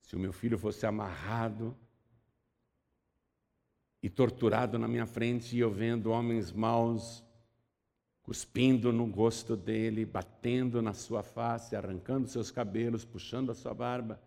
se 0.00 0.16
o 0.16 0.18
meu 0.18 0.32
filho 0.32 0.58
fosse 0.58 0.86
amarrado 0.86 1.76
e 4.02 4.08
torturado 4.08 4.78
na 4.78 4.88
minha 4.88 5.04
frente 5.04 5.56
e 5.56 5.60
eu 5.60 5.70
vendo 5.70 6.10
homens 6.10 6.50
maus 6.50 7.22
cuspindo 8.24 8.90
no 8.90 9.06
gosto 9.06 9.54
dele, 9.54 10.04
batendo 10.06 10.80
na 10.80 10.94
sua 10.94 11.22
face, 11.22 11.76
arrancando 11.76 12.26
seus 12.26 12.50
cabelos, 12.50 13.04
puxando 13.04 13.52
a 13.52 13.54
sua 13.54 13.74
barba. 13.74 14.18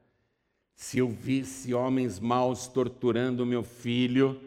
Se 0.76 1.00
eu 1.00 1.10
visse 1.10 1.74
homens 1.74 2.20
maus 2.20 2.68
torturando 2.68 3.44
meu 3.44 3.64
filho, 3.64 4.40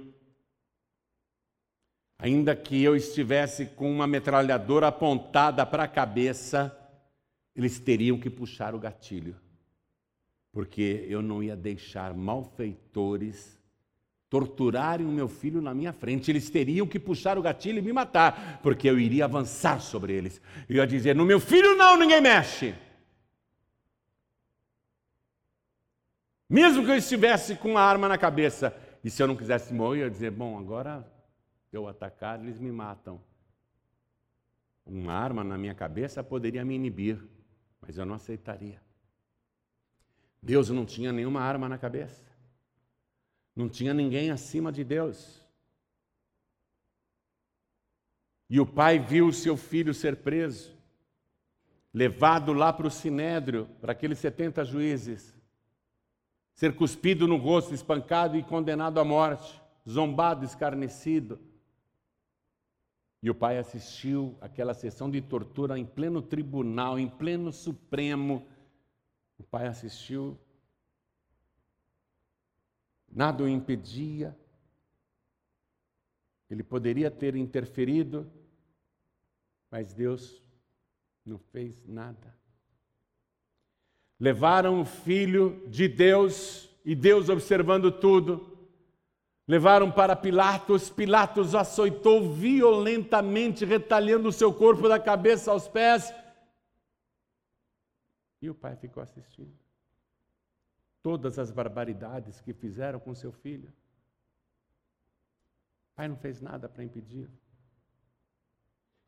ainda 2.17 2.55
que 2.55 2.81
eu 2.81 2.95
estivesse 2.95 3.67
com 3.67 3.91
uma 3.93 4.07
metralhadora 4.07 4.87
apontada 4.87 5.67
para 5.67 5.83
a 5.83 5.89
cabeça, 5.89 6.77
eles 7.55 7.81
teriam 7.81 8.21
que 8.21 8.31
puxar 8.31 8.73
o 8.73 8.79
gatilho, 8.79 9.35
porque 10.53 11.05
eu 11.09 11.21
não 11.21 11.43
ia 11.43 11.57
deixar 11.57 12.15
malfeitores 12.15 13.60
torturarem 14.31 15.05
o 15.05 15.11
meu 15.11 15.29
filho 15.29 15.61
na 15.61 15.75
minha 15.75 15.93
frente. 15.93 16.31
Eles 16.31 16.49
teriam 16.49 16.87
que 16.87 17.01
puxar 17.01 17.37
o 17.37 17.43
gatilho 17.43 17.81
e 17.81 17.83
me 17.83 17.93
matar, 17.93 18.61
porque 18.63 18.89
eu 18.89 18.99
iria 18.99 19.25
avançar 19.25 19.81
sobre 19.81 20.13
eles. 20.13 20.41
Eu 20.69 20.77
ia 20.77 20.87
dizer: 20.87 21.17
No 21.17 21.27
meu 21.27 21.41
filho, 21.41 21.77
não, 21.77 21.99
ninguém 21.99 22.21
mexe. 22.21 22.75
Mesmo 26.49 26.85
que 26.85 26.91
eu 26.91 26.97
estivesse 26.97 27.57
com 27.57 27.73
uma 27.73 27.81
arma 27.81 28.09
na 28.09 28.17
cabeça, 28.17 28.75
e 29.03 29.11
se 29.11 29.23
eu 29.23 29.27
não 29.27 29.37
quisesse 29.37 29.75
morrer, 29.75 30.03
eu 30.03 30.05
ia 30.05 30.11
dizer: 30.11 30.31
Bom, 30.31 30.57
agora 30.57 31.05
eu 31.73 31.89
atacar, 31.89 32.41
eles 32.41 32.61
me 32.61 32.71
matam. 32.71 33.21
Uma 34.87 35.13
arma 35.13 35.43
na 35.43 35.59
minha 35.59 35.75
cabeça 35.75 36.23
poderia 36.23 36.65
me 36.65 36.75
inibir, 36.75 37.21
mas 37.81 37.99
eu 37.99 38.07
não 38.07 38.15
aceitaria. 38.15 38.81
Deus 40.43 40.71
não 40.71 40.87
tinha 40.87 41.13
nenhuma 41.13 41.41
arma 41.41 41.69
na 41.69 41.77
cabeça. 41.77 42.30
Não 43.55 43.69
tinha 43.69 43.93
ninguém 43.93 44.31
acima 44.31 44.71
de 44.73 44.85
Deus. 44.85 45.41
E 48.49 48.59
o 48.59 48.67
pai 48.67 48.99
viu 48.99 49.33
seu 49.33 49.57
filho 49.57 49.95
ser 49.95 50.17
preso, 50.17 50.77
levado 51.95 52.53
lá 52.53 52.73
para 52.73 52.87
o 52.87 52.91
sinédrio, 52.91 53.69
para 53.81 53.93
aqueles 53.93 54.19
70 54.19 54.65
juízes, 54.65 55.37
ser 56.53 56.75
cuspido 56.75 57.29
no 57.29 57.37
rosto, 57.37 57.73
espancado 57.73 58.37
e 58.37 58.43
condenado 58.43 58.99
à 58.99 59.05
morte, 59.05 59.63
zombado, 59.89 60.45
escarnecido. 60.45 61.39
E 63.23 63.31
o 63.31 63.35
pai 63.35 63.59
assistiu 63.59 64.37
aquela 64.41 64.75
sessão 64.75 65.11
de 65.11 65.21
tortura 65.21 65.79
em 65.79 65.85
pleno 65.85 66.21
tribunal, 66.21 66.99
em 66.99 67.09
pleno 67.09 67.53
Supremo. 67.53 68.47
O 69.39 69.45
pai 69.45 69.67
assistiu 69.67 70.39
nada 73.11 73.43
o 73.43 73.49
impedia. 73.49 74.37
Ele 76.49 76.63
poderia 76.63 77.11
ter 77.11 77.35
interferido, 77.37 78.31
mas 79.71 79.93
Deus 79.93 80.43
não 81.25 81.39
fez 81.39 81.85
nada. 81.87 82.37
Levaram 84.19 84.81
o 84.81 84.85
filho 84.85 85.67
de 85.69 85.89
Deus, 85.89 86.69
e 86.85 86.95
Deus 86.95 87.29
observando 87.29 87.91
tudo, 87.91 88.59
levaram 89.47 89.91
para 89.91 90.17
Pilatos. 90.17 90.91
Pilatos 90.91 91.55
açoitou 91.55 92.33
violentamente, 92.33 93.65
retalhando 93.65 94.29
o 94.29 94.33
seu 94.33 94.53
corpo 94.53 94.89
da 94.89 94.99
cabeça 94.99 95.51
aos 95.51 95.69
pés. 95.69 96.13
E 98.43 98.51
o 98.51 98.55
pai 98.55 98.77
ficou 98.77 99.03
assistindo 99.03 99.70
todas 101.03 101.39
as 101.39 101.51
barbaridades 101.51 102.41
que 102.41 102.53
fizeram 102.53 103.01
com 103.01 103.15
seu 103.15 103.33
filho. 103.33 103.69
O 105.93 105.97
pai 105.97 106.09
não 106.09 106.17
fez 106.17 106.41
nada 106.41 106.69
para 106.69 106.85
impedir. 106.85 107.29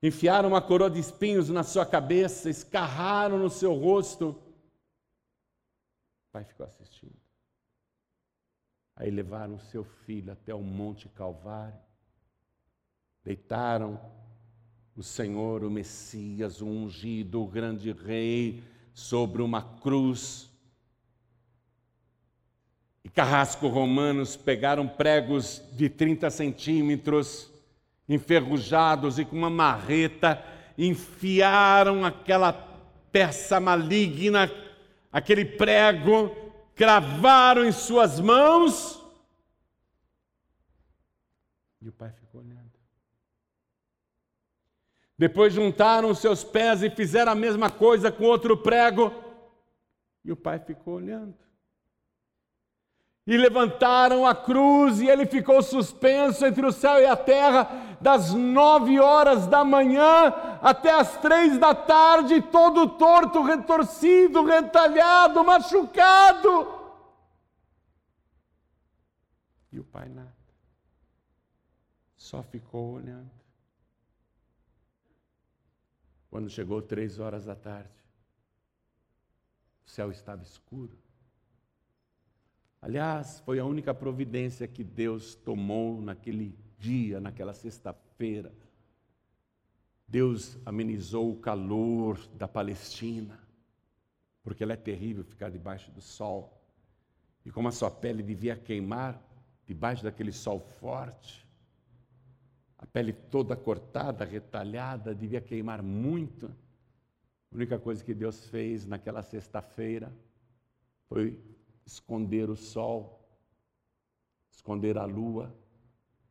Enfiaram 0.03 0.49
uma 0.49 0.61
coroa 0.61 0.91
de 0.91 0.99
espinhos 0.99 1.49
na 1.49 1.63
sua 1.63 1.87
cabeça, 1.87 2.51
escarraram 2.51 3.39
no 3.39 3.49
seu 3.49 3.73
rosto. 3.73 4.31
O 4.31 4.37
pai 6.33 6.45
ficou 6.45 6.67
assistindo. 6.67 7.17
Aí 8.97 9.11
levaram 9.11 9.59
seu 9.59 9.85
filho 9.85 10.33
até 10.33 10.55
o 10.55 10.61
Monte 10.61 11.09
Calvário, 11.09 11.79
deitaram 13.25 13.99
o 14.95 15.03
Senhor, 15.03 15.65
o 15.65 15.71
Messias, 15.71 16.61
o 16.61 16.67
ungido, 16.67 17.43
o 17.43 17.49
grande 17.49 17.91
rei, 17.93 18.63
sobre 18.93 19.41
uma 19.41 19.79
cruz 19.79 20.52
e 23.05 23.09
carrasco 23.09 23.67
romanos 23.67 24.37
pegaram 24.37 24.87
pregos 24.87 25.63
de 25.73 25.89
30 25.89 26.31
centímetros, 26.31 27.51
enferrujados 28.09 29.19
e 29.19 29.25
com 29.25 29.37
uma 29.37 29.51
marreta, 29.51 30.43
enfiaram 30.79 32.05
aquela 32.05 32.53
peça 33.11 33.59
maligna, 33.59 34.51
aquele 35.13 35.45
prego, 35.45 36.31
cravaram 36.75 37.65
em 37.65 37.73
suas 37.73 38.21
mãos. 38.21 39.01
E 41.81 41.89
o 41.89 41.93
pai 41.93 42.13
ficou 42.13 42.41
olhando. 42.41 42.71
Depois 45.19 45.53
juntaram 45.53 46.15
seus 46.15 46.43
pés 46.45 46.83
e 46.83 46.91
fizeram 46.91 47.33
a 47.33 47.37
mesma 47.37 47.69
coisa 47.69 48.11
com 48.11 48.25
outro 48.25 48.57
prego. 48.57 49.13
E 50.25 50.31
o 50.31 50.37
pai 50.37 50.61
ficou 50.61 50.95
olhando 50.95 51.43
e 53.27 53.37
levantaram 53.37 54.27
a 54.27 54.35
cruz, 54.35 55.01
e 55.01 55.09
ele 55.09 55.27
ficou 55.27 55.63
suspenso 55.63 56.45
entre 56.45 56.67
o 56.67 56.73
céu 56.73 57.01
e 57.01 57.07
a 57.07 57.17
terra, 57.17 57.97
das 58.01 58.35
nove 58.35 58.99
horas 58.99 59.47
da 59.47 59.65
manhã 59.65 60.35
até 60.61 60.91
as 60.91 61.17
três 61.19 61.57
da 61.57 61.73
tarde, 61.73 62.43
todo 62.43 62.89
torto, 62.89 63.43
retorcido, 63.43 64.45
retalhado, 64.45 65.45
machucado. 65.45 66.83
E 69.71 69.79
o 69.79 69.85
pai 69.85 70.09
nada, 70.09 70.37
só 72.17 72.43
ficou 72.43 72.95
olhando. 72.95 73.31
Quando 76.29 76.51
chegou 76.51 76.83
três 76.83 77.21
horas 77.21 77.45
da 77.45 77.55
tarde, 77.55 77.89
o 79.87 79.91
céu 79.91 80.11
estava 80.11 80.43
escuro. 80.43 81.02
Aliás, 82.83 83.39
foi 83.47 83.61
a 83.61 83.65
única 83.65 83.95
providência 83.95 84.67
que 84.67 84.83
Deus 84.83 85.37
tomou 85.37 86.03
naquele 86.03 86.53
dia, 86.77 87.21
naquela 87.21 87.55
sexta-feira. 87.55 88.53
Deus 90.09 90.59
amenizou 90.67 91.31
o 91.31 91.39
calor 91.39 92.19
da 92.37 92.49
Palestina, 92.49 93.39
porque 94.43 94.65
ela 94.65 94.73
é 94.73 94.77
terrível 94.77 95.23
ficar 95.23 95.49
debaixo 95.49 95.93
do 95.93 96.01
sol. 96.01 96.61
E 97.47 97.53
como 97.53 97.69
a 97.69 97.73
sua 97.73 97.89
pele 97.89 98.21
devia 98.21 98.57
queimar 98.57 99.23
debaixo 99.65 100.03
daquele 100.03 100.33
sol 100.33 100.59
forte, 100.59 101.47
a 102.77 102.85
pele 102.85 103.13
toda 103.13 103.55
cortada, 103.55 104.25
retalhada, 104.25 105.15
devia 105.15 105.41
queimar 105.41 105.85
muito. 105.85 106.47
A 107.53 107.55
única 107.55 107.79
coisa 107.79 108.03
que 108.03 108.13
Deus 108.13 108.49
fez 108.49 108.85
naquela 108.85 109.23
sexta-feira 109.23 110.13
foi 111.09 111.39
esconder 111.85 112.49
o 112.51 112.57
sol, 112.57 113.21
esconder 114.51 114.99
a 114.99 115.05
lua 115.05 115.55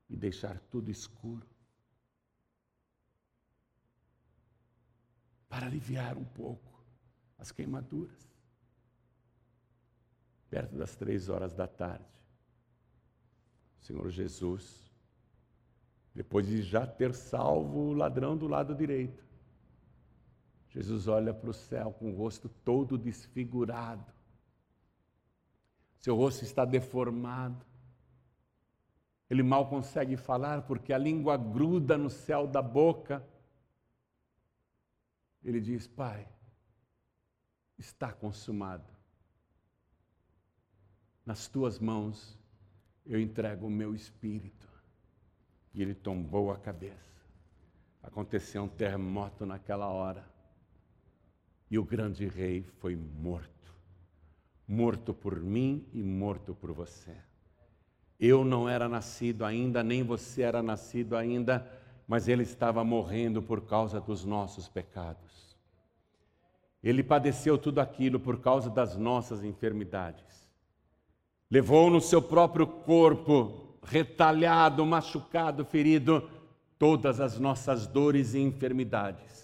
e 0.09 0.15
deixar 0.15 0.59
tudo 0.69 0.89
escuro. 0.89 1.45
Para 5.47 5.65
aliviar 5.65 6.17
um 6.17 6.23
pouco 6.23 6.83
as 7.37 7.51
queimaduras. 7.51 8.29
Perto 10.49 10.75
das 10.75 10.95
três 10.95 11.29
horas 11.29 11.53
da 11.53 11.65
tarde, 11.65 12.05
o 13.79 13.85
Senhor 13.85 14.09
Jesus, 14.09 14.91
depois 16.13 16.45
de 16.45 16.61
já 16.61 16.85
ter 16.85 17.13
salvo 17.13 17.79
o 17.79 17.93
ladrão 17.93 18.37
do 18.37 18.47
lado 18.47 18.75
direito, 18.75 19.23
Jesus 20.69 21.07
olha 21.07 21.33
para 21.33 21.49
o 21.49 21.53
céu 21.53 21.93
com 21.93 22.11
o 22.11 22.15
rosto 22.15 22.49
todo 22.49 22.97
desfigurado 22.97 24.20
seu 26.01 26.15
rosto 26.15 26.43
está 26.43 26.65
deformado. 26.65 27.63
Ele 29.29 29.43
mal 29.43 29.69
consegue 29.69 30.17
falar 30.17 30.63
porque 30.63 30.91
a 30.91 30.97
língua 30.97 31.37
gruda 31.37 31.97
no 31.97 32.09
céu 32.09 32.47
da 32.47 32.61
boca. 32.61 33.25
Ele 35.43 35.61
diz: 35.61 35.87
Pai, 35.87 36.27
está 37.77 38.11
consumado. 38.11 38.91
Nas 41.23 41.47
tuas 41.47 41.77
mãos 41.79 42.37
eu 43.05 43.19
entrego 43.19 43.67
o 43.67 43.69
meu 43.69 43.93
espírito. 43.93 44.67
E 45.73 45.81
ele 45.81 45.93
tombou 45.93 46.51
a 46.51 46.57
cabeça. 46.57 47.21
Aconteceu 48.01 48.63
um 48.63 48.67
terremoto 48.67 49.45
naquela 49.45 49.87
hora. 49.87 50.27
E 51.69 51.77
o 51.77 51.85
grande 51.85 52.27
rei 52.27 52.63
foi 52.63 52.95
morto 52.95 53.60
morto 54.67 55.13
por 55.13 55.39
mim 55.39 55.85
e 55.93 56.01
morto 56.01 56.53
por 56.53 56.71
você. 56.71 57.15
Eu 58.19 58.45
não 58.45 58.69
era 58.69 58.87
nascido 58.87 59.43
ainda, 59.43 59.83
nem 59.83 60.03
você 60.03 60.43
era 60.43 60.61
nascido 60.61 61.15
ainda, 61.15 61.67
mas 62.07 62.27
ele 62.27 62.43
estava 62.43 62.83
morrendo 62.83 63.41
por 63.41 63.61
causa 63.61 63.99
dos 63.99 64.23
nossos 64.23 64.67
pecados. 64.67 65.57
Ele 66.83 67.03
padeceu 67.03 67.57
tudo 67.57 67.79
aquilo 67.79 68.19
por 68.19 68.39
causa 68.39 68.69
das 68.69 68.95
nossas 68.95 69.43
enfermidades. 69.43 70.49
Levou 71.49 71.89
no 71.89 71.99
seu 71.99 72.21
próprio 72.21 72.65
corpo, 72.65 73.77
retalhado, 73.83 74.85
machucado, 74.85 75.65
ferido, 75.65 76.29
todas 76.77 77.19
as 77.19 77.39
nossas 77.39 77.87
dores 77.87 78.33
e 78.33 78.39
enfermidades. 78.39 79.40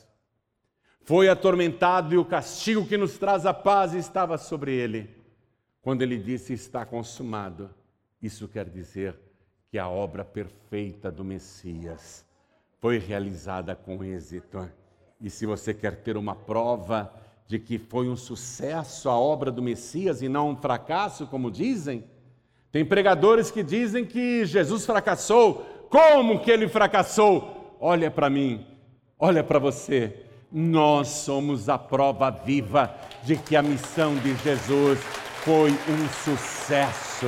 Foi 1.08 1.30
atormentado 1.30 2.14
e 2.14 2.18
o 2.18 2.26
castigo 2.26 2.86
que 2.86 2.98
nos 2.98 3.18
traz 3.18 3.46
a 3.46 3.54
paz 3.54 3.94
estava 3.94 4.38
sobre 4.38 4.74
ele. 4.74 5.10
Quando 5.82 6.02
ele 6.02 6.18
disse 6.18 6.52
está 6.52 6.86
consumado, 6.86 7.70
isso 8.22 8.46
quer 8.46 8.68
dizer 8.68 9.18
que 9.72 9.80
a 9.80 9.88
obra 9.88 10.26
perfeita 10.26 11.10
do 11.10 11.24
Messias 11.24 12.26
foi 12.82 12.98
realizada 12.98 13.74
com 13.74 14.04
êxito. 14.04 14.70
E 15.22 15.30
se 15.30 15.46
você 15.46 15.74
quer 15.74 15.96
ter 15.96 16.18
uma 16.18 16.36
prova 16.36 17.10
de 17.48 17.58
que 17.58 17.78
foi 17.78 18.10
um 18.10 18.18
sucesso 18.18 19.10
a 19.10 19.18
obra 19.18 19.50
do 19.50 19.62
Messias 19.62 20.22
e 20.22 20.28
não 20.28 20.50
um 20.50 20.58
fracasso, 20.58 21.26
como 21.26 21.50
dizem, 21.50 22.04
tem 22.70 22.84
pregadores 22.84 23.50
que 23.50 23.64
dizem 23.64 24.06
que 24.06 24.46
Jesus 24.46 24.86
fracassou. 24.86 25.88
Como 25.90 26.42
que 26.42 26.52
ele 26.52 26.68
fracassou? 26.68 27.78
Olha 27.80 28.12
para 28.12 28.30
mim, 28.30 28.68
olha 29.18 29.42
para 29.42 29.58
você. 29.58 30.27
Nós 30.52 31.10
somos 31.10 31.68
a 31.68 31.78
prova 31.78 32.32
viva 32.32 32.96
de 33.24 33.36
que 33.36 33.56
a 33.56 33.62
missão 33.62 34.16
de 34.16 34.36
Jesus 34.38 35.00
foi 35.44 35.72
um 35.72 36.10
sucesso. 36.24 37.28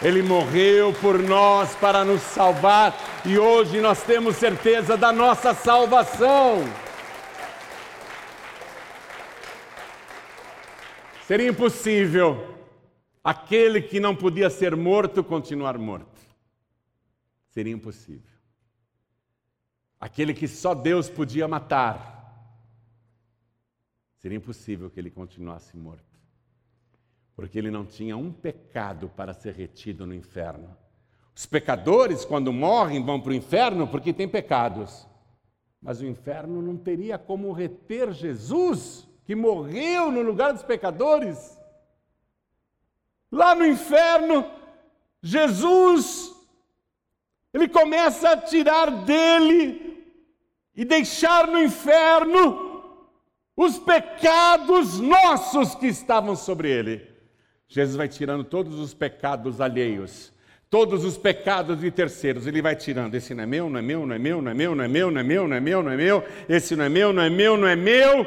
Ele 0.00 0.22
morreu 0.22 0.92
por 1.00 1.18
nós 1.18 1.74
para 1.76 2.04
nos 2.04 2.22
salvar 2.22 2.96
e 3.24 3.38
hoje 3.38 3.80
nós 3.80 4.02
temos 4.02 4.36
certeza 4.36 4.96
da 4.96 5.12
nossa 5.12 5.52
salvação. 5.52 6.64
Seria 11.26 11.48
impossível 11.48 12.54
aquele 13.22 13.82
que 13.82 14.00
não 14.00 14.16
podia 14.16 14.48
ser 14.48 14.74
morto 14.74 15.22
continuar 15.22 15.76
morto. 15.76 16.18
Seria 17.50 17.74
impossível. 17.74 18.27
Aquele 20.00 20.32
que 20.32 20.46
só 20.46 20.74
Deus 20.74 21.08
podia 21.08 21.48
matar. 21.48 22.16
Seria 24.16 24.38
impossível 24.38 24.90
que 24.90 24.98
ele 24.98 25.10
continuasse 25.10 25.76
morto 25.76 26.08
porque 27.38 27.56
ele 27.56 27.70
não 27.70 27.86
tinha 27.86 28.16
um 28.16 28.32
pecado 28.32 29.08
para 29.14 29.32
ser 29.32 29.54
retido 29.54 30.04
no 30.04 30.12
inferno. 30.12 30.76
Os 31.32 31.46
pecadores, 31.46 32.24
quando 32.24 32.52
morrem, 32.52 33.00
vão 33.00 33.20
para 33.20 33.30
o 33.30 33.34
inferno 33.34 33.86
porque 33.86 34.12
têm 34.12 34.26
pecados. 34.26 35.06
Mas 35.80 36.00
o 36.00 36.04
inferno 36.04 36.60
não 36.60 36.76
teria 36.76 37.16
como 37.16 37.52
reter 37.52 38.10
Jesus, 38.10 39.06
que 39.24 39.36
morreu 39.36 40.10
no 40.10 40.20
lugar 40.20 40.52
dos 40.52 40.64
pecadores. 40.64 41.56
Lá 43.30 43.54
no 43.54 43.64
inferno, 43.64 44.44
Jesus, 45.22 46.34
ele 47.54 47.68
começa 47.68 48.30
a 48.30 48.36
tirar 48.36 49.04
dele 49.04 49.87
e 50.78 50.84
deixar 50.84 51.48
no 51.48 51.60
inferno 51.60 52.84
os 53.56 53.80
pecados 53.80 55.00
nossos 55.00 55.74
que 55.74 55.88
estavam 55.88 56.36
sobre 56.36 56.70
ele. 56.70 57.04
Jesus 57.66 57.96
vai 57.96 58.06
tirando 58.06 58.44
todos 58.44 58.78
os 58.78 58.94
pecados 58.94 59.60
alheios, 59.60 60.32
todos 60.70 61.04
os 61.04 61.18
pecados 61.18 61.80
de 61.80 61.90
terceiros, 61.90 62.46
ele 62.46 62.62
vai 62.62 62.76
tirando. 62.76 63.12
Esse 63.16 63.34
não 63.34 63.42
é 63.42 63.46
meu, 63.46 63.68
não 63.68 63.80
é 63.80 63.82
meu, 63.82 64.06
não 64.06 64.14
é 64.14 64.18
meu, 64.20 64.40
não 64.40 64.50
é 64.52 64.54
meu, 64.54 64.74
não 64.76 64.84
é 64.84 64.88
meu, 64.88 65.10
não 65.10 65.20
é 65.20 65.24
meu, 65.24 65.48
não 65.48 65.56
é 65.56 65.60
meu, 65.60 65.82
não 65.82 65.90
é 65.90 65.96
meu, 65.96 66.24
esse 66.48 66.76
não 66.76 66.84
é 66.84 66.88
meu, 66.88 67.12
não 67.12 67.22
é 67.24 67.28
meu, 67.28 67.56
não 67.56 67.66
é 67.66 67.74
meu. 67.74 68.26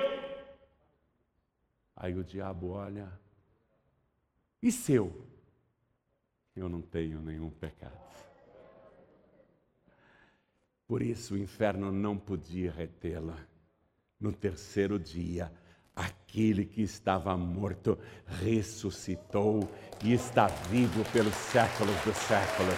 Aí 1.96 2.14
o 2.14 2.24
diabo 2.26 2.72
olha, 2.72 3.08
e 4.62 4.74
seu? 4.74 5.26
Eu 6.54 6.68
não 6.68 6.82
tenho 6.82 7.22
nenhum 7.22 7.50
pecado. 7.50 8.11
Por 10.92 11.02
isso 11.02 11.36
o 11.36 11.38
inferno 11.38 11.90
não 11.90 12.18
podia 12.18 12.70
retê-la. 12.70 13.38
No 14.20 14.34
terceiro 14.34 15.00
dia, 15.00 15.50
Aquele 15.96 16.66
que 16.66 16.82
estava 16.82 17.38
morto 17.38 17.98
ressuscitou 18.44 19.70
e 20.04 20.12
está 20.12 20.48
vivo 20.48 21.02
pelos 21.14 21.34
séculos 21.34 21.96
dos 22.04 22.18
séculos. 22.18 22.76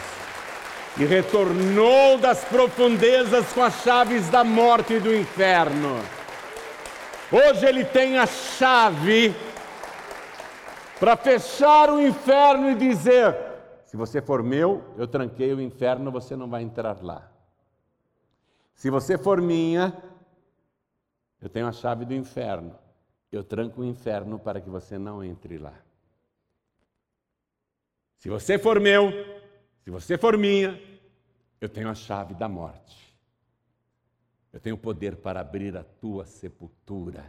E 1.00 1.06
retornou 1.06 2.20
das 2.20 2.46
profundezas 2.46 3.52
com 3.52 3.64
as 3.64 3.82
chaves 3.82 4.30
da 4.30 4.44
morte 4.44 4.94
e 4.94 5.00
do 5.00 5.12
inferno. 5.12 5.98
Hoje 7.32 7.66
ele 7.66 7.84
tem 7.84 8.20
a 8.20 8.28
chave 8.28 9.34
para 11.00 11.18
fechar 11.18 11.90
o 11.90 12.00
inferno 12.00 12.70
e 12.70 12.76
dizer: 12.76 13.36
se 13.86 13.98
você 13.98 14.22
for 14.22 14.44
meu, 14.44 14.84
eu 15.00 15.08
tranquei 15.08 15.52
o 15.52 15.60
inferno, 15.60 16.12
você 16.12 16.36
não 16.36 16.48
vai 16.48 16.62
entrar 16.62 17.02
lá. 17.02 17.33
Se 18.74 18.90
você 18.90 19.18
for 19.18 19.42
minha, 19.42 19.96
eu 21.42 21.50
tenho 21.50 21.68
a 21.68 21.72
chave 21.72 22.06
do 22.06 22.14
inferno 22.14 22.78
eu 23.36 23.44
tranco 23.44 23.82
o 23.82 23.86
inferno 23.86 24.38
para 24.38 24.62
que 24.62 24.70
você 24.70 24.98
não 24.98 25.24
entre 25.24 25.58
lá. 25.58 25.74
Se 28.18 28.30
você 28.30 28.58
for 28.58 28.80
meu, 28.80 29.12
se 29.84 29.90
você 29.90 30.18
for 30.18 30.38
minha, 30.38 30.80
eu 31.60 31.68
tenho 31.68 31.90
a 31.90 31.96
chave 31.96 32.34
da 32.36 32.48
morte. 32.48 33.18
Eu 34.52 34.60
tenho 34.60 34.78
poder 34.78 35.16
para 35.18 35.40
abrir 35.42 35.76
a 35.76 35.84
tua 35.84 36.26
sepultura 36.26 37.26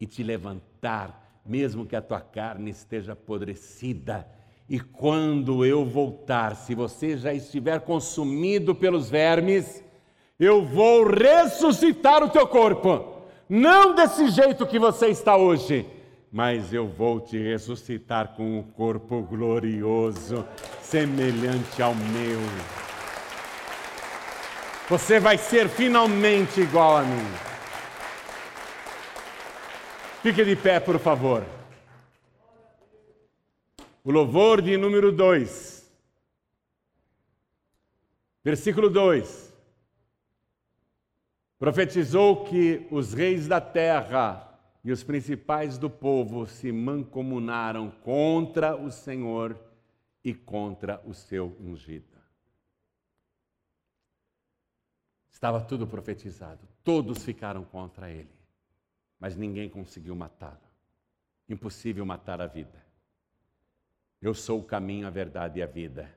e 0.00 0.06
te 0.06 0.22
levantar, 0.22 1.42
mesmo 1.44 1.84
que 1.84 1.96
a 1.96 2.02
tua 2.02 2.20
carne 2.20 2.70
esteja 2.70 3.12
apodrecida. 3.12 4.26
E 4.68 4.78
quando 4.78 5.64
eu 5.64 5.84
voltar, 5.84 6.54
se 6.54 6.74
você 6.74 7.16
já 7.16 7.34
estiver 7.34 7.80
consumido 7.80 8.74
pelos 8.74 9.10
vermes, 9.10 9.82
eu 10.38 10.64
vou 10.64 11.04
ressuscitar 11.04 12.22
o 12.22 12.30
teu 12.30 12.46
corpo 12.46 13.18
não 13.48 13.94
desse 13.94 14.28
jeito 14.28 14.66
que 14.66 14.78
você 14.78 15.08
está 15.08 15.36
hoje, 15.36 15.86
mas 16.30 16.72
eu 16.72 16.86
vou 16.86 17.18
te 17.18 17.38
ressuscitar 17.38 18.36
com 18.36 18.58
um 18.58 18.62
corpo 18.62 19.22
glorioso, 19.22 20.46
semelhante 20.82 21.80
ao 21.82 21.94
meu. 21.94 22.38
Você 24.90 25.18
vai 25.18 25.38
ser 25.38 25.68
finalmente 25.68 26.60
igual 26.60 26.98
a 26.98 27.02
mim. 27.02 27.26
Fique 30.22 30.44
de 30.44 30.54
pé, 30.54 30.78
por 30.78 30.98
favor. 30.98 31.42
O 34.04 34.10
louvor 34.10 34.60
de 34.60 34.76
número 34.76 35.10
2. 35.10 35.90
Versículo 38.44 38.90
2 38.90 39.47
profetizou 41.58 42.44
que 42.44 42.86
os 42.90 43.12
reis 43.12 43.48
da 43.48 43.60
terra 43.60 44.44
e 44.84 44.92
os 44.92 45.02
principais 45.02 45.76
do 45.76 45.90
povo 45.90 46.46
se 46.46 46.70
mancomunaram 46.70 47.90
contra 47.90 48.76
o 48.76 48.90
Senhor 48.90 49.58
e 50.22 50.32
contra 50.32 51.02
o 51.04 51.12
seu 51.12 51.56
ungido. 51.60 52.16
Estava 55.30 55.60
tudo 55.60 55.86
profetizado, 55.86 56.66
todos 56.82 57.24
ficaram 57.24 57.64
contra 57.64 58.10
ele, 58.10 58.30
mas 59.20 59.36
ninguém 59.36 59.68
conseguiu 59.68 60.14
matá-lo. 60.14 60.58
Impossível 61.48 62.04
matar 62.04 62.40
a 62.40 62.46
vida. 62.46 62.84
Eu 64.20 64.34
sou 64.34 64.60
o 64.60 64.64
caminho, 64.64 65.06
a 65.06 65.10
verdade 65.10 65.60
e 65.60 65.62
a 65.62 65.66
vida. 65.66 66.12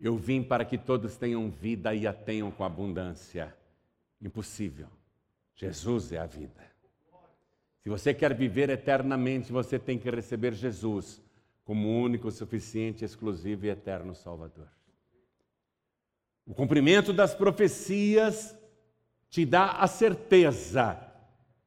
Eu 0.00 0.16
vim 0.16 0.42
para 0.42 0.64
que 0.64 0.76
todos 0.76 1.16
tenham 1.16 1.50
vida 1.50 1.94
e 1.94 2.06
a 2.06 2.12
tenham 2.12 2.50
com 2.50 2.64
abundância. 2.64 3.54
Impossível. 4.20 4.88
Jesus 5.54 6.12
é 6.12 6.18
a 6.18 6.26
vida. 6.26 6.64
Se 7.82 7.88
você 7.88 8.12
quer 8.12 8.34
viver 8.34 8.68
eternamente, 8.68 9.52
você 9.52 9.78
tem 9.78 9.98
que 9.98 10.10
receber 10.10 10.52
Jesus 10.52 11.22
como 11.64 12.00
único, 12.00 12.30
suficiente, 12.30 13.04
exclusivo 13.04 13.66
e 13.66 13.70
eterno 13.70 14.14
Salvador. 14.14 14.68
O 16.44 16.54
cumprimento 16.54 17.12
das 17.12 17.34
profecias 17.34 18.56
te 19.28 19.44
dá 19.44 19.72
a 19.72 19.86
certeza 19.86 21.00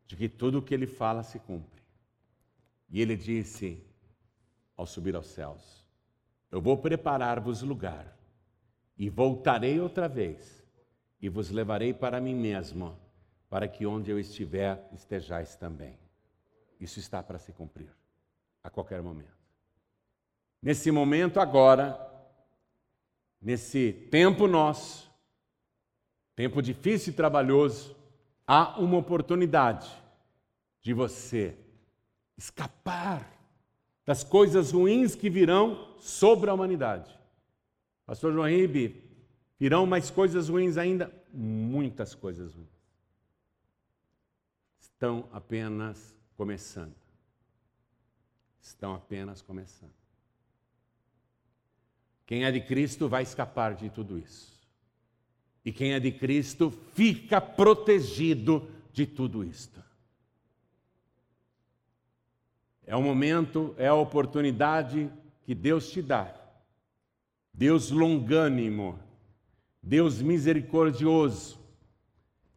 de 0.06 0.16
que 0.16 0.30
tudo 0.30 0.60
o 0.60 0.62
que 0.62 0.74
ele 0.74 0.88
fala 0.88 1.22
se 1.22 1.38
cumpre. 1.40 1.82
E 2.90 3.02
ele 3.02 3.16
disse 3.16 3.86
ao 4.76 4.86
subir 4.86 5.16
aos 5.16 5.28
céus: 5.28 5.86
Eu 6.52 6.62
vou 6.62 6.78
preparar-vos 6.78 7.62
lugar 7.62 8.18
e 8.98 9.10
voltarei 9.10 9.80
outra 9.80 10.08
vez 10.08 10.59
e 11.22 11.28
vos 11.28 11.50
levarei 11.50 11.94
para 11.94 12.22
mim 12.22 12.36
mesmo, 12.36 12.98
para 13.50 13.68
que 13.68 13.86
onde 13.86 14.10
eu 14.10 14.20
estiver 14.20 14.88
estejais 14.94 15.56
também. 15.56 15.98
Isso 16.80 17.00
está 17.00 17.22
para 17.22 17.38
se 17.38 17.52
cumprir 17.52 17.90
a 18.64 18.70
qualquer 18.70 19.02
momento. 19.02 19.38
Nesse 20.62 20.92
momento 20.92 21.40
agora, 21.40 22.00
nesse 23.42 23.92
tempo 24.12 24.48
nosso, 24.48 25.10
tempo 26.36 26.62
difícil 26.62 27.12
e 27.12 27.16
trabalhoso, 27.16 27.96
há 28.48 28.80
uma 28.80 28.98
oportunidade 28.98 29.90
de 30.82 30.94
você 30.94 31.58
escapar 32.38 33.30
das 34.06 34.24
coisas 34.24 34.72
ruins 34.72 35.16
que 35.16 35.30
virão 35.30 35.96
sobre 36.00 36.50
a 36.50 36.54
humanidade. 36.54 37.14
Pastor 38.06 38.34
João 38.34 38.48
Ribe 38.48 39.09
Virão 39.60 39.86
mais 39.86 40.10
coisas 40.10 40.48
ruins 40.48 40.78
ainda? 40.78 41.12
Muitas 41.34 42.16
coisas 42.16 42.54
ruins. 42.54 42.70
Estão 44.80 45.28
apenas 45.34 46.16
começando. 46.38 46.96
Estão 48.62 48.96
apenas 48.96 49.42
começando. 49.42 49.92
Quem 52.26 52.46
é 52.46 52.52
de 52.52 52.62
Cristo 52.62 53.10
vai 53.10 53.24
escapar 53.24 53.74
de 53.74 53.90
tudo 53.90 54.18
isso. 54.18 54.58
E 55.66 55.74
quem 55.74 55.94
é 55.94 56.00
de 56.00 56.12
Cristo 56.12 56.72
fica 56.94 57.42
protegido 57.42 58.70
de 58.94 59.06
tudo 59.06 59.44
isto. 59.44 59.84
É 62.86 62.96
o 62.96 63.02
momento, 63.02 63.76
é 63.78 63.88
a 63.88 63.94
oportunidade 63.94 65.12
que 65.44 65.54
Deus 65.54 65.92
te 65.92 66.02
dá. 66.02 66.34
Deus 67.54 67.92
longânimo, 67.92 68.98
Deus 69.82 70.22
misericordioso, 70.22 71.60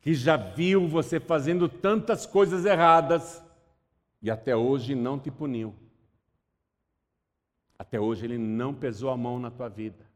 que 0.00 0.14
já 0.14 0.36
viu 0.36 0.88
você 0.88 1.20
fazendo 1.20 1.68
tantas 1.68 2.26
coisas 2.26 2.64
erradas 2.64 3.42
e 4.20 4.30
até 4.30 4.56
hoje 4.56 4.94
não 4.94 5.18
te 5.18 5.30
puniu. 5.30 5.74
Até 7.78 7.98
hoje 7.98 8.24
ele 8.24 8.38
não 8.38 8.74
pesou 8.74 9.10
a 9.10 9.16
mão 9.16 9.38
na 9.38 9.50
tua 9.50 9.68
vida. 9.68 10.06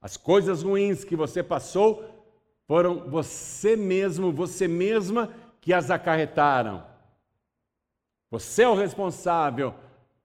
As 0.00 0.16
coisas 0.16 0.62
ruins 0.62 1.02
que 1.02 1.16
você 1.16 1.42
passou 1.42 2.04
foram 2.66 3.08
você 3.10 3.76
mesmo, 3.76 4.32
você 4.32 4.68
mesma 4.68 5.32
que 5.60 5.72
as 5.72 5.90
acarretaram. 5.90 6.84
Você 8.30 8.62
é 8.62 8.68
o 8.68 8.74
responsável, 8.74 9.74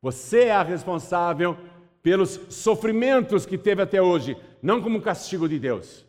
você 0.02 0.46
é 0.46 0.52
a 0.52 0.64
responsável 0.64 1.58
pelos 2.02 2.32
sofrimentos 2.50 3.46
que 3.46 3.58
teve 3.58 3.82
até 3.82 4.02
hoje, 4.02 4.36
não 4.62 4.82
como 4.82 5.02
castigo 5.02 5.48
de 5.48 5.60
Deus, 5.60 6.06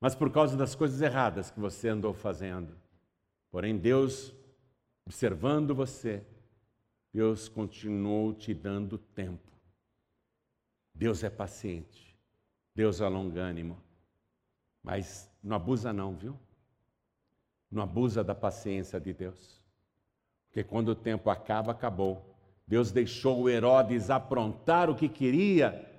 mas 0.00 0.14
por 0.14 0.30
causa 0.30 0.56
das 0.56 0.74
coisas 0.74 1.00
erradas 1.00 1.50
que 1.50 1.60
você 1.60 1.88
andou 1.88 2.12
fazendo. 2.12 2.76
Porém, 3.50 3.76
Deus, 3.76 4.34
observando 5.06 5.74
você, 5.74 6.24
Deus 7.12 7.48
continuou 7.48 8.34
te 8.34 8.52
dando 8.52 8.98
tempo. 8.98 9.52
Deus 10.94 11.24
é 11.24 11.30
paciente, 11.30 12.16
Deus 12.74 13.00
é 13.00 13.08
longânimo, 13.08 13.80
mas 14.82 15.30
não 15.42 15.56
abusa 15.56 15.92
não, 15.92 16.14
viu? 16.14 16.38
Não 17.70 17.82
abusa 17.82 18.22
da 18.22 18.34
paciência 18.34 19.00
de 19.00 19.12
Deus. 19.12 19.64
Porque 20.46 20.62
quando 20.62 20.90
o 20.90 20.94
tempo 20.94 21.30
acaba, 21.30 21.72
acabou. 21.72 22.34
Deus 22.66 22.92
deixou 22.92 23.42
o 23.42 23.48
Herodes 23.48 24.10
aprontar 24.10 24.88
o 24.88 24.94
que 24.94 25.08
queria 25.08 25.93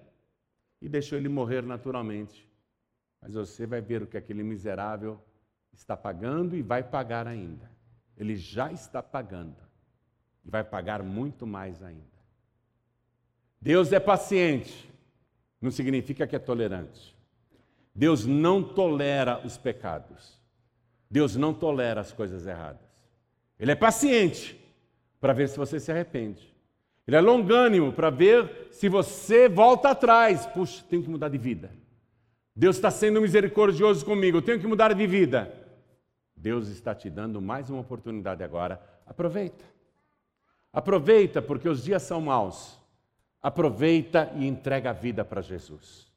e 0.86 0.89
deixou 0.89 1.17
ele 1.17 1.27
morrer 1.27 1.63
naturalmente. 1.63 2.47
Mas 3.19 3.33
você 3.33 3.65
vai 3.65 3.81
ver 3.81 4.03
o 4.03 4.07
que 4.07 4.17
aquele 4.17 4.43
miserável 4.43 5.19
está 5.73 5.97
pagando 5.97 6.55
e 6.55 6.61
vai 6.61 6.83
pagar 6.83 7.25
ainda. 7.25 7.71
Ele 8.15 8.36
já 8.36 8.71
está 8.71 9.01
pagando 9.01 9.57
e 10.45 10.49
vai 10.49 10.63
pagar 10.63 11.01
muito 11.01 11.47
mais 11.47 11.81
ainda. 11.81 12.05
Deus 13.59 13.91
é 13.91 13.99
paciente, 13.99 14.88
não 15.59 15.71
significa 15.71 16.27
que 16.27 16.36
é 16.36 16.39
tolerante. 16.39 17.17
Deus 17.95 18.27
não 18.27 18.61
tolera 18.61 19.43
os 19.43 19.57
pecados. 19.57 20.39
Deus 21.09 21.36
não 21.36 21.51
tolera 21.51 21.99
as 21.99 22.11
coisas 22.11 22.45
erradas. 22.45 22.86
Ele 23.59 23.71
é 23.71 23.75
paciente 23.75 24.55
para 25.19 25.33
ver 25.33 25.49
se 25.49 25.57
você 25.57 25.79
se 25.79 25.91
arrepende. 25.91 26.54
Ele 27.07 27.17
é 27.17 27.21
longânimo 27.21 27.93
para 27.93 28.09
ver 28.09 28.69
se 28.71 28.89
você 28.89 29.47
volta 29.47 29.89
atrás. 29.89 30.45
Puxa, 30.47 30.83
tenho 30.89 31.03
que 31.03 31.09
mudar 31.09 31.29
de 31.29 31.37
vida. 31.37 31.71
Deus 32.55 32.77
está 32.77 32.89
sendo 32.89 33.21
misericordioso 33.21 34.05
comigo, 34.05 34.37
eu 34.37 34.41
tenho 34.41 34.59
que 34.59 34.67
mudar 34.67 34.93
de 34.93 35.05
vida. 35.05 35.53
Deus 36.35 36.69
está 36.69 36.95
te 36.95 37.09
dando 37.09 37.41
mais 37.41 37.69
uma 37.69 37.81
oportunidade 37.81 38.43
agora. 38.43 38.81
Aproveita. 39.05 39.65
Aproveita, 40.71 41.41
porque 41.41 41.67
os 41.67 41.83
dias 41.83 42.03
são 42.03 42.21
maus. 42.21 42.79
Aproveita 43.41 44.31
e 44.35 44.47
entrega 44.47 44.89
a 44.89 44.93
vida 44.93 45.25
para 45.25 45.41
Jesus. 45.41 46.11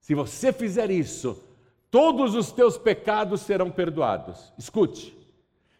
Se 0.00 0.14
você 0.14 0.52
fizer 0.52 0.90
isso, 0.90 1.42
todos 1.90 2.34
os 2.34 2.52
teus 2.52 2.78
pecados 2.78 3.40
serão 3.42 3.70
perdoados. 3.70 4.52
Escute. 4.56 5.17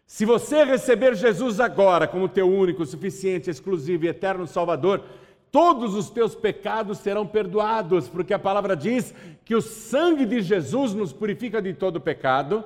Se 0.09 0.25
você 0.25 0.63
receber 0.63 1.15
Jesus 1.15 1.59
agora 1.59 2.07
como 2.07 2.27
teu 2.27 2.49
único, 2.49 2.83
suficiente, 2.83 3.47
exclusivo 3.47 4.05
e 4.05 4.07
eterno 4.07 4.47
Salvador, 4.47 5.03
todos 5.51 5.93
os 5.93 6.09
teus 6.09 6.33
pecados 6.33 6.97
serão 6.97 7.27
perdoados, 7.27 8.09
porque 8.09 8.33
a 8.33 8.39
palavra 8.39 8.75
diz 8.75 9.13
que 9.45 9.53
o 9.53 9.61
sangue 9.61 10.25
de 10.25 10.41
Jesus 10.41 10.95
nos 10.95 11.13
purifica 11.13 11.61
de 11.61 11.75
todo 11.75 12.01
pecado, 12.01 12.63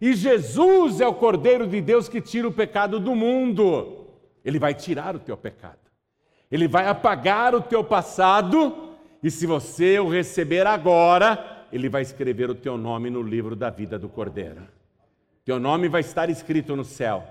e 0.00 0.14
Jesus 0.14 1.00
é 1.00 1.06
o 1.06 1.14
Cordeiro 1.14 1.66
de 1.66 1.80
Deus 1.80 2.08
que 2.08 2.20
tira 2.20 2.46
o 2.46 2.52
pecado 2.52 3.00
do 3.00 3.12
mundo. 3.16 4.06
Ele 4.44 4.60
vai 4.60 4.72
tirar 4.72 5.16
o 5.16 5.18
teu 5.18 5.36
pecado. 5.36 5.90
Ele 6.48 6.68
vai 6.68 6.86
apagar 6.86 7.56
o 7.56 7.60
teu 7.60 7.82
passado, 7.82 8.94
e 9.20 9.32
se 9.32 9.48
você 9.48 9.98
o 9.98 10.08
receber 10.08 10.64
agora, 10.64 11.66
ele 11.72 11.88
vai 11.88 12.02
escrever 12.02 12.50
o 12.50 12.54
teu 12.54 12.78
nome 12.78 13.10
no 13.10 13.20
livro 13.20 13.56
da 13.56 13.68
vida 13.68 13.98
do 13.98 14.08
Cordeiro. 14.08 14.62
Teu 15.44 15.60
nome 15.60 15.88
vai 15.88 16.00
estar 16.00 16.30
escrito 16.30 16.74
no 16.74 16.84
céu. 16.84 17.24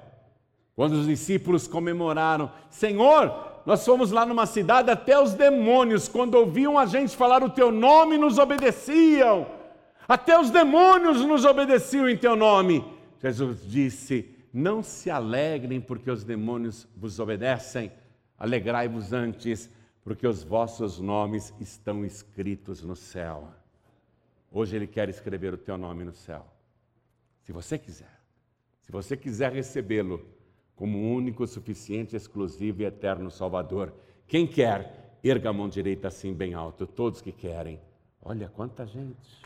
Quando 0.75 0.93
os 0.93 1.07
discípulos 1.07 1.67
comemoraram, 1.67 2.51
Senhor, 2.69 3.53
nós 3.65 3.85
fomos 3.85 4.11
lá 4.11 4.25
numa 4.25 4.45
cidade, 4.45 4.91
até 4.91 5.19
os 5.19 5.33
demônios, 5.33 6.07
quando 6.07 6.35
ouviam 6.35 6.77
a 6.77 6.85
gente 6.85 7.15
falar 7.15 7.43
o 7.43 7.49
teu 7.49 7.71
nome, 7.71 8.17
nos 8.17 8.37
obedeciam. 8.37 9.47
Até 10.07 10.39
os 10.39 10.49
demônios 10.49 11.21
nos 11.21 11.45
obedeciam 11.45 12.09
em 12.09 12.17
teu 12.17 12.35
nome. 12.35 12.83
Jesus 13.21 13.59
disse: 13.65 14.29
Não 14.53 14.83
se 14.83 15.09
alegrem 15.09 15.79
porque 15.79 16.11
os 16.11 16.23
demônios 16.23 16.87
vos 16.95 17.19
obedecem, 17.19 17.91
alegrai-vos 18.37 19.13
antes, 19.13 19.69
porque 20.03 20.27
os 20.27 20.43
vossos 20.43 20.99
nomes 20.99 21.53
estão 21.59 22.03
escritos 22.03 22.83
no 22.83 22.95
céu. 22.95 23.47
Hoje 24.51 24.75
Ele 24.75 24.87
quer 24.87 25.07
escrever 25.07 25.53
o 25.53 25.57
teu 25.57 25.77
nome 25.77 26.03
no 26.03 26.13
céu. 26.13 26.52
Se 27.43 27.51
você 27.51 27.77
quiser. 27.77 28.19
Se 28.81 28.91
você 28.91 29.15
quiser 29.15 29.51
recebê-lo 29.51 30.25
como 30.75 31.13
único, 31.13 31.45
suficiente, 31.45 32.15
exclusivo 32.15 32.81
e 32.81 32.85
eterno 32.85 33.29
Salvador. 33.29 33.93
Quem 34.27 34.47
quer, 34.47 35.17
erga 35.23 35.49
a 35.49 35.53
mão 35.53 35.69
direita 35.69 36.07
assim 36.07 36.33
bem 36.33 36.53
alto. 36.53 36.87
Todos 36.87 37.21
que 37.21 37.31
querem. 37.31 37.79
Olha 38.21 38.49
quanta 38.49 38.85
gente. 38.85 39.43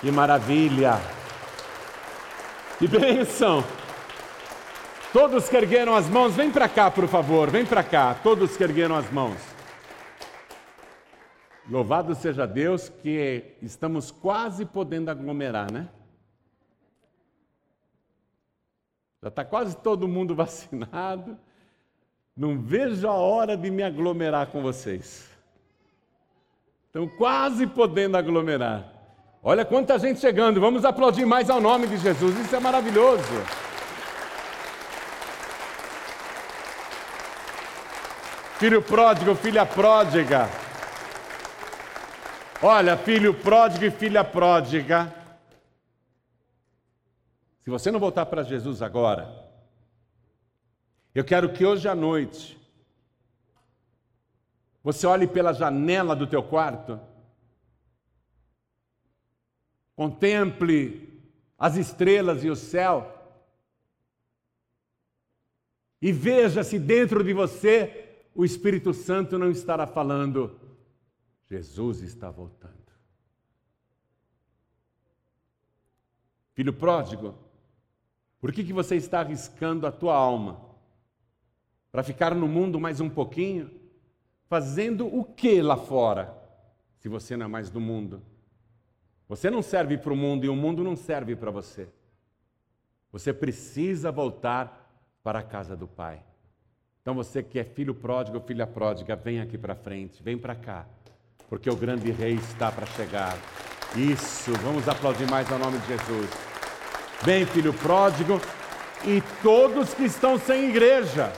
Que 0.00 0.10
maravilha! 0.10 0.94
Que 2.78 2.86
bênção! 2.86 3.64
Todos 5.12 5.48
que 5.48 5.56
ergueram 5.56 5.94
as 5.94 6.08
mãos, 6.08 6.34
vem 6.34 6.50
para 6.50 6.68
cá, 6.68 6.90
por 6.90 7.06
favor, 7.06 7.48
vem 7.48 7.64
para 7.64 7.82
cá. 7.84 8.14
Todos 8.14 8.56
que 8.56 8.64
ergueram 8.64 8.96
as 8.96 9.10
mãos. 9.10 9.53
Louvado 11.68 12.14
seja 12.14 12.46
Deus 12.46 12.88
que 12.88 13.56
estamos 13.62 14.10
quase 14.10 14.66
podendo 14.66 15.10
aglomerar, 15.10 15.72
né? 15.72 15.88
Já 19.22 19.28
está 19.28 19.44
quase 19.44 19.74
todo 19.78 20.06
mundo 20.06 20.34
vacinado. 20.36 21.38
Não 22.36 22.60
vejo 22.60 23.08
a 23.08 23.14
hora 23.14 23.56
de 23.56 23.70
me 23.70 23.82
aglomerar 23.82 24.48
com 24.48 24.60
vocês. 24.60 25.30
Estão 26.86 27.08
quase 27.08 27.66
podendo 27.66 28.16
aglomerar. 28.16 28.92
Olha 29.42 29.64
quanta 29.64 29.98
gente 29.98 30.20
chegando. 30.20 30.60
Vamos 30.60 30.84
aplaudir 30.84 31.24
mais 31.24 31.48
ao 31.48 31.60
nome 31.60 31.86
de 31.86 31.96
Jesus. 31.96 32.38
Isso 32.38 32.54
é 32.54 32.60
maravilhoso. 32.60 33.22
Filho 38.58 38.82
pródigo, 38.82 39.34
filha 39.34 39.64
pródiga. 39.64 40.63
Olha, 42.66 42.96
filho 42.96 43.34
pródigo 43.34 43.84
e 43.84 43.90
filha 43.90 44.24
pródiga. 44.24 45.14
Se 47.60 47.68
você 47.68 47.90
não 47.90 48.00
voltar 48.00 48.24
para 48.24 48.42
Jesus 48.42 48.80
agora, 48.80 49.28
eu 51.14 51.22
quero 51.22 51.52
que 51.52 51.62
hoje 51.62 51.86
à 51.86 51.94
noite 51.94 52.58
você 54.82 55.06
olhe 55.06 55.26
pela 55.26 55.52
janela 55.52 56.16
do 56.16 56.26
teu 56.26 56.42
quarto, 56.42 56.98
contemple 59.94 61.22
as 61.58 61.76
estrelas 61.76 62.44
e 62.44 62.48
o 62.48 62.56
céu 62.56 63.12
e 66.00 66.10
veja 66.12 66.64
se 66.64 66.78
dentro 66.78 67.22
de 67.22 67.34
você 67.34 68.24
o 68.34 68.42
Espírito 68.42 68.94
Santo 68.94 69.38
não 69.38 69.50
estará 69.50 69.86
falando 69.86 70.63
Jesus 71.56 72.00
está 72.00 72.30
voltando. 72.30 72.74
Filho 76.54 76.72
pródigo, 76.72 77.34
por 78.40 78.52
que, 78.52 78.62
que 78.62 78.72
você 78.72 78.96
está 78.96 79.20
arriscando 79.20 79.86
a 79.86 79.92
tua 79.92 80.14
alma? 80.14 80.60
Para 81.90 82.02
ficar 82.02 82.34
no 82.34 82.46
mundo 82.46 82.78
mais 82.78 83.00
um 83.00 83.10
pouquinho? 83.10 83.70
Fazendo 84.46 85.06
o 85.06 85.24
que 85.24 85.60
lá 85.60 85.76
fora? 85.76 86.44
se 87.04 87.08
você 87.10 87.36
não 87.36 87.44
é 87.44 87.48
mais 87.50 87.68
do 87.68 87.78
mundo. 87.78 88.22
Você 89.28 89.50
não 89.50 89.60
serve 89.60 89.98
para 89.98 90.10
o 90.10 90.16
mundo 90.16 90.46
e 90.46 90.48
o 90.48 90.56
mundo 90.56 90.82
não 90.82 90.96
serve 90.96 91.36
para 91.36 91.50
você. 91.50 91.86
Você 93.12 93.30
precisa 93.30 94.10
voltar 94.10 94.90
para 95.22 95.40
a 95.40 95.42
casa 95.42 95.76
do 95.76 95.86
Pai. 95.86 96.22
Então 97.02 97.14
você 97.14 97.42
que 97.42 97.58
é 97.58 97.64
filho 97.64 97.94
pródigo, 97.94 98.40
filha 98.40 98.66
pródiga, 98.66 99.14
vem 99.14 99.38
aqui 99.38 99.58
para 99.58 99.74
frente, 99.74 100.22
vem 100.22 100.38
para 100.38 100.54
cá, 100.54 100.88
porque 101.48 101.70
o 101.70 101.76
grande 101.76 102.10
rei 102.10 102.34
está 102.34 102.70
para 102.70 102.86
chegar. 102.86 103.36
Isso, 103.96 104.52
vamos 104.62 104.88
aplaudir 104.88 105.28
mais 105.30 105.50
ao 105.52 105.58
nome 105.58 105.78
de 105.78 105.86
Jesus. 105.86 106.30
Vem, 107.22 107.46
filho 107.46 107.72
pródigo, 107.72 108.40
e 109.06 109.22
todos 109.42 109.94
que 109.94 110.04
estão 110.04 110.38
sem 110.38 110.68
igreja. 110.68 111.32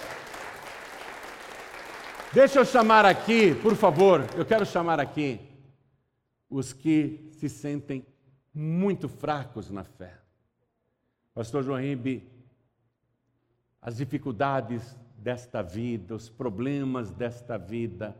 Deixa 2.33 2.61
eu 2.61 2.65
chamar 2.65 3.05
aqui, 3.05 3.55
por 3.55 3.75
favor, 3.75 4.27
eu 4.37 4.45
quero 4.45 4.67
chamar 4.67 5.01
aqui 5.01 5.41
os 6.49 6.73
que 6.73 7.31
se 7.33 7.49
sentem 7.49 8.07
muito 8.53 9.09
fracos 9.09 9.71
na 9.71 9.85
fé. 9.85 10.15
Pastor 11.35 11.63
João 11.63 11.81
Ribe, 11.81 12.27
as 13.81 13.97
dificuldades 13.97 14.97
desta 15.17 15.63
vida, 15.63 16.15
os 16.15 16.29
problemas 16.29 17.11
desta 17.11 17.59
vida, 17.59 18.17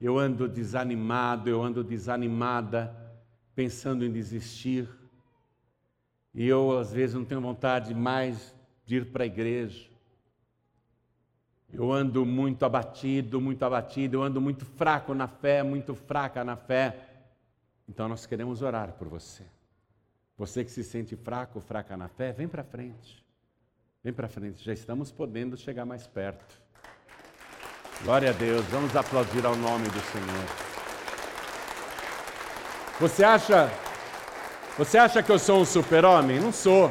eu 0.00 0.18
ando 0.18 0.48
desanimado, 0.48 1.48
eu 1.48 1.62
ando 1.62 1.82
desanimada, 1.82 2.94
pensando 3.54 4.04
em 4.04 4.12
desistir, 4.12 4.88
e 6.32 6.46
eu 6.46 6.78
às 6.78 6.92
vezes 6.92 7.14
não 7.14 7.24
tenho 7.24 7.40
vontade 7.40 7.94
mais 7.94 8.54
de 8.84 8.96
ir 8.96 9.06
para 9.06 9.24
a 9.24 9.26
igreja. 9.26 9.88
Eu 11.72 11.92
ando 11.92 12.24
muito 12.24 12.64
abatido, 12.64 13.40
muito 13.40 13.64
abatido, 13.64 14.16
eu 14.16 14.22
ando 14.22 14.40
muito 14.40 14.64
fraco 14.64 15.12
na 15.14 15.26
fé, 15.26 15.62
muito 15.62 15.94
fraca 15.94 16.44
na 16.44 16.56
fé. 16.56 17.08
Então 17.88 18.08
nós 18.08 18.24
queremos 18.24 18.62
orar 18.62 18.92
por 18.92 19.08
você. 19.08 19.44
Você 20.36 20.64
que 20.64 20.70
se 20.70 20.84
sente 20.84 21.16
fraco, 21.16 21.60
fraca 21.60 21.96
na 21.96 22.08
fé, 22.08 22.32
vem 22.32 22.46
para 22.46 22.62
frente. 22.62 23.24
Vem 24.02 24.12
para 24.12 24.28
frente, 24.28 24.64
já 24.64 24.72
estamos 24.72 25.10
podendo 25.10 25.56
chegar 25.56 25.84
mais 25.84 26.06
perto. 26.06 26.62
Glória 28.02 28.30
a 28.30 28.32
Deus, 28.32 28.64
vamos 28.66 28.94
aplaudir 28.94 29.44
ao 29.44 29.56
nome 29.56 29.88
do 29.88 30.00
Senhor. 30.00 30.46
Você 33.00 33.24
acha 33.24 33.68
você 34.78 34.96
acha 34.96 35.24
que 35.24 35.32
eu 35.32 35.40
sou 35.40 35.60
um 35.60 35.64
super-homem? 35.64 36.38
Não 36.38 36.52
sou. 36.52 36.88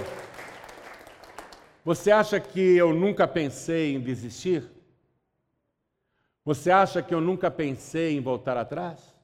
Você 1.86 2.12
acha 2.12 2.38
que 2.38 2.60
eu 2.60 2.93
nunca 2.93 3.26
pensei 3.26 3.95
em 3.95 4.01
desistir? 4.01 4.70
Você 6.43 6.70
acha 6.70 7.01
que 7.01 7.14
eu 7.14 7.22
nunca 7.22 7.49
pensei 7.49 8.18
em 8.18 8.20
voltar 8.20 8.58
atrás? 8.58 9.16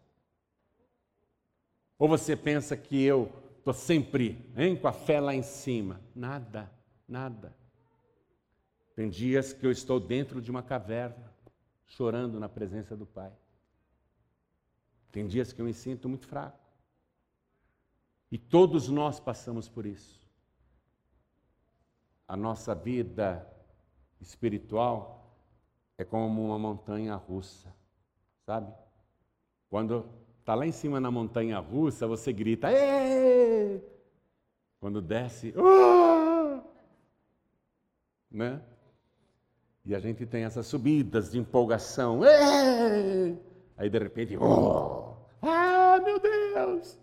Ou 1.99 2.07
você 2.07 2.38
pensa 2.38 2.77
que 2.77 3.03
eu 3.03 3.29
estou 3.57 3.73
sempre 3.73 4.49
hein, 4.55 4.77
com 4.77 4.88
a 4.88 4.93
fé 4.93 5.19
lá 5.19 5.36
em 5.36 5.43
cima? 5.43 5.99
Nada, 6.15 6.71
nada. 7.05 7.53
Tem 8.95 9.09
dias 9.09 9.51
que 9.51 9.65
eu 9.65 9.71
estou 9.71 9.99
dentro 9.99 10.41
de 10.41 10.49
uma 10.49 10.63
caverna, 10.63 11.32
chorando 11.86 12.39
na 12.39 12.49
presença 12.49 12.95
do 12.95 13.05
Pai. 13.05 13.31
Tem 15.11 15.27
dias 15.27 15.53
que 15.53 15.61
eu 15.61 15.65
me 15.65 15.73
sinto 15.73 16.09
muito 16.09 16.27
fraco. 16.27 16.59
E 18.31 18.38
todos 18.38 18.89
nós 18.89 19.19
passamos 19.19 19.69
por 19.69 19.86
isso. 19.86 20.27
A 22.27 22.36
nossa 22.36 22.73
vida 22.73 23.47
espiritual 24.19 25.38
é 25.97 26.03
como 26.03 26.43
uma 26.43 26.57
montanha 26.57 27.15
russa, 27.15 27.71
sabe? 28.45 28.73
Quando 29.69 30.09
Está 30.43 30.55
lá 30.55 30.67
em 30.67 30.73
cima 30.73 30.99
na 30.99 31.09
montanha 31.09 31.57
russa, 31.57 32.05
você 32.05 32.34
grita, 32.34 32.69
Êêê! 32.69 33.81
Quando 34.77 35.01
desce, 35.01 35.53
oh! 35.55 36.61
né? 38.29 38.61
E 39.86 39.93
a 39.93 39.99
gente 39.99 40.25
tem 40.25 40.43
essas 40.43 40.65
subidas 40.65 41.31
de 41.31 41.39
empolgação, 41.39 42.21
aí 43.77 43.89
de 43.89 43.99
repente, 43.99 44.38
oh! 44.38 45.15
ah, 45.41 45.99
meu 45.99 46.19
Deus! 46.19 46.99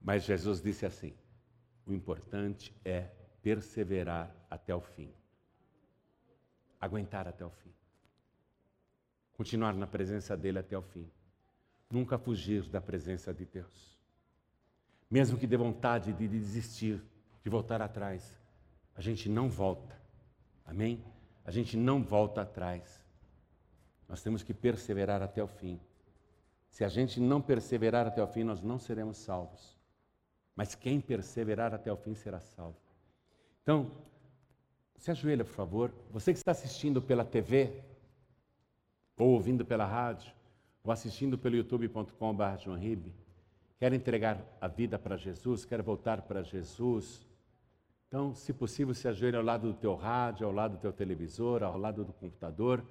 Mas 0.00 0.22
Jesus 0.22 0.62
disse 0.62 0.86
assim: 0.86 1.12
o 1.84 1.92
importante 1.92 2.74
é 2.84 3.08
perseverar 3.42 4.34
até 4.48 4.74
o 4.74 4.80
fim, 4.80 5.12
aguentar 6.80 7.26
até 7.26 7.44
o 7.44 7.50
fim, 7.50 7.74
continuar 9.32 9.74
na 9.74 9.86
presença 9.86 10.36
dele 10.36 10.60
até 10.60 10.78
o 10.78 10.82
fim 10.82 11.10
nunca 11.90 12.18
fugir 12.18 12.68
da 12.68 12.80
presença 12.80 13.32
de 13.32 13.44
Deus. 13.44 13.98
Mesmo 15.10 15.38
que 15.38 15.46
dê 15.46 15.56
vontade 15.56 16.12
de 16.12 16.28
desistir, 16.28 17.02
de 17.42 17.50
voltar 17.50 17.80
atrás, 17.80 18.38
a 18.94 19.00
gente 19.00 19.28
não 19.28 19.48
volta. 19.48 19.98
Amém? 20.66 21.02
A 21.48 21.50
gente 21.50 21.78
não 21.78 22.02
volta 22.02 22.42
atrás. 22.42 23.02
Nós 24.06 24.22
temos 24.22 24.42
que 24.42 24.52
perseverar 24.52 25.22
até 25.22 25.42
o 25.42 25.46
fim. 25.46 25.80
Se 26.68 26.84
a 26.84 26.88
gente 26.88 27.18
não 27.18 27.40
perseverar 27.40 28.06
até 28.06 28.22
o 28.22 28.26
fim, 28.26 28.44
nós 28.44 28.60
não 28.60 28.78
seremos 28.78 29.16
salvos. 29.16 29.74
Mas 30.54 30.74
quem 30.74 31.00
perseverar 31.00 31.72
até 31.72 31.90
o 31.90 31.96
fim 31.96 32.14
será 32.14 32.38
salvo. 32.38 32.76
Então, 33.62 33.90
se 34.98 35.10
ajoelha, 35.10 35.42
por 35.42 35.54
favor. 35.54 35.90
Você 36.10 36.34
que 36.34 36.38
está 36.38 36.50
assistindo 36.50 37.00
pela 37.00 37.24
TV 37.24 37.82
ou 39.16 39.30
ouvindo 39.30 39.64
pela 39.64 39.86
rádio, 39.86 40.30
ou 40.84 40.92
assistindo 40.92 41.38
pelo 41.38 41.56
youtube.com.br 41.56 43.10
quer 43.78 43.92
entregar 43.94 44.38
a 44.60 44.68
vida 44.68 44.98
para 44.98 45.16
Jesus, 45.16 45.64
quer 45.64 45.80
voltar 45.80 46.20
para 46.20 46.42
Jesus, 46.42 47.26
então, 48.08 48.34
se 48.34 48.54
possível, 48.54 48.94
se 48.94 49.06
ajoelhe 49.06 49.36
ao 49.36 49.42
lado 49.42 49.68
do 49.70 49.74
teu 49.74 49.94
rádio, 49.94 50.46
ao 50.46 50.52
lado 50.52 50.76
do 50.76 50.80
teu 50.80 50.90
televisor, 50.90 51.62
ao 51.62 51.76
lado 51.76 52.06
do 52.06 52.12
computador. 52.14 52.82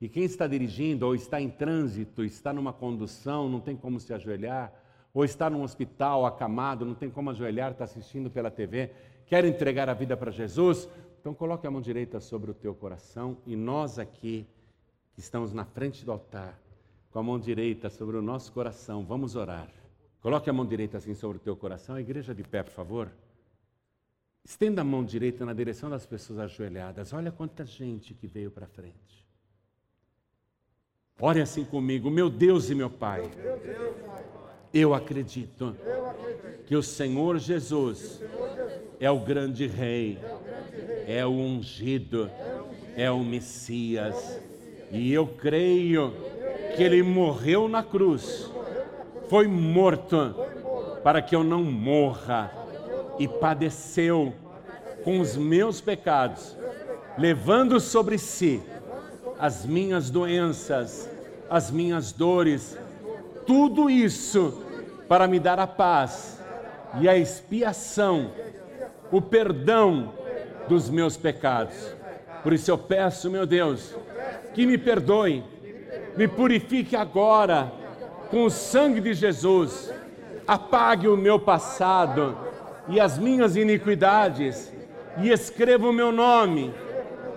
E 0.00 0.08
quem 0.08 0.24
está 0.24 0.48
dirigindo 0.48 1.06
ou 1.06 1.14
está 1.14 1.40
em 1.40 1.48
trânsito, 1.48 2.24
está 2.24 2.52
numa 2.52 2.72
condução, 2.72 3.48
não 3.48 3.60
tem 3.60 3.76
como 3.76 4.00
se 4.00 4.12
ajoelhar, 4.12 4.72
ou 5.14 5.24
está 5.24 5.48
num 5.48 5.62
hospital 5.62 6.26
acamado, 6.26 6.84
não 6.84 6.94
tem 6.94 7.08
como 7.08 7.30
ajoelhar, 7.30 7.70
está 7.70 7.84
assistindo 7.84 8.28
pela 8.28 8.50
TV, 8.50 8.90
quer 9.26 9.44
entregar 9.44 9.88
a 9.88 9.94
vida 9.94 10.16
para 10.16 10.32
Jesus, 10.32 10.88
então 11.20 11.32
coloque 11.32 11.68
a 11.68 11.70
mão 11.70 11.80
direita 11.80 12.18
sobre 12.18 12.50
o 12.50 12.54
teu 12.54 12.74
coração 12.74 13.38
e 13.46 13.54
nós 13.54 14.00
aqui, 14.00 14.44
que 15.12 15.20
estamos 15.20 15.52
na 15.52 15.64
frente 15.64 16.04
do 16.04 16.10
altar, 16.10 16.60
com 17.12 17.20
a 17.20 17.22
mão 17.22 17.38
direita 17.38 17.88
sobre 17.88 18.16
o 18.16 18.22
nosso 18.22 18.52
coração. 18.52 19.04
Vamos 19.04 19.36
orar. 19.36 19.70
Coloque 20.20 20.50
a 20.50 20.52
mão 20.52 20.66
direita 20.66 20.98
assim 20.98 21.14
sobre 21.14 21.36
o 21.36 21.40
teu 21.40 21.54
coração. 21.54 21.94
A 21.94 22.00
igreja 22.00 22.34
de 22.34 22.42
pé, 22.42 22.64
por 22.64 22.72
favor. 22.72 23.12
Estenda 24.44 24.82
a 24.82 24.84
mão 24.84 25.02
direita 25.02 25.46
na 25.46 25.54
direção 25.54 25.88
das 25.88 26.04
pessoas 26.04 26.38
ajoelhadas. 26.38 27.14
Olha 27.14 27.32
quanta 27.32 27.64
gente 27.64 28.12
que 28.12 28.26
veio 28.26 28.50
para 28.50 28.66
frente. 28.66 29.24
Ore 31.18 31.40
assim 31.40 31.64
comigo, 31.64 32.10
meu 32.10 32.28
Deus 32.28 32.68
e 32.68 32.74
meu 32.74 32.90
Pai. 32.90 33.30
Eu 34.72 34.92
acredito 34.92 35.74
que 36.66 36.76
o 36.76 36.82
Senhor 36.82 37.38
Jesus 37.38 38.20
é 39.00 39.10
o 39.10 39.20
grande 39.20 39.66
Rei, 39.66 40.18
é 41.06 41.24
o 41.24 41.30
ungido, 41.30 42.30
é 42.96 43.10
o 43.10 43.24
Messias. 43.24 44.40
E 44.90 45.10
eu 45.10 45.26
creio 45.26 46.12
que 46.76 46.82
ele 46.82 47.02
morreu 47.02 47.66
na 47.66 47.82
cruz, 47.82 48.50
foi 49.30 49.46
morto 49.46 50.34
para 51.02 51.22
que 51.22 51.34
eu 51.34 51.42
não 51.42 51.62
morra 51.62 52.63
e 53.18 53.28
padeceu 53.28 54.34
com 55.02 55.20
os 55.20 55.36
meus 55.36 55.80
pecados, 55.80 56.56
levando 57.18 57.78
sobre 57.80 58.18
si 58.18 58.62
as 59.38 59.64
minhas 59.66 60.10
doenças, 60.10 61.08
as 61.48 61.70
minhas 61.70 62.12
dores, 62.12 62.78
tudo 63.46 63.90
isso 63.90 64.62
para 65.08 65.26
me 65.26 65.38
dar 65.38 65.58
a 65.58 65.66
paz 65.66 66.40
e 67.00 67.08
a 67.08 67.16
expiação, 67.16 68.30
o 69.10 69.20
perdão 69.20 70.12
dos 70.68 70.88
meus 70.88 71.16
pecados. 71.16 71.94
Por 72.42 72.52
isso 72.52 72.70
eu 72.70 72.78
peço, 72.78 73.30
meu 73.30 73.46
Deus, 73.46 73.94
que 74.54 74.66
me 74.66 74.78
perdoe 74.78 75.44
me 76.16 76.28
purifique 76.28 76.94
agora 76.94 77.72
com 78.30 78.44
o 78.44 78.50
sangue 78.50 79.00
de 79.00 79.14
Jesus, 79.14 79.92
apague 80.46 81.08
o 81.08 81.16
meu 81.16 81.38
passado 81.38 82.36
e 82.88 83.00
as 83.00 83.18
minhas 83.18 83.56
iniquidades, 83.56 84.72
e 85.18 85.30
escreva 85.30 85.88
o 85.88 85.92
meu 85.92 86.10
nome 86.10 86.74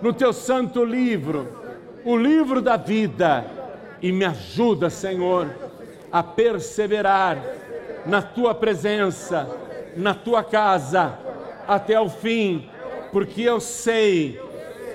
no 0.02 0.12
teu 0.12 0.32
santo 0.32 0.84
livro, 0.84 1.48
o 2.04 2.16
livro 2.16 2.60
da 2.60 2.76
vida, 2.76 3.44
e 4.00 4.12
me 4.12 4.24
ajuda, 4.24 4.90
Senhor, 4.90 5.48
a 6.10 6.22
perseverar 6.22 7.42
na 8.06 8.22
tua 8.22 8.54
presença, 8.54 9.48
na 9.96 10.14
tua 10.14 10.42
casa, 10.42 11.18
até 11.66 11.98
o 12.00 12.08
fim, 12.08 12.68
porque 13.12 13.42
eu 13.42 13.60
sei 13.60 14.40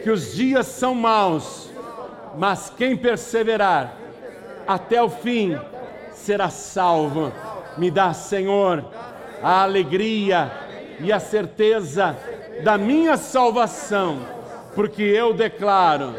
que 0.03 0.09
os 0.09 0.33
dias 0.33 0.67
são 0.67 0.95
maus 0.95 1.73
mas 2.37 2.71
quem 2.75 2.97
perseverar 2.97 3.95
até 4.67 5.01
o 5.01 5.09
fim 5.09 5.57
será 6.13 6.49
salvo. 6.49 7.31
Me 7.77 7.91
dá, 7.91 8.13
Senhor, 8.13 8.85
a 9.43 9.61
alegria 9.63 10.51
e 10.99 11.11
a 11.11 11.19
certeza 11.19 12.17
da 12.63 12.77
minha 12.77 13.17
salvação, 13.17 14.19
porque 14.73 15.03
eu 15.03 15.33
declaro 15.33 16.13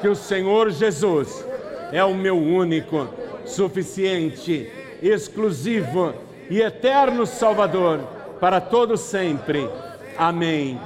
que 0.00 0.08
o 0.08 0.14
Senhor 0.14 0.70
Jesus 0.70 1.44
é 1.92 2.04
o 2.04 2.14
meu 2.14 2.38
único, 2.38 3.08
suficiente, 3.44 4.70
exclusivo 5.02 6.14
e 6.48 6.60
eterno 6.60 7.26
Salvador 7.26 8.00
para 8.40 8.60
todo 8.60 8.96
sempre. 8.96 9.68
Amém. 10.16 10.78